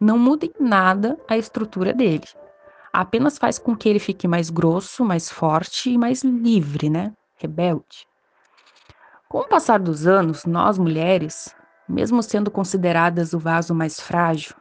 Não 0.00 0.18
muda 0.18 0.46
em 0.46 0.52
nada 0.58 1.18
a 1.28 1.36
estrutura 1.36 1.92
dele, 1.92 2.26
apenas 2.92 3.38
faz 3.38 3.58
com 3.58 3.76
que 3.76 3.88
ele 3.88 3.98
fique 3.98 4.26
mais 4.26 4.50
grosso, 4.50 5.04
mais 5.04 5.30
forte 5.30 5.90
e 5.90 5.98
mais 5.98 6.24
livre, 6.24 6.88
né? 6.88 7.12
Rebelde. 7.36 8.06
Com 9.28 9.40
o 9.40 9.48
passar 9.48 9.78
dos 9.78 10.06
anos, 10.06 10.44
nós 10.46 10.78
mulheres, 10.78 11.54
mesmo 11.88 12.22
sendo 12.22 12.50
consideradas 12.50 13.34
o 13.34 13.38
vaso 13.38 13.74
mais 13.74 14.00
frágil, 14.00 14.54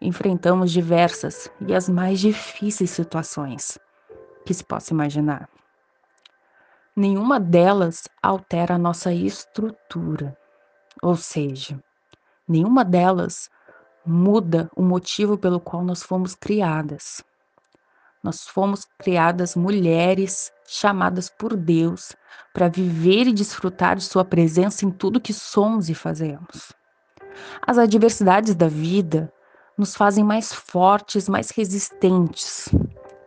enfrentamos 0.00 0.72
diversas 0.72 1.50
e 1.66 1.74
as 1.74 1.88
mais 1.88 2.18
difíceis 2.20 2.90
situações 2.90 3.78
que 4.46 4.54
se 4.54 4.64
possa 4.64 4.94
imaginar. 4.94 5.48
Nenhuma 6.96 7.38
delas 7.38 8.08
altera 8.22 8.74
a 8.74 8.78
nossa 8.78 9.12
estrutura, 9.12 10.36
ou 11.02 11.16
seja, 11.16 11.82
nenhuma 12.48 12.84
delas 12.84 13.50
muda 14.04 14.70
o 14.74 14.82
motivo 14.82 15.36
pelo 15.36 15.60
qual 15.60 15.84
nós 15.84 16.02
fomos 16.02 16.34
criadas. 16.34 17.22
Nós 18.22 18.46
fomos 18.46 18.84
criadas 18.98 19.54
mulheres 19.56 20.52
chamadas 20.66 21.30
por 21.30 21.56
Deus 21.56 22.14
para 22.52 22.68
viver 22.68 23.26
e 23.26 23.32
desfrutar 23.32 23.96
de 23.96 24.04
Sua 24.04 24.24
presença 24.24 24.84
em 24.84 24.90
tudo 24.90 25.20
que 25.20 25.32
somos 25.32 25.88
e 25.88 25.94
fazemos. 25.94 26.72
As 27.66 27.78
adversidades 27.78 28.54
da 28.54 28.68
vida 28.68 29.32
nos 29.80 29.96
fazem 29.96 30.22
mais 30.22 30.52
fortes, 30.52 31.26
mais 31.26 31.48
resistentes. 31.48 32.68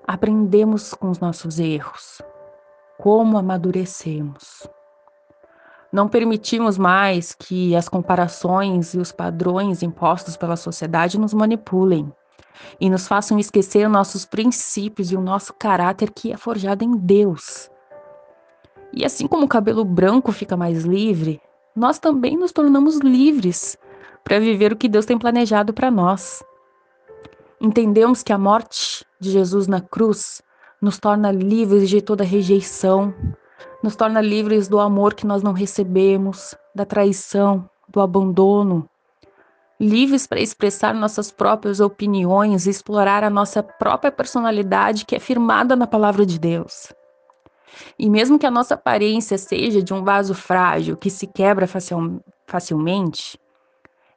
Aprendemos 0.07 0.93
com 0.93 1.09
os 1.09 1.17
nossos 1.17 1.57
erros. 1.59 2.21
Como 2.99 3.39
amadurecemos. 3.39 4.67
Não 5.91 6.07
permitimos 6.07 6.77
mais 6.77 7.33
que 7.33 7.75
as 7.75 7.89
comparações 7.89 8.93
e 8.93 8.99
os 8.99 9.11
padrões 9.11 9.81
impostos 9.81 10.37
pela 10.37 10.55
sociedade 10.55 11.19
nos 11.19 11.33
manipulem 11.33 12.13
e 12.79 12.87
nos 12.87 13.07
façam 13.07 13.39
esquecer 13.39 13.89
nossos 13.89 14.23
princípios 14.23 15.11
e 15.11 15.15
o 15.15 15.21
nosso 15.21 15.53
caráter 15.53 16.11
que 16.11 16.31
é 16.31 16.37
forjado 16.37 16.83
em 16.83 16.95
Deus. 16.95 17.69
E 18.93 19.03
assim 19.03 19.25
como 19.25 19.45
o 19.45 19.49
cabelo 19.49 19.83
branco 19.83 20.31
fica 20.31 20.55
mais 20.55 20.83
livre, 20.83 21.41
nós 21.75 21.97
também 21.97 22.37
nos 22.37 22.51
tornamos 22.51 22.97
livres 22.99 23.75
para 24.23 24.39
viver 24.39 24.71
o 24.71 24.75
que 24.75 24.87
Deus 24.87 25.05
tem 25.05 25.17
planejado 25.17 25.73
para 25.73 25.91
nós. 25.91 26.43
Entendemos 27.59 28.23
que 28.23 28.33
a 28.33 28.37
morte 28.37 29.05
de 29.19 29.31
Jesus 29.31 29.67
na 29.67 29.81
cruz 29.81 30.41
nos 30.81 30.99
torna 30.99 31.31
livres 31.31 31.89
de 31.89 32.01
toda 32.01 32.23
rejeição, 32.23 33.13
nos 33.81 33.95
torna 33.95 34.21
livres 34.21 34.67
do 34.67 34.79
amor 34.79 35.13
que 35.13 35.25
nós 35.25 35.41
não 35.41 35.53
recebemos, 35.53 36.55
da 36.75 36.85
traição, 36.85 37.69
do 37.87 38.01
abandono, 38.01 38.89
livres 39.79 40.27
para 40.27 40.39
expressar 40.39 40.93
nossas 40.93 41.31
próprias 41.31 41.79
opiniões 41.79 42.65
e 42.65 42.69
explorar 42.69 43.23
a 43.23 43.29
nossa 43.29 43.61
própria 43.61 44.11
personalidade 44.11 45.05
que 45.05 45.15
é 45.15 45.19
firmada 45.19 45.75
na 45.75 45.87
palavra 45.87 46.25
de 46.25 46.39
Deus. 46.39 46.93
E 47.97 48.09
mesmo 48.09 48.37
que 48.37 48.45
a 48.45 48.51
nossa 48.51 48.75
aparência 48.75 49.37
seja 49.37 49.81
de 49.81 49.93
um 49.93 50.03
vaso 50.03 50.33
frágil 50.33 50.95
que 50.95 51.09
se 51.09 51.27
quebra 51.27 51.67
facil, 51.67 52.21
facilmente, 52.45 53.39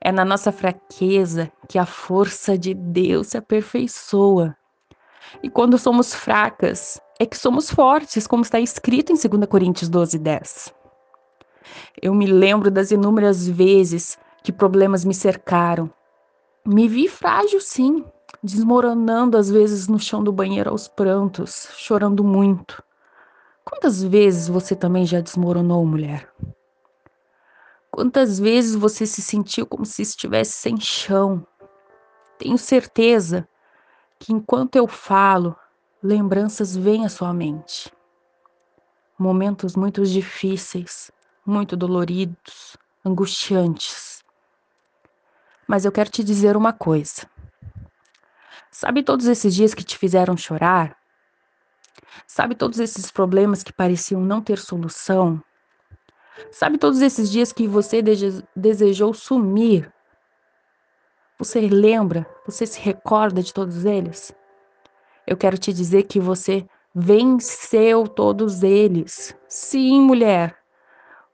é 0.00 0.12
na 0.12 0.24
nossa 0.24 0.52
fraqueza 0.52 1.50
que 1.68 1.78
a 1.78 1.86
força 1.86 2.56
de 2.56 2.74
Deus 2.74 3.28
se 3.28 3.38
aperfeiçoa. 3.38 4.56
E 5.42 5.50
quando 5.50 5.78
somos 5.78 6.14
fracas, 6.14 7.00
é 7.18 7.26
que 7.26 7.36
somos 7.36 7.70
fortes, 7.70 8.26
como 8.26 8.42
está 8.42 8.60
escrito 8.60 9.12
em 9.12 9.16
2 9.16 9.48
Coríntios 9.48 9.88
12, 9.88 10.18
10. 10.18 10.74
Eu 12.00 12.14
me 12.14 12.26
lembro 12.26 12.70
das 12.70 12.90
inúmeras 12.90 13.46
vezes 13.48 14.18
que 14.42 14.52
problemas 14.52 15.04
me 15.04 15.14
cercaram. 15.14 15.90
Me 16.64 16.88
vi 16.88 17.08
frágil, 17.08 17.60
sim, 17.60 18.04
desmoronando 18.42 19.36
às 19.36 19.50
vezes 19.50 19.88
no 19.88 19.98
chão 19.98 20.22
do 20.22 20.32
banheiro 20.32 20.70
aos 20.70 20.88
prantos, 20.88 21.68
chorando 21.76 22.22
muito. 22.22 22.82
Quantas 23.64 24.02
vezes 24.02 24.46
você 24.46 24.76
também 24.76 25.04
já 25.04 25.20
desmoronou, 25.20 25.84
mulher? 25.84 26.28
Quantas 27.96 28.38
vezes 28.38 28.74
você 28.74 29.06
se 29.06 29.22
sentiu 29.22 29.66
como 29.66 29.86
se 29.86 30.02
estivesse 30.02 30.52
sem 30.52 30.78
chão? 30.78 31.46
Tenho 32.38 32.58
certeza 32.58 33.48
que 34.18 34.34
enquanto 34.34 34.76
eu 34.76 34.86
falo, 34.86 35.56
lembranças 36.02 36.76
vêm 36.76 37.06
à 37.06 37.08
sua 37.08 37.32
mente. 37.32 37.90
Momentos 39.18 39.74
muito 39.74 40.04
difíceis, 40.04 41.10
muito 41.46 41.74
doloridos, 41.74 42.76
angustiantes. 43.02 44.22
Mas 45.66 45.86
eu 45.86 45.90
quero 45.90 46.10
te 46.10 46.22
dizer 46.22 46.54
uma 46.54 46.74
coisa. 46.74 47.26
Sabe 48.70 49.02
todos 49.02 49.24
esses 49.24 49.54
dias 49.54 49.72
que 49.72 49.82
te 49.82 49.96
fizeram 49.96 50.36
chorar? 50.36 50.98
Sabe 52.26 52.54
todos 52.54 52.78
esses 52.78 53.10
problemas 53.10 53.62
que 53.62 53.72
pareciam 53.72 54.20
não 54.20 54.42
ter 54.42 54.58
solução? 54.58 55.42
Sabe 56.50 56.78
todos 56.78 57.00
esses 57.00 57.30
dias 57.30 57.52
que 57.52 57.66
você 57.66 58.02
desejou 58.54 59.14
sumir? 59.14 59.92
Você 61.38 61.60
lembra? 61.60 62.26
Você 62.46 62.66
se 62.66 62.80
recorda 62.80 63.42
de 63.42 63.52
todos 63.52 63.84
eles? 63.84 64.34
Eu 65.26 65.36
quero 65.36 65.58
te 65.58 65.72
dizer 65.72 66.04
que 66.04 66.20
você 66.20 66.66
venceu 66.94 68.08
todos 68.08 68.62
eles. 68.62 69.36
Sim, 69.48 70.00
mulher. 70.00 70.56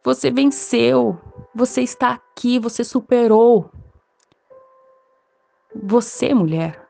Você 0.03 0.31
venceu. 0.31 1.21
Você 1.55 1.83
está 1.83 2.13
aqui, 2.13 2.59
você 2.59 2.83
superou. 2.83 3.71
Você, 5.75 6.35
mulher, 6.35 6.87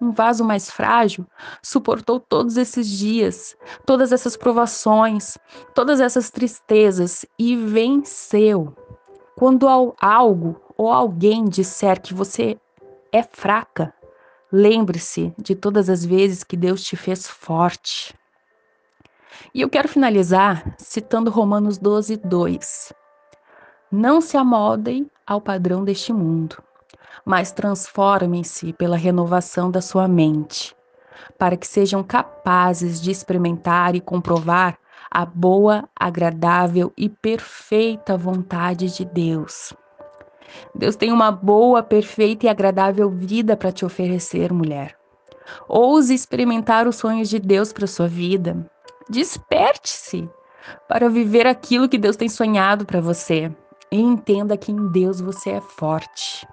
um 0.00 0.12
vaso 0.12 0.44
mais 0.44 0.70
frágil, 0.70 1.26
suportou 1.62 2.20
todos 2.20 2.56
esses 2.56 2.86
dias, 2.88 3.56
todas 3.84 4.12
essas 4.12 4.36
provações, 4.36 5.38
todas 5.74 6.00
essas 6.00 6.30
tristezas 6.30 7.24
e 7.38 7.56
venceu. 7.56 8.76
Quando 9.36 9.66
algo 10.00 10.60
ou 10.76 10.90
alguém 10.90 11.44
disser 11.44 12.00
que 12.00 12.14
você 12.14 12.58
é 13.12 13.22
fraca, 13.22 13.92
lembre-se 14.52 15.34
de 15.38 15.54
todas 15.54 15.88
as 15.88 16.04
vezes 16.04 16.44
que 16.44 16.56
Deus 16.56 16.82
te 16.82 16.96
fez 16.96 17.26
forte. 17.26 18.14
E 19.54 19.60
eu 19.60 19.68
quero 19.68 19.88
finalizar 19.88 20.74
citando 20.78 21.30
Romanos 21.30 21.78
12, 21.78 22.16
2. 22.18 22.92
Não 23.90 24.20
se 24.20 24.36
amoldem 24.36 25.10
ao 25.26 25.40
padrão 25.40 25.84
deste 25.84 26.12
mundo, 26.12 26.62
mas 27.24 27.52
transformem-se 27.52 28.72
pela 28.72 28.96
renovação 28.96 29.70
da 29.70 29.80
sua 29.80 30.06
mente, 30.06 30.74
para 31.38 31.56
que 31.56 31.66
sejam 31.66 32.02
capazes 32.02 33.00
de 33.00 33.10
experimentar 33.10 33.94
e 33.94 34.00
comprovar 34.00 34.78
a 35.10 35.24
boa, 35.24 35.88
agradável 35.98 36.92
e 36.96 37.08
perfeita 37.08 38.16
vontade 38.16 38.94
de 38.94 39.04
Deus. 39.04 39.72
Deus 40.74 40.96
tem 40.96 41.12
uma 41.12 41.30
boa, 41.30 41.82
perfeita 41.82 42.46
e 42.46 42.48
agradável 42.48 43.10
vida 43.10 43.56
para 43.56 43.72
te 43.72 43.84
oferecer, 43.84 44.52
mulher. 44.52 44.96
Ouse 45.68 46.14
experimentar 46.14 46.86
os 46.86 46.96
sonhos 46.96 47.28
de 47.28 47.38
Deus 47.38 47.72
para 47.72 47.86
sua 47.86 48.08
vida. 48.08 48.68
Desperte-se 49.08 50.28
para 50.88 51.08
viver 51.08 51.46
aquilo 51.46 51.88
que 51.88 51.98
Deus 51.98 52.16
tem 52.16 52.28
sonhado 52.28 52.84
para 52.84 53.00
você. 53.00 53.50
E 53.90 54.00
entenda 54.00 54.56
que 54.56 54.72
em 54.72 54.88
Deus 54.88 55.20
você 55.20 55.50
é 55.50 55.60
forte. 55.60 56.46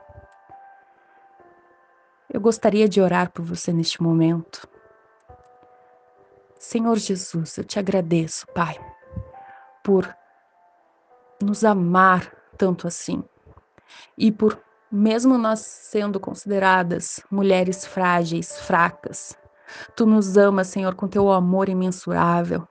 Eu 2.33 2.41
gostaria 2.41 2.89
de 2.89 2.99
orar 2.99 3.31
por 3.31 3.45
você 3.45 3.71
neste 3.71 4.01
momento. 4.01 4.67
Senhor 6.57 6.97
Jesus, 6.97 7.57
eu 7.57 7.63
te 7.63 7.77
agradeço, 7.77 8.47
Pai, 8.55 8.75
por 9.83 10.11
nos 11.39 11.63
amar 11.63 12.35
tanto 12.57 12.87
assim 12.87 13.23
e 14.17 14.31
por, 14.31 14.59
mesmo 14.91 15.37
nós 15.37 15.59
sendo 15.59 16.19
consideradas 16.19 17.21
mulheres 17.29 17.85
frágeis, 17.85 18.57
fracas, 18.57 19.37
tu 19.95 20.05
nos 20.07 20.35
amas, 20.35 20.69
Senhor, 20.69 20.95
com 20.95 21.07
teu 21.07 21.31
amor 21.31 21.69
imensurável. 21.69 22.67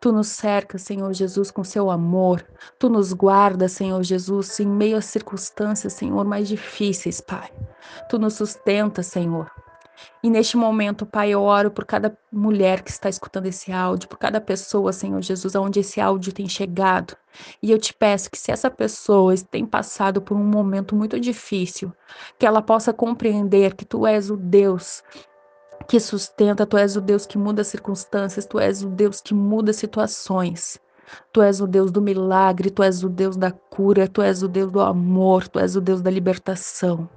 Tu 0.00 0.12
nos 0.12 0.28
cercas, 0.28 0.82
Senhor 0.82 1.12
Jesus, 1.12 1.50
com 1.50 1.64
seu 1.64 1.90
amor. 1.90 2.44
Tu 2.78 2.88
nos 2.88 3.12
guardas, 3.12 3.72
Senhor 3.72 4.02
Jesus, 4.02 4.58
em 4.60 4.66
meio 4.66 4.96
às 4.96 5.06
circunstâncias, 5.06 5.92
Senhor, 5.92 6.24
mais 6.24 6.48
difíceis, 6.48 7.20
Pai. 7.20 7.50
Tu 8.08 8.18
nos 8.18 8.34
sustenta, 8.34 9.02
Senhor. 9.02 9.50
E 10.22 10.30
neste 10.30 10.56
momento, 10.56 11.06
Pai, 11.06 11.30
eu 11.30 11.42
oro 11.42 11.70
por 11.70 11.84
cada 11.84 12.16
mulher 12.30 12.82
que 12.82 12.90
está 12.90 13.08
escutando 13.08 13.46
esse 13.46 13.72
áudio, 13.72 14.08
por 14.08 14.18
cada 14.18 14.40
pessoa, 14.40 14.92
Senhor 14.92 15.22
Jesus, 15.22 15.54
aonde 15.56 15.80
esse 15.80 16.00
áudio 16.00 16.32
tem 16.32 16.48
chegado. 16.48 17.16
E 17.62 17.70
eu 17.70 17.78
te 17.78 17.94
peço 17.94 18.30
que 18.30 18.38
se 18.38 18.50
essa 18.50 18.70
pessoa 18.70 19.34
tem 19.50 19.64
passado 19.64 20.20
por 20.20 20.36
um 20.36 20.44
momento 20.44 20.94
muito 20.94 21.18
difícil, 21.18 21.92
que 22.38 22.46
ela 22.46 22.62
possa 22.62 22.92
compreender 22.92 23.74
que 23.74 23.84
tu 23.84 24.06
és 24.06 24.30
o 24.30 24.36
Deus 24.36 25.02
que 25.88 26.00
sustenta, 26.00 26.66
tu 26.66 26.76
és 26.76 26.96
o 26.96 27.00
Deus 27.00 27.26
que 27.26 27.38
muda 27.38 27.64
circunstâncias, 27.64 28.46
tu 28.46 28.58
és 28.58 28.82
o 28.82 28.88
Deus 28.88 29.20
que 29.20 29.34
muda 29.34 29.72
situações. 29.72 30.80
Tu 31.32 31.40
és 31.40 31.60
o 31.60 31.66
Deus 31.66 31.92
do 31.92 32.02
milagre, 32.02 32.70
tu 32.70 32.82
és 32.82 33.04
o 33.04 33.08
Deus 33.08 33.36
da 33.36 33.52
cura, 33.52 34.08
tu 34.08 34.20
és 34.20 34.42
o 34.42 34.48
Deus 34.48 34.72
do 34.72 34.80
amor, 34.80 35.46
tu 35.46 35.58
és 35.58 35.76
o 35.76 35.80
Deus 35.80 36.02
da 36.02 36.10
libertação. 36.10 37.08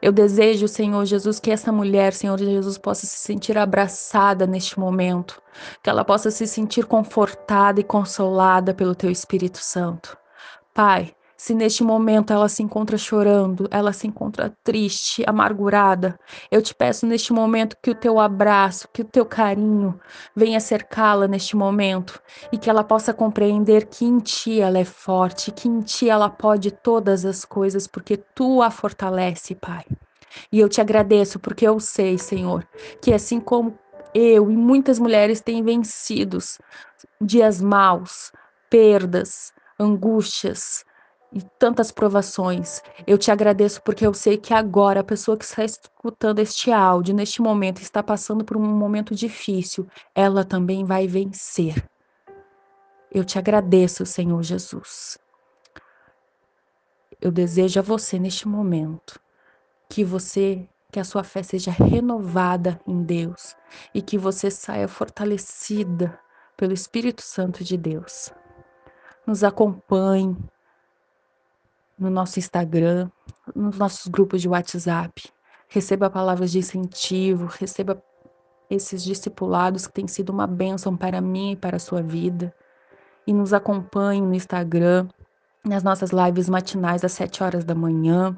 Eu 0.00 0.12
desejo, 0.12 0.68
Senhor 0.68 1.04
Jesus, 1.04 1.40
que 1.40 1.50
essa 1.50 1.72
mulher, 1.72 2.12
Senhor 2.12 2.38
Jesus, 2.38 2.76
possa 2.76 3.06
se 3.06 3.16
sentir 3.16 3.56
abraçada 3.56 4.46
neste 4.46 4.78
momento, 4.78 5.40
que 5.82 5.88
ela 5.88 6.04
possa 6.04 6.30
se 6.30 6.46
sentir 6.46 6.84
confortada 6.84 7.80
e 7.80 7.84
consolada 7.84 8.74
pelo 8.74 8.94
Teu 8.94 9.10
Espírito 9.10 9.58
Santo. 9.58 10.16
Pai, 10.74 11.14
se 11.42 11.54
neste 11.56 11.82
momento 11.82 12.32
ela 12.32 12.48
se 12.48 12.62
encontra 12.62 12.96
chorando, 12.96 13.66
ela 13.68 13.92
se 13.92 14.06
encontra 14.06 14.56
triste, 14.62 15.24
amargurada, 15.26 16.16
eu 16.52 16.62
te 16.62 16.72
peço 16.72 17.04
neste 17.04 17.32
momento 17.32 17.76
que 17.82 17.90
o 17.90 17.96
teu 17.96 18.20
abraço, 18.20 18.86
que 18.92 19.02
o 19.02 19.04
teu 19.04 19.26
carinho 19.26 19.98
venha 20.36 20.60
cercá-la 20.60 21.26
neste 21.26 21.56
momento 21.56 22.22
e 22.52 22.56
que 22.56 22.70
ela 22.70 22.84
possa 22.84 23.12
compreender 23.12 23.86
que 23.86 24.04
em 24.04 24.20
ti 24.20 24.60
ela 24.60 24.78
é 24.78 24.84
forte, 24.84 25.50
que 25.50 25.66
em 25.66 25.80
ti 25.80 26.08
ela 26.08 26.30
pode 26.30 26.70
todas 26.70 27.24
as 27.24 27.44
coisas, 27.44 27.88
porque 27.88 28.16
tu 28.16 28.62
a 28.62 28.70
fortalece, 28.70 29.56
Pai. 29.56 29.84
E 30.52 30.60
eu 30.60 30.68
te 30.68 30.80
agradeço 30.80 31.40
porque 31.40 31.66
eu 31.66 31.80
sei, 31.80 32.18
Senhor, 32.18 32.64
que 33.00 33.12
assim 33.12 33.40
como 33.40 33.76
eu 34.14 34.48
e 34.48 34.56
muitas 34.56 35.00
mulheres 35.00 35.40
têm 35.40 35.60
vencido 35.60 36.38
dias 37.20 37.60
maus, 37.60 38.30
perdas, 38.70 39.52
angústias, 39.76 40.84
e 41.32 41.40
tantas 41.58 41.90
provações. 41.90 42.82
Eu 43.06 43.16
te 43.16 43.30
agradeço 43.30 43.82
porque 43.82 44.06
eu 44.06 44.12
sei 44.12 44.36
que 44.36 44.52
agora 44.52 45.00
a 45.00 45.04
pessoa 45.04 45.36
que 45.36 45.44
está 45.44 45.64
escutando 45.64 46.38
este 46.38 46.70
áudio, 46.70 47.14
neste 47.14 47.40
momento, 47.40 47.80
está 47.80 48.02
passando 48.02 48.44
por 48.44 48.56
um 48.56 48.60
momento 48.60 49.14
difícil, 49.14 49.86
ela 50.14 50.44
também 50.44 50.84
vai 50.84 51.06
vencer. 51.06 51.82
Eu 53.10 53.24
te 53.24 53.38
agradeço, 53.38 54.06
Senhor 54.06 54.42
Jesus. 54.42 55.18
Eu 57.20 57.30
desejo 57.30 57.78
a 57.78 57.82
você 57.82 58.18
neste 58.18 58.48
momento 58.48 59.20
que 59.88 60.02
você, 60.04 60.66
que 60.90 60.98
a 60.98 61.04
sua 61.04 61.22
fé 61.22 61.42
seja 61.42 61.70
renovada 61.70 62.80
em 62.86 63.02
Deus 63.02 63.54
e 63.94 64.02
que 64.02 64.18
você 64.18 64.50
saia 64.50 64.88
fortalecida 64.88 66.18
pelo 66.56 66.72
Espírito 66.72 67.22
Santo 67.22 67.62
de 67.62 67.76
Deus. 67.76 68.30
Nos 69.26 69.44
acompanhe, 69.44 70.36
no 72.02 72.10
nosso 72.10 72.40
Instagram, 72.40 73.08
nos 73.54 73.78
nossos 73.78 74.08
grupos 74.08 74.42
de 74.42 74.48
WhatsApp. 74.48 75.30
Receba 75.68 76.10
palavras 76.10 76.50
de 76.50 76.58
incentivo, 76.58 77.46
receba 77.46 78.02
esses 78.68 79.04
discipulados 79.04 79.86
que 79.86 79.92
têm 79.92 80.08
sido 80.08 80.30
uma 80.30 80.46
bênção 80.46 80.96
para 80.96 81.20
mim 81.20 81.52
e 81.52 81.56
para 81.56 81.76
a 81.76 81.80
sua 81.80 82.02
vida. 82.02 82.52
E 83.24 83.32
nos 83.32 83.52
acompanhe 83.52 84.20
no 84.20 84.34
Instagram, 84.34 85.08
nas 85.64 85.84
nossas 85.84 86.10
lives 86.10 86.48
matinais 86.48 87.04
às 87.04 87.12
7 87.12 87.44
horas 87.44 87.64
da 87.64 87.74
manhã, 87.74 88.36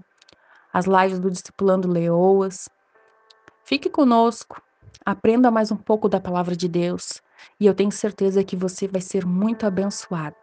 as 0.71 0.85
lives 0.85 1.19
do 1.19 1.31
Discipulando 1.31 1.89
Leoas. 1.89 2.69
Fique 3.65 3.89
conosco, 3.89 4.61
aprenda 5.07 5.51
mais 5.51 5.73
um 5.73 5.77
pouco 5.77 6.07
da 6.07 6.21
palavra 6.21 6.55
de 6.55 6.69
Deus 6.69 7.23
e 7.59 7.65
eu 7.65 7.75
tenho 7.75 7.91
certeza 7.91 8.45
que 8.45 8.57
você 8.57 8.87
vai 8.87 9.01
ser 9.01 9.25
muito 9.25 9.67
abençoada. 9.67 10.37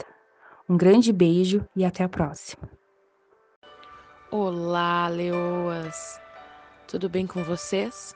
Um 0.67 0.75
grande 0.75 1.13
beijo 1.13 1.63
e 1.75 1.85
até 1.85 2.03
a 2.03 2.09
próxima. 2.09 2.80
Olá, 4.33 5.09
leoas! 5.09 6.17
Tudo 6.87 7.09
bem 7.09 7.27
com 7.27 7.43
vocês? 7.43 8.15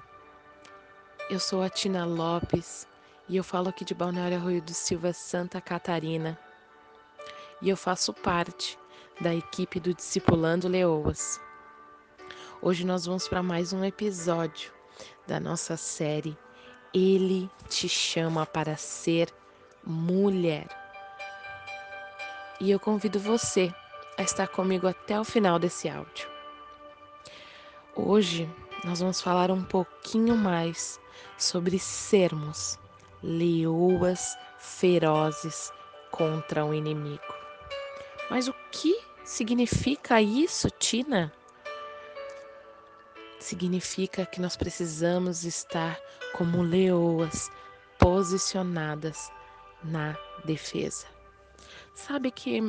Eu 1.30 1.42
sou 1.42 1.62
a 1.62 1.70
Tina 1.70 2.06
Lopes 2.06 2.88
e 3.28 3.36
eu 3.36 3.44
falo 3.44 3.68
aqui 3.68 3.84
de 3.84 3.94
Balneário 3.94 4.38
Arroio 4.38 4.62
do 4.62 4.74
Silva, 4.74 5.12
Santa 5.12 5.60
Catarina. 5.60 6.40
E 7.62 7.68
eu 7.68 7.76
faço 7.76 8.14
parte 8.14 8.80
da 9.20 9.36
equipe 9.36 9.78
do 9.78 9.94
Discipulando 9.94 10.70
Leoas. 10.70 11.38
Hoje 12.62 12.86
nós 12.86 13.06
vamos 13.06 13.28
para 13.28 13.44
mais 13.44 13.74
um 13.74 13.84
episódio 13.84 14.72
da 15.28 15.38
nossa 15.38 15.76
série 15.76 16.38
Ele 16.94 17.52
te 17.68 17.90
chama 17.90 18.46
para 18.46 18.78
ser 18.78 19.28
mulher. 19.84 20.70
E 22.62 22.72
eu 22.72 22.80
convido 22.80 23.20
você 23.20 23.76
a 24.18 24.24
estar 24.24 24.48
comigo 24.48 24.88
até 24.88 25.20
o 25.20 25.24
final 25.24 25.60
desse 25.60 25.90
áudio. 25.90 26.28
Hoje 27.96 28.50
nós 28.84 29.00
vamos 29.00 29.22
falar 29.22 29.52
um 29.52 29.64
pouquinho 29.64 30.36
mais 30.36 31.00
sobre 31.38 31.80
sermos 31.80 32.80
leoas 33.24 34.38
ferozes 34.60 35.72
contra 36.12 36.66
o 36.66 36.74
inimigo. 36.74 37.24
Mas 38.30 38.48
o 38.48 38.54
que 38.72 39.00
significa 39.24 40.22
isso, 40.22 40.70
Tina? 40.70 41.32
Significa 43.40 44.26
que 44.26 44.42
nós 44.42 44.56
precisamos 44.56 45.44
estar 45.44 46.00
como 46.34 46.62
leoas 46.62 47.52
posicionadas 48.00 49.32
na 49.84 50.18
defesa. 50.46 51.06
Sabe 51.94 52.32
que 52.32 52.62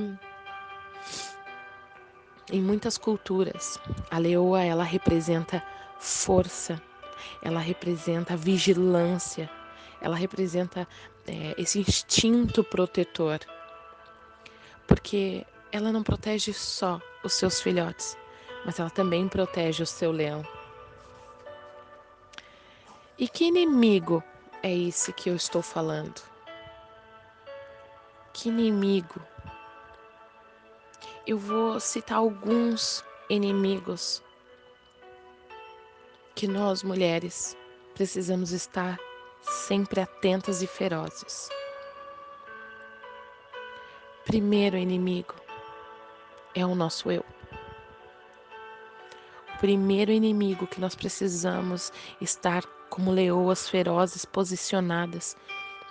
em 2.51 2.62
muitas 2.62 2.97
culturas, 2.97 3.80
a 4.11 4.18
leoa 4.18 4.62
ela 4.62 4.84
representa 4.84 5.62
força, 5.99 6.80
ela 7.42 7.61
representa 7.61 8.36
vigilância, 8.36 9.51
ela 10.01 10.16
representa 10.16 10.86
é, 11.26 11.55
esse 11.59 11.80
instinto 11.80 12.62
protetor, 12.62 13.40
porque 14.86 15.44
ela 15.72 15.90
não 15.90 16.03
protege 16.03 16.53
só 16.53 17.01
os 17.24 17.32
seus 17.32 17.61
filhotes, 17.61 18.16
mas 18.64 18.78
ela 18.78 18.90
também 18.90 19.28
protege 19.28 19.82
o 19.82 19.86
seu 19.86 20.12
leão. 20.12 20.47
E 23.18 23.28
que 23.28 23.47
inimigo 23.47 24.22
é 24.62 24.72
esse 24.72 25.12
que 25.12 25.30
eu 25.30 25.34
estou 25.34 25.62
falando? 25.62 26.20
Que 28.32 28.51
inimigo 28.51 29.20
eu 31.27 31.39
vou 31.39 31.81
citar 31.81 32.18
alguns 32.18 33.05
inimigos 33.29 34.22
que 36.37 36.47
nós 36.47 36.85
mulheres 36.85 37.57
precisamos 37.95 38.53
estar 38.53 38.97
sempre 39.41 40.01
atentas 40.01 40.62
e 40.62 40.66
ferozes. 40.68 41.49
Primeiro 44.24 44.77
inimigo 44.77 45.35
é 46.55 46.64
o 46.64 46.74
nosso 46.74 47.11
eu. 47.11 47.24
O 49.55 49.59
primeiro 49.59 50.12
inimigo 50.12 50.66
que 50.66 50.81
nós 50.81 50.95
precisamos 50.95 51.93
estar 52.20 52.62
como 52.89 53.11
leoas 53.11 53.68
ferozes 53.68 54.24
posicionadas 54.24 55.37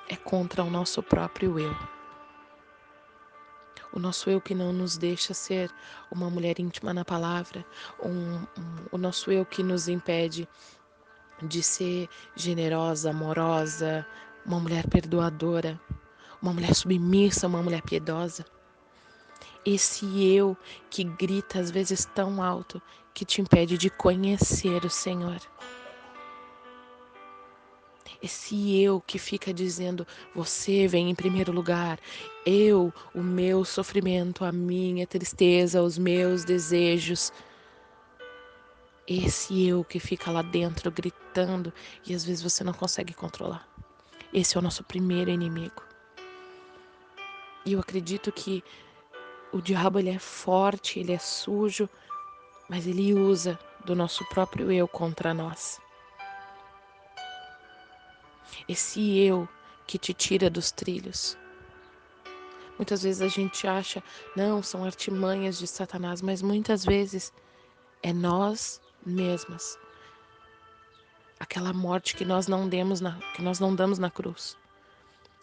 é 0.08 0.16
contra 0.16 0.64
o 0.64 0.70
nosso 0.70 1.04
próprio 1.04 1.60
eu 1.60 1.95
o 3.96 4.00
nosso 4.00 4.30
eu 4.30 4.42
que 4.42 4.54
não 4.54 4.74
nos 4.74 4.98
deixa 4.98 5.34
ser 5.34 5.72
uma 6.12 6.30
mulher 6.30 6.60
íntima 6.60 6.94
na 6.94 7.06
palavra, 7.06 7.66
um, 8.04 8.10
um, 8.10 8.46
o 8.92 8.98
nosso 8.98 9.32
eu 9.32 9.46
que 9.46 9.64
nos 9.64 9.88
impede 9.88 10.48
de 11.42 11.64
ser 11.64 12.10
generosa, 12.36 13.10
amorosa, 13.12 14.06
uma 14.46 14.60
mulher 14.60 14.86
perdoadora, 14.88 15.80
uma 16.42 16.54
mulher 16.54 16.76
submissa, 16.76 17.48
uma 17.48 17.64
mulher 17.64 17.82
piedosa. 17.82 18.46
Esse 19.66 20.06
eu 20.26 20.56
que 20.90 21.04
grita 21.04 21.60
às 21.60 21.72
vezes 21.72 22.06
tão 22.06 22.44
alto 22.44 22.82
que 23.14 23.26
te 23.26 23.42
impede 23.42 23.78
de 23.78 23.90
conhecer 23.90 24.84
o 24.86 24.90
Senhor. 24.90 25.40
Esse 28.22 28.82
eu 28.82 29.02
que 29.02 29.18
fica 29.18 29.54
dizendo: 29.54 30.06
você 30.34 30.88
vem 30.88 31.10
em 31.10 31.16
primeiro 31.16 31.52
lugar, 31.52 32.00
eu, 32.46 32.94
o 33.14 33.22
meu 33.22 33.66
sofrimento, 33.66 34.46
a 34.46 34.52
minha 34.52 35.08
tristeza, 35.08 35.82
os 35.82 35.98
meus 35.98 36.44
desejos. 36.44 37.32
Esse 39.08 39.68
eu 39.68 39.84
que 39.84 40.00
fica 40.00 40.32
lá 40.32 40.42
dentro 40.42 40.92
gritando 40.92 41.74
e 42.06 42.14
às 42.14 42.24
vezes 42.26 42.42
você 42.42 42.64
não 42.64 42.74
consegue 42.74 43.14
controlar. 43.14 43.68
Esse 44.34 44.58
é 44.58 44.60
o 44.60 44.64
nosso 44.64 44.84
primeiro 44.84 45.30
inimigo. 45.30 45.84
E 47.66 47.74
eu 47.74 47.80
acredito 47.80 48.32
que 48.32 48.64
o 49.52 49.62
diabo 49.62 50.00
ele 50.00 50.10
é 50.10 50.20
forte, 50.20 51.00
ele 51.00 51.14
é 51.14 51.20
sujo, 51.20 51.90
mas 52.70 52.86
ele 52.86 53.14
usa 53.14 53.58
do 53.86 53.96
nosso 53.96 54.24
próprio 54.30 54.72
eu 54.72 54.88
contra 54.88 55.34
nós 55.34 55.80
esse 58.68 59.18
eu 59.20 59.48
que 59.86 59.98
te 59.98 60.14
tira 60.14 60.50
dos 60.50 60.72
trilhos. 60.72 61.38
Muitas 62.78 63.04
vezes 63.04 63.22
a 63.22 63.28
gente 63.28 63.68
acha, 63.68 64.04
não, 64.36 64.62
são 64.62 64.84
artimanhas 64.84 65.58
de 65.58 65.68
Satanás, 65.68 66.22
mas 66.22 66.42
muitas 66.42 66.84
vezes 66.84 67.34
é 68.04 68.12
nós 68.12 68.82
mesmas. 69.06 69.80
Aquela 71.40 71.72
morte 71.72 72.16
que 72.16 72.26
nós 72.26 72.48
não 72.48 72.68
demos 72.68 73.00
na, 73.00 73.18
que 73.34 73.42
nós 73.42 73.60
não 73.60 73.74
damos 73.74 73.98
na 73.98 74.10
cruz. 74.10 74.58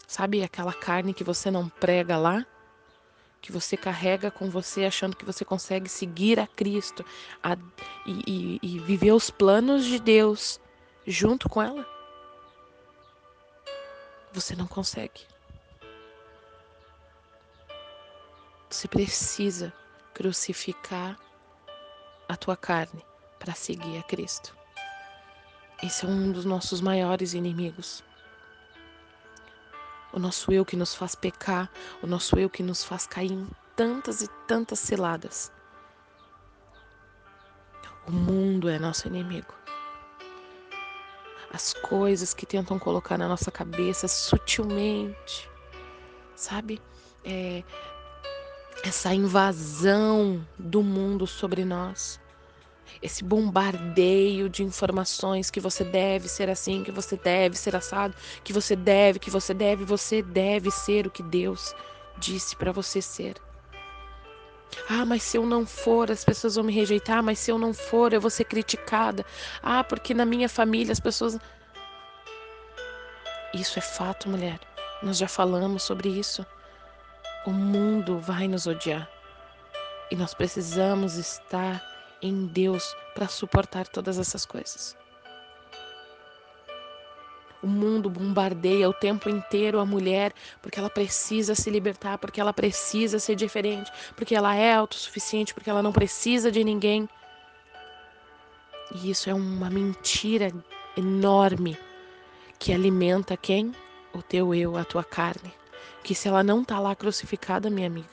Sabe 0.06 0.42
aquela 0.42 0.74
carne 0.74 1.14
que 1.14 1.24
você 1.24 1.50
não 1.50 1.68
prega 1.68 2.18
lá? 2.18 2.46
Que 3.40 3.50
você 3.50 3.76
carrega 3.76 4.30
com 4.30 4.50
você 4.50 4.84
achando 4.84 5.16
que 5.16 5.24
você 5.24 5.44
consegue 5.44 5.88
seguir 5.88 6.38
a 6.38 6.46
Cristo 6.46 7.04
a, 7.42 7.56
e, 8.06 8.22
e, 8.26 8.60
e 8.62 8.78
viver 8.78 9.12
os 9.12 9.30
planos 9.30 9.84
de 9.84 9.98
Deus 9.98 10.60
junto 11.06 11.48
com 11.48 11.62
ela? 11.62 11.86
Você 14.32 14.54
não 14.54 14.66
consegue. 14.66 15.31
Você 18.72 18.88
precisa 18.88 19.70
crucificar 20.14 21.18
a 22.26 22.34
tua 22.38 22.56
carne 22.56 23.04
para 23.38 23.52
seguir 23.52 23.98
a 23.98 24.02
Cristo. 24.02 24.56
Esse 25.82 26.06
é 26.06 26.08
um 26.08 26.32
dos 26.32 26.46
nossos 26.46 26.80
maiores 26.80 27.34
inimigos. 27.34 28.02
O 30.10 30.18
nosso 30.18 30.50
eu 30.50 30.64
que 30.64 30.74
nos 30.74 30.94
faz 30.94 31.14
pecar, 31.14 31.70
o 32.02 32.06
nosso 32.06 32.38
eu 32.38 32.48
que 32.48 32.62
nos 32.62 32.82
faz 32.82 33.06
cair 33.06 33.32
em 33.32 33.46
tantas 33.76 34.22
e 34.22 34.28
tantas 34.46 34.78
ciladas. 34.78 35.52
O 38.06 38.10
mundo 38.10 38.70
é 38.70 38.78
nosso 38.78 39.06
inimigo 39.06 39.52
as 41.52 41.74
coisas 41.74 42.32
que 42.32 42.46
tentam 42.46 42.78
colocar 42.78 43.18
na 43.18 43.28
nossa 43.28 43.50
cabeça 43.50 44.08
sutilmente, 44.08 45.50
sabe? 46.34 46.80
É, 47.22 47.62
essa 48.82 49.14
invasão 49.14 50.46
do 50.58 50.82
mundo 50.82 51.26
sobre 51.26 51.64
nós, 51.64 52.20
esse 53.00 53.24
bombardeio 53.24 54.48
de 54.48 54.62
informações 54.62 55.50
que 55.50 55.60
você 55.60 55.84
deve 55.84 56.28
ser 56.28 56.50
assim, 56.50 56.82
que 56.82 56.92
você 56.92 57.16
deve 57.16 57.56
ser 57.56 57.74
assado, 57.76 58.14
que 58.42 58.52
você 58.52 58.76
deve, 58.76 59.18
que 59.18 59.30
você 59.30 59.54
deve, 59.54 59.84
você 59.84 60.22
deve 60.22 60.70
ser 60.70 61.06
o 61.06 61.10
que 61.10 61.22
Deus 61.22 61.74
disse 62.18 62.54
para 62.56 62.72
você 62.72 63.00
ser. 63.00 63.36
Ah, 64.88 65.04
mas 65.04 65.22
se 65.22 65.36
eu 65.36 65.46
não 65.46 65.66
for, 65.66 66.10
as 66.10 66.24
pessoas 66.24 66.54
vão 66.54 66.64
me 66.64 66.72
rejeitar. 66.72 67.22
Mas 67.22 67.38
se 67.38 67.50
eu 67.50 67.58
não 67.58 67.74
for, 67.74 68.12
eu 68.12 68.20
vou 68.20 68.30
ser 68.30 68.44
criticada. 68.44 69.24
Ah, 69.62 69.84
porque 69.84 70.14
na 70.14 70.24
minha 70.24 70.48
família 70.48 70.92
as 70.92 71.00
pessoas. 71.00 71.38
Isso 73.52 73.78
é 73.78 73.82
fato, 73.82 74.28
mulher. 74.28 74.58
Nós 75.02 75.18
já 75.18 75.28
falamos 75.28 75.82
sobre 75.82 76.08
isso. 76.08 76.44
O 77.44 77.50
mundo 77.50 78.18
vai 78.18 78.46
nos 78.46 78.66
odiar. 78.66 79.08
E 80.10 80.16
nós 80.16 80.32
precisamos 80.32 81.16
estar 81.16 81.82
em 82.22 82.46
Deus 82.46 82.94
para 83.14 83.26
suportar 83.26 83.88
todas 83.88 84.18
essas 84.18 84.46
coisas. 84.46 84.96
O 87.62 87.66
mundo 87.66 88.10
bombardeia 88.10 88.88
o 88.88 88.92
tempo 88.92 89.28
inteiro 89.28 89.78
a 89.78 89.86
mulher 89.86 90.32
porque 90.60 90.78
ela 90.78 90.90
precisa 90.90 91.54
se 91.54 91.70
libertar, 91.70 92.18
porque 92.18 92.40
ela 92.40 92.52
precisa 92.52 93.18
ser 93.18 93.36
diferente, 93.36 93.90
porque 94.16 94.34
ela 94.34 94.54
é 94.54 94.74
autossuficiente, 94.74 95.54
porque 95.54 95.70
ela 95.70 95.82
não 95.82 95.92
precisa 95.92 96.50
de 96.50 96.62
ninguém. 96.62 97.08
E 98.94 99.10
isso 99.10 99.30
é 99.30 99.34
uma 99.34 99.70
mentira 99.70 100.52
enorme 100.96 101.78
que 102.58 102.72
alimenta 102.72 103.36
quem? 103.36 103.72
O 104.12 104.22
teu 104.22 104.54
eu, 104.54 104.76
a 104.76 104.84
tua 104.84 105.02
carne. 105.02 105.61
Que 106.02 106.14
se 106.14 106.28
ela 106.28 106.42
não 106.42 106.64
tá 106.64 106.78
lá 106.78 106.94
crucificada, 106.94 107.70
minha 107.70 107.86
amiga, 107.86 108.08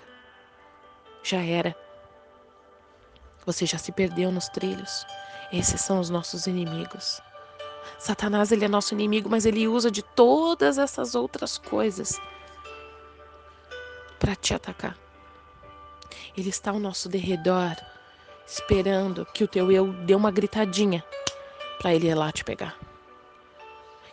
já 1.23 1.41
era. 1.43 1.75
Você 3.45 3.65
já 3.65 3.77
se 3.77 3.91
perdeu 3.91 4.31
nos 4.31 4.47
trilhos. 4.49 5.05
Esses 5.51 5.81
são 5.81 5.99
os 5.99 6.09
nossos 6.09 6.45
inimigos. 6.45 7.21
Satanás 7.97 8.51
ele 8.51 8.65
é 8.65 8.67
nosso 8.67 8.93
inimigo, 8.93 9.29
mas 9.29 9.45
ele 9.45 9.67
usa 9.67 9.89
de 9.89 10.03
todas 10.03 10.77
essas 10.77 11.15
outras 11.15 11.57
coisas 11.57 12.21
para 14.19 14.35
te 14.35 14.53
atacar. 14.53 14.95
Ele 16.37 16.49
está 16.49 16.71
ao 16.71 16.79
nosso 16.79 17.09
derredor, 17.09 17.75
esperando 18.45 19.25
que 19.33 19.43
o 19.43 19.47
teu 19.47 19.71
eu 19.71 19.91
dê 20.05 20.13
uma 20.13 20.31
gritadinha 20.31 21.03
para 21.79 21.93
ele 21.93 22.07
ir 22.07 22.15
lá 22.15 22.31
te 22.31 22.43
pegar. 22.43 22.77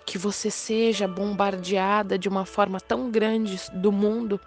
Que 0.06 0.16
você 0.16 0.50
seja 0.50 1.06
bombardeada 1.06 2.18
de 2.18 2.28
uma 2.28 2.46
forma 2.46 2.80
tão 2.80 3.10
grande 3.10 3.60
do 3.74 3.92
mundo 3.92 4.40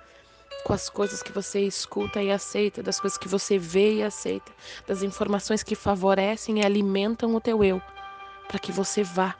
com 0.63 0.73
as 0.73 0.89
coisas 0.89 1.21
que 1.21 1.31
você 1.31 1.61
escuta 1.61 2.21
e 2.21 2.31
aceita, 2.31 2.81
das 2.81 2.99
coisas 2.99 3.17
que 3.17 3.27
você 3.27 3.57
vê 3.57 3.95
e 3.95 4.03
aceita, 4.03 4.51
das 4.87 5.03
informações 5.03 5.61
que 5.61 5.75
favorecem 5.75 6.59
e 6.59 6.65
alimentam 6.65 7.35
o 7.35 7.41
teu 7.41 7.63
eu 7.63 7.81
para 8.47 8.59
que 8.59 8.71
você 8.71 9.03
vá 9.03 9.35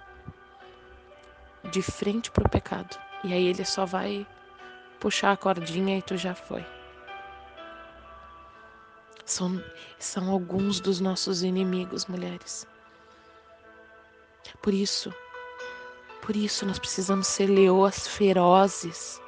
de 1.71 1.81
frente 1.81 2.29
para 2.31 2.45
o 2.45 2.49
pecado. 2.49 2.97
E 3.23 3.33
aí 3.33 3.47
ele 3.47 3.65
só 3.65 3.85
vai 3.85 4.25
puxar 4.99 5.31
a 5.31 5.37
cordinha 5.37 5.97
e 5.97 6.01
tu 6.01 6.15
já 6.15 6.35
foi. 6.35 6.65
São, 9.25 9.63
são 9.97 10.29
alguns 10.29 10.79
dos 10.79 10.99
nossos 10.99 11.43
inimigos, 11.43 12.05
mulheres. 12.05 12.67
Por 14.61 14.73
isso, 14.73 15.13
por 16.21 16.35
isso 16.35 16.65
nós 16.65 16.79
precisamos 16.79 17.27
ser 17.27 17.47
leoas 17.47 18.07
ferozes. 18.07 19.21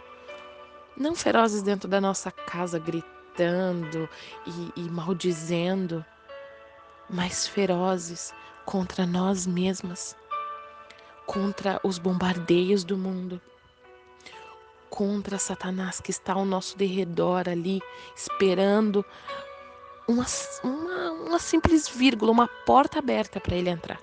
Não 0.96 1.16
ferozes 1.16 1.62
dentro 1.62 1.88
da 1.88 2.02
nossa 2.02 2.32
casa, 2.32 2.78
gritando 2.78 4.10
e, 4.46 4.82
e 4.82 4.90
maldizendo, 4.90 6.06
mas 7.10 7.48
ferozes 7.48 8.34
contra 8.66 9.06
nós 9.06 9.48
mesmas, 9.48 10.16
contra 11.26 11.80
os 11.84 11.98
bombardeios 11.98 12.84
do 12.84 12.98
mundo, 12.98 13.42
contra 14.90 15.40
Satanás 15.40 16.00
que 16.00 16.12
está 16.12 16.34
ao 16.34 16.46
nosso 16.46 16.78
derredor 16.78 17.48
ali, 17.50 17.82
esperando 18.16 19.04
uma, 20.08 20.26
uma, 20.64 21.12
uma 21.12 21.40
simples 21.40 21.88
vírgula, 21.88 22.32
uma 22.32 22.48
porta 22.66 23.00
aberta 23.00 23.40
para 23.40 23.56
ele 23.56 23.70
entrar. 23.70 24.00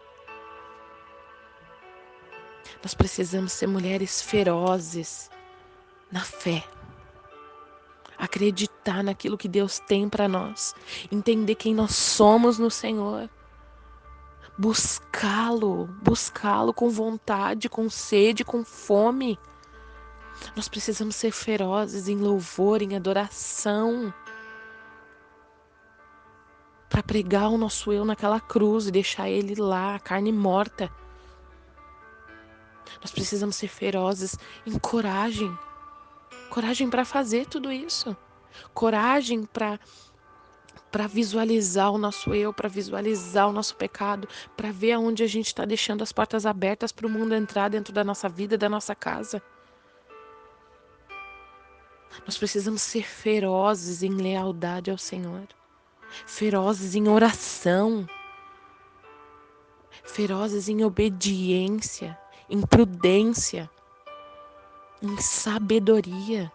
Nós 2.82 2.94
precisamos 2.94 3.52
ser 3.52 3.66
mulheres 3.66 4.22
ferozes 4.22 5.30
na 6.10 6.20
fé. 6.20 6.64
Acreditar 8.16 9.02
naquilo 9.02 9.38
que 9.38 9.48
Deus 9.48 9.78
tem 9.78 10.08
para 10.08 10.26
nós, 10.26 10.74
entender 11.10 11.54
quem 11.54 11.74
nós 11.74 11.94
somos 11.94 12.58
no 12.58 12.70
Senhor 12.70 13.30
buscá-lo, 14.58 15.86
buscá-lo 16.02 16.74
com 16.74 16.90
vontade, 16.90 17.68
com 17.68 17.88
sede, 17.88 18.44
com 18.44 18.64
fome. 18.64 19.38
Nós 20.56 20.68
precisamos 20.68 21.14
ser 21.14 21.30
ferozes 21.30 22.08
em 22.08 22.16
louvor, 22.16 22.82
em 22.82 22.96
adoração, 22.96 24.12
para 26.88 27.02
pregar 27.02 27.50
o 27.50 27.58
nosso 27.58 27.92
eu 27.92 28.04
naquela 28.04 28.40
cruz 28.40 28.88
e 28.88 28.90
deixar 28.90 29.30
ele 29.30 29.54
lá, 29.54 29.98
carne 30.00 30.32
morta. 30.32 30.90
Nós 33.00 33.10
precisamos 33.10 33.56
ser 33.56 33.68
ferozes 33.68 34.36
em 34.66 34.78
coragem, 34.78 35.56
coragem 36.50 36.88
para 36.88 37.04
fazer 37.04 37.46
tudo 37.46 37.70
isso, 37.72 38.16
coragem 38.74 39.44
para 39.44 39.78
para 40.90 41.06
visualizar 41.06 41.92
o 41.92 41.98
nosso 41.98 42.34
eu, 42.34 42.52
para 42.52 42.68
visualizar 42.68 43.48
o 43.48 43.52
nosso 43.52 43.76
pecado, 43.76 44.26
para 44.56 44.72
ver 44.72 44.92
aonde 44.92 45.22
a 45.22 45.26
gente 45.26 45.48
está 45.48 45.64
deixando 45.64 46.02
as 46.02 46.12
portas 46.12 46.46
abertas 46.46 46.92
para 46.92 47.06
o 47.06 47.10
mundo 47.10 47.34
entrar 47.34 47.68
dentro 47.68 47.92
da 47.92 48.02
nossa 48.02 48.28
vida, 48.28 48.56
da 48.56 48.68
nossa 48.68 48.94
casa. 48.94 49.42
Nós 52.24 52.38
precisamos 52.38 52.82
ser 52.82 53.04
ferozes 53.04 54.02
em 54.02 54.10
lealdade 54.10 54.90
ao 54.90 54.98
Senhor, 54.98 55.46
ferozes 56.26 56.94
em 56.94 57.08
oração, 57.08 58.06
ferozes 60.04 60.68
em 60.68 60.84
obediência, 60.84 62.18
em 62.48 62.60
prudência, 62.62 63.70
em 65.02 65.20
sabedoria. 65.20 66.50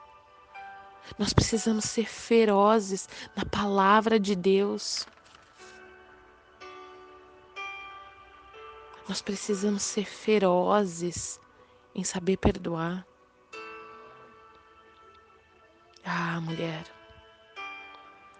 Nós 1.17 1.33
precisamos 1.33 1.85
ser 1.85 2.07
ferozes 2.07 3.07
na 3.35 3.45
palavra 3.45 4.19
de 4.19 4.35
Deus. 4.35 5.05
Nós 9.07 9.21
precisamos 9.21 9.83
ser 9.83 10.05
ferozes 10.05 11.39
em 11.93 12.03
saber 12.03 12.37
perdoar. 12.37 13.05
Ah, 16.05 16.39
mulher, 16.41 16.83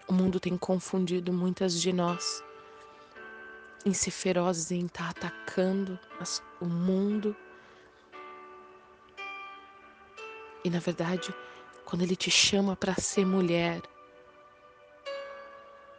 o 0.08 0.12
mundo 0.12 0.40
tem 0.40 0.56
confundido 0.56 1.32
muitas 1.32 1.80
de 1.80 1.92
nós 1.92 2.42
em 3.84 3.92
ser 3.92 4.10
ferozes, 4.10 4.70
em 4.70 4.86
estar 4.86 5.10
atacando 5.10 5.98
o 6.60 6.64
mundo. 6.64 7.36
E 10.64 10.70
na 10.70 10.78
verdade, 10.78 11.34
quando 11.84 12.02
Ele 12.02 12.16
te 12.16 12.30
chama 12.30 12.74
para 12.74 12.94
ser 12.94 13.26
mulher, 13.26 13.82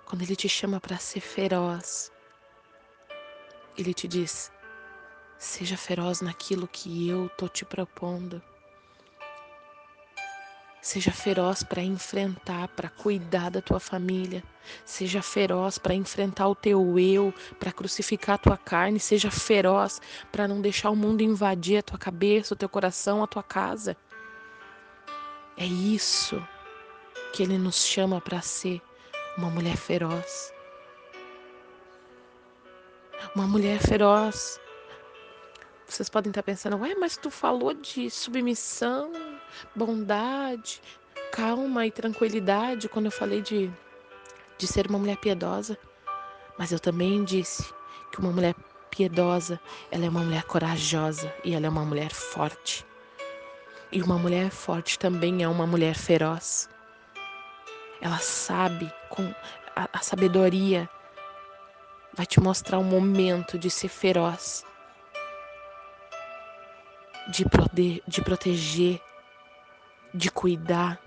quando 0.06 0.24
Ele 0.24 0.36
te 0.36 0.50
chama 0.50 0.80
para 0.80 0.98
ser 0.98 1.20
feroz, 1.20 2.12
Ele 3.78 3.94
te 3.94 4.08
diz: 4.08 4.52
seja 5.38 5.78
feroz 5.78 6.20
naquilo 6.22 6.68
que 6.68 7.08
eu 7.08 7.30
tô 7.38 7.48
te 7.48 7.64
propondo. 7.64 8.42
Seja 10.82 11.12
feroz 11.12 11.64
para 11.64 11.82
enfrentar, 11.82 12.68
para 12.70 12.90
cuidar 12.90 13.50
da 13.50 13.60
tua 13.60 13.80
família. 13.80 14.44
Seja 14.86 15.20
feroz 15.20 15.80
para 15.80 15.96
enfrentar 15.96 16.48
o 16.48 16.54
teu 16.54 17.00
eu, 17.00 17.34
para 17.60 17.72
crucificar 17.72 18.36
a 18.36 18.38
tua 18.38 18.58
carne. 18.58 19.00
Seja 19.00 19.32
feroz 19.32 20.00
para 20.32 20.48
não 20.48 20.62
deixar 20.62 20.92
o 20.92 20.96
mundo 20.96 21.22
invadir 21.22 21.80
a 21.80 21.82
tua 21.82 21.98
cabeça, 21.98 22.54
o 22.54 22.58
teu 22.58 22.70
coração, 22.70 23.24
a 23.24 23.28
tua 23.28 23.42
casa. 23.42 23.98
É 25.58 25.66
isso 25.66 26.46
que 27.32 27.42
ele 27.42 27.58
nos 27.58 27.86
chama 27.86 28.20
para 28.20 28.42
ser 28.42 28.82
uma 29.38 29.50
mulher 29.50 29.78
feroz. 29.78 30.54
Uma 33.34 33.48
mulher 33.48 33.80
feroz. 33.80 34.60
Vocês 35.88 36.10
podem 36.10 36.30
estar 36.30 36.44
pensando, 36.44 36.78
ué, 36.78 36.94
mas 36.96 37.16
tu 37.16 37.32
falou 37.32 37.74
de 37.74 38.10
submissão, 38.10 39.14
bondade, 39.74 40.82
calma 41.32 41.86
e 41.86 41.92
tranquilidade 41.92 42.90
quando 42.90 43.06
eu 43.06 43.12
falei 43.12 43.42
de, 43.42 43.72
de 44.58 44.68
ser 44.68 44.88
uma 44.88 45.00
mulher 45.00 45.18
piedosa. 45.18 45.78
Mas 46.58 46.74
eu 46.74 46.80
também 46.80 47.24
disse 47.24 47.74
que 48.12 48.20
uma 48.20 48.32
mulher 48.32 48.56
piedosa, 48.90 49.58
ela 49.90 50.06
é 50.06 50.10
uma 50.10 50.24
mulher 50.24 50.44
corajosa 50.44 51.34
e 51.46 51.54
ela 51.54 51.66
é 51.66 51.70
uma 51.70 51.86
mulher 51.86 52.12
forte. 52.12 52.86
E 53.96 54.04
uma 54.04 54.18
mulher 54.18 54.52
forte 54.52 55.00
também 55.00 55.42
é 55.42 55.48
uma 55.48 55.66
mulher 55.66 55.96
feroz. 55.96 56.68
Ela 58.02 58.18
sabe, 58.18 58.94
com 59.08 59.34
a, 59.74 59.88
a 59.94 60.00
sabedoria 60.00 60.90
vai 62.14 62.26
te 62.26 62.42
mostrar 62.42 62.78
o 62.78 62.84
momento 62.84 63.58
de 63.58 63.70
ser 63.70 63.88
feroz, 63.88 64.66
de, 67.30 67.46
de 68.06 68.22
proteger, 68.22 69.02
de 70.14 70.30
cuidar, 70.30 71.00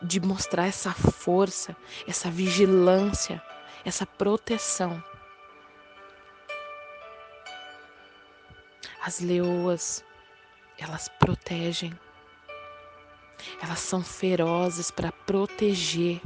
de 0.00 0.20
mostrar 0.20 0.68
essa 0.68 0.92
força, 0.92 1.76
essa 2.06 2.30
vigilância, 2.30 3.42
essa 3.84 4.06
proteção. 4.06 5.02
As 9.02 9.18
leoas, 9.18 10.04
elas 10.78 11.08
protegem 11.08 11.92
elas 13.62 13.78
são 13.80 14.02
ferozes 14.02 14.90
para 14.90 15.12
proteger 15.12 16.20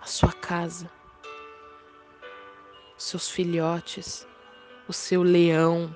a 0.00 0.06
sua 0.06 0.32
casa, 0.32 0.90
seus 2.96 3.28
filhotes, 3.30 4.26
o 4.88 4.92
seu 4.92 5.22
leão 5.22 5.94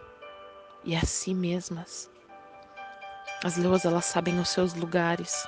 e 0.84 0.96
a 0.96 1.02
si 1.02 1.34
mesmas. 1.34 2.10
As 3.44 3.56
leoas, 3.56 3.84
elas 3.84 4.04
sabem 4.04 4.38
os 4.40 4.48
seus 4.48 4.74
lugares. 4.74 5.46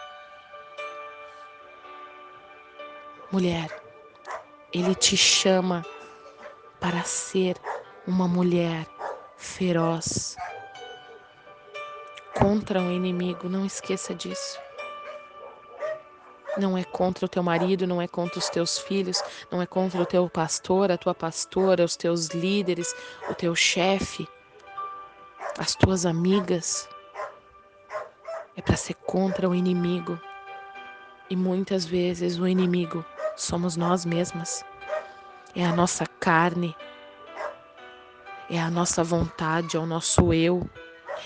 Mulher, 3.32 3.68
ele 4.72 4.94
te 4.94 5.16
chama 5.16 5.84
para 6.78 7.02
ser 7.02 7.56
uma 8.06 8.28
mulher 8.28 8.86
feroz 9.36 10.36
contra 12.40 12.80
o 12.80 12.90
inimigo, 12.90 13.48
não 13.48 13.66
esqueça 13.66 14.14
disso. 14.14 14.58
Não 16.56 16.76
é 16.76 16.82
contra 16.82 17.26
o 17.26 17.28
teu 17.28 17.42
marido, 17.42 17.86
não 17.86 18.00
é 18.00 18.08
contra 18.08 18.38
os 18.38 18.48
teus 18.48 18.78
filhos, 18.78 19.22
não 19.50 19.60
é 19.60 19.66
contra 19.66 20.00
o 20.00 20.06
teu 20.06 20.28
pastor, 20.28 20.90
a 20.90 20.96
tua 20.96 21.14
pastora, 21.14 21.84
os 21.84 21.96
teus 21.96 22.28
líderes, 22.28 22.94
o 23.28 23.34
teu 23.34 23.54
chefe, 23.54 24.26
as 25.58 25.74
tuas 25.74 26.06
amigas. 26.06 26.88
É 28.56 28.62
para 28.62 28.76
ser 28.76 28.94
contra 28.94 29.48
o 29.48 29.54
inimigo. 29.54 30.18
E 31.28 31.36
muitas 31.36 31.84
vezes 31.84 32.38
o 32.38 32.48
inimigo 32.48 33.04
somos 33.36 33.76
nós 33.76 34.04
mesmas. 34.04 34.64
É 35.54 35.64
a 35.64 35.72
nossa 35.72 36.06
carne, 36.06 36.74
é 38.48 38.58
a 38.58 38.70
nossa 38.70 39.04
vontade, 39.04 39.76
é 39.76 39.80
o 39.80 39.86
nosso 39.86 40.32
eu, 40.32 40.68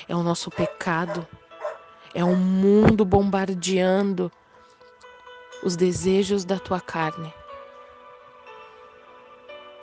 é 0.09 0.15
o 0.15 0.23
nosso 0.23 0.51
pecado, 0.51 1.27
é 2.15 2.25
o 2.25 2.37
mundo 2.37 3.05
bombardeando 3.05 4.31
os 5.63 5.77
desejos 5.77 6.45
da 6.45 6.59
tua 6.59 6.81
carne. 6.81 7.33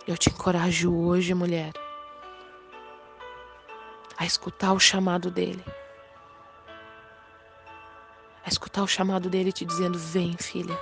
Eu 0.07 0.17
te 0.17 0.29
encorajo 0.29 0.93
hoje, 0.93 1.33
mulher, 1.33 1.73
a 4.17 4.25
escutar 4.25 4.73
o 4.73 4.79
chamado 4.79 5.31
dele. 5.31 5.63
A 8.43 8.49
escutar 8.49 8.83
o 8.83 8.87
chamado 8.87 9.29
dele 9.29 9.51
te 9.51 9.65
dizendo: 9.65 9.97
Vem, 9.97 10.35
filha, 10.37 10.77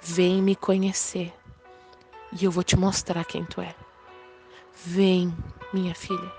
vem 0.00 0.42
me 0.42 0.54
conhecer 0.54 1.32
e 2.32 2.44
eu 2.44 2.50
vou 2.50 2.64
te 2.64 2.76
mostrar 2.76 3.24
quem 3.24 3.44
tu 3.44 3.60
é. 3.60 3.74
Vem, 4.74 5.34
minha 5.72 5.94
filha, 5.94 6.32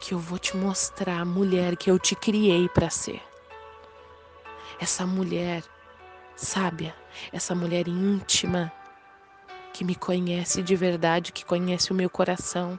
que 0.00 0.14
eu 0.14 0.18
vou 0.18 0.38
te 0.38 0.56
mostrar 0.56 1.20
a 1.20 1.24
mulher 1.24 1.76
que 1.76 1.90
eu 1.90 1.98
te 1.98 2.14
criei 2.14 2.68
para 2.68 2.90
ser. 2.90 3.20
Essa 4.80 5.06
mulher 5.06 5.64
sábia, 6.36 6.94
essa 7.32 7.54
mulher 7.54 7.88
íntima, 7.88 8.72
que 9.72 9.84
me 9.84 9.94
conhece 9.94 10.62
de 10.62 10.76
verdade, 10.76 11.32
que 11.32 11.44
conhece 11.44 11.90
o 11.90 11.94
meu 11.94 12.08
coração. 12.08 12.78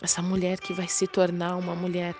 Essa 0.00 0.22
mulher 0.22 0.60
que 0.60 0.72
vai 0.72 0.88
se 0.88 1.06
tornar 1.06 1.56
uma 1.56 1.74
mulher 1.74 2.14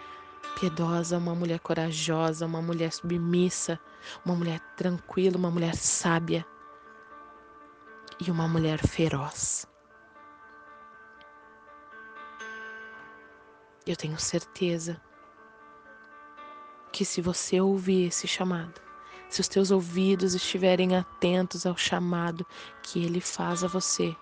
piedosa, 0.58 1.18
uma 1.18 1.34
mulher 1.34 1.60
corajosa, 1.60 2.46
uma 2.46 2.62
mulher 2.62 2.92
submissa, 2.92 3.78
uma 4.24 4.34
mulher 4.34 4.60
tranquila, 4.76 5.36
uma 5.36 5.50
mulher 5.50 5.74
sábia 5.74 6.46
e 8.20 8.30
uma 8.30 8.46
mulher 8.48 8.78
feroz. 8.78 9.66
Eu 13.86 13.96
tenho 13.96 14.18
certeza 14.18 15.00
que 16.90 17.04
se 17.04 17.20
você 17.20 17.60
ouvir 17.60 18.06
esse 18.06 18.26
chamado, 18.26 18.80
se 19.28 19.40
os 19.40 19.48
teus 19.48 19.70
ouvidos 19.70 20.34
estiverem 20.34 20.96
atentos 20.96 21.66
ao 21.66 21.76
chamado 21.76 22.46
que 22.82 23.04
ele 23.04 23.20
faz 23.20 23.62
a 23.62 23.68
você, 23.68 24.16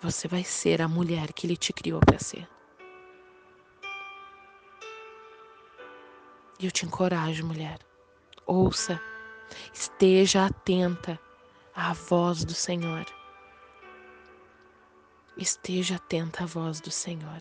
você 0.00 0.28
vai 0.28 0.44
ser 0.44 0.82
a 0.82 0.88
mulher 0.88 1.32
que 1.32 1.46
ele 1.46 1.56
te 1.56 1.72
criou 1.72 2.00
para 2.00 2.18
ser. 2.18 2.48
E 6.60 6.66
eu 6.66 6.70
te 6.70 6.86
encorajo, 6.86 7.44
mulher. 7.44 7.80
Ouça, 8.46 9.00
esteja 9.72 10.46
atenta 10.46 11.18
à 11.74 11.92
voz 11.92 12.44
do 12.44 12.54
Senhor. 12.54 13.04
Esteja 15.36 15.96
atenta 15.96 16.44
à 16.44 16.46
voz 16.46 16.80
do 16.80 16.90
Senhor. 16.90 17.40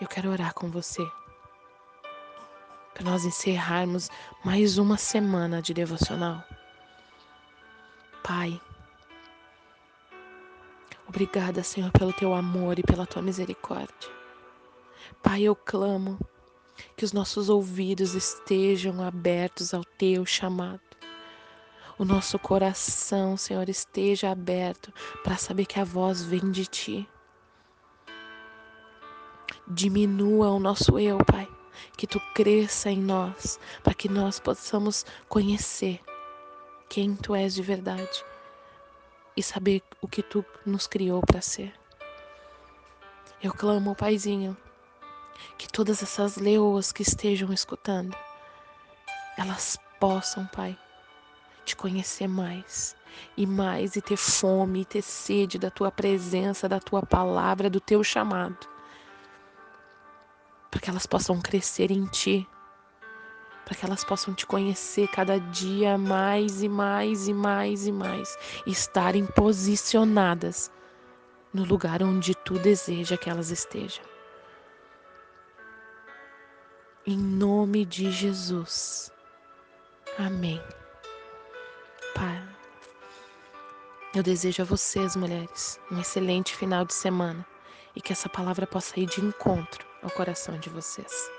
Eu 0.00 0.06
quero 0.06 0.30
orar 0.30 0.54
com 0.54 0.70
você. 0.70 1.04
Para 2.94 3.10
nós 3.10 3.24
encerrarmos 3.24 4.08
mais 4.44 4.78
uma 4.78 4.96
semana 4.96 5.60
de 5.60 5.74
devocional. 5.74 6.44
Pai, 8.22 8.60
obrigada, 11.08 11.64
Senhor, 11.64 11.90
pelo 11.90 12.12
teu 12.12 12.34
amor 12.34 12.78
e 12.78 12.82
pela 12.82 13.06
tua 13.06 13.22
misericórdia. 13.22 14.10
Pai, 15.22 15.42
eu 15.42 15.56
clamo 15.56 16.18
que 16.96 17.04
os 17.04 17.12
nossos 17.12 17.48
ouvidos 17.48 18.14
estejam 18.14 19.02
abertos 19.02 19.74
ao 19.74 19.84
teu 19.84 20.24
chamado. 20.24 20.87
O 21.98 22.04
nosso 22.04 22.38
coração, 22.38 23.36
Senhor, 23.36 23.68
esteja 23.68 24.30
aberto 24.30 24.92
para 25.24 25.36
saber 25.36 25.66
que 25.66 25.80
a 25.80 25.84
voz 25.84 26.22
vem 26.22 26.50
de 26.50 26.64
ti 26.64 27.08
diminua 29.68 30.50
o 30.50 30.58
nosso 30.58 30.98
eu, 30.98 31.18
Pai. 31.18 31.48
Que 31.96 32.06
tu 32.06 32.20
cresça 32.34 32.90
em 32.90 33.00
nós, 33.00 33.60
para 33.82 33.94
que 33.94 34.08
nós 34.08 34.40
possamos 34.40 35.04
conhecer 35.28 36.00
quem 36.88 37.14
tu 37.14 37.34
és 37.34 37.54
de 37.54 37.62
verdade 37.62 38.24
e 39.36 39.42
saber 39.42 39.82
o 40.00 40.08
que 40.08 40.22
tu 40.22 40.44
nos 40.66 40.86
criou 40.86 41.20
para 41.20 41.40
ser. 41.40 41.72
Eu 43.40 43.52
clamo, 43.52 43.94
Paizinho, 43.94 44.56
que 45.56 45.68
todas 45.68 46.02
essas 46.02 46.36
leoas 46.36 46.90
que 46.90 47.02
estejam 47.02 47.52
escutando, 47.52 48.16
elas 49.36 49.78
possam, 50.00 50.46
Pai, 50.46 50.76
te 51.68 51.76
conhecer 51.76 52.28
mais 52.28 52.96
e 53.36 53.46
mais 53.46 53.96
e 53.96 54.02
ter 54.02 54.16
fome 54.16 54.82
e 54.82 54.84
ter 54.84 55.02
sede 55.02 55.58
da 55.58 55.70
tua 55.70 55.90
presença, 55.90 56.68
da 56.68 56.80
tua 56.80 57.02
palavra, 57.02 57.70
do 57.70 57.80
teu 57.80 58.02
chamado 58.02 58.78
para 60.70 60.80
que 60.80 60.90
elas 60.90 61.06
possam 61.06 61.40
crescer 61.40 61.90
em 61.90 62.04
Ti, 62.06 62.46
para 63.64 63.74
que 63.74 63.84
elas 63.84 64.04
possam 64.04 64.34
te 64.34 64.46
conhecer 64.46 65.08
cada 65.08 65.38
dia 65.38 65.98
mais 65.98 66.62
e 66.62 66.68
mais 66.68 67.28
e 67.28 67.34
mais 67.34 67.86
e 67.86 67.92
mais, 67.92 68.36
e 68.66 68.70
estarem 68.70 69.26
posicionadas 69.26 70.70
no 71.52 71.64
lugar 71.64 72.02
onde 72.02 72.34
Tu 72.34 72.54
deseja 72.58 73.16
que 73.16 73.30
elas 73.30 73.50
estejam. 73.50 74.04
Em 77.06 77.16
nome 77.16 77.84
de 77.86 78.10
Jesus. 78.10 79.10
Amém. 80.18 80.60
Pai, 82.14 82.42
eu 84.14 84.22
desejo 84.22 84.62
a 84.62 84.64
vocês, 84.64 85.14
mulheres, 85.14 85.78
um 85.90 86.00
excelente 86.00 86.54
final 86.56 86.84
de 86.84 86.94
semana 86.94 87.46
e 87.94 88.00
que 88.00 88.12
essa 88.12 88.28
palavra 88.28 88.66
possa 88.66 88.98
ir 88.98 89.06
de 89.06 89.20
encontro 89.20 89.86
ao 90.02 90.10
coração 90.10 90.58
de 90.58 90.68
vocês. 90.70 91.37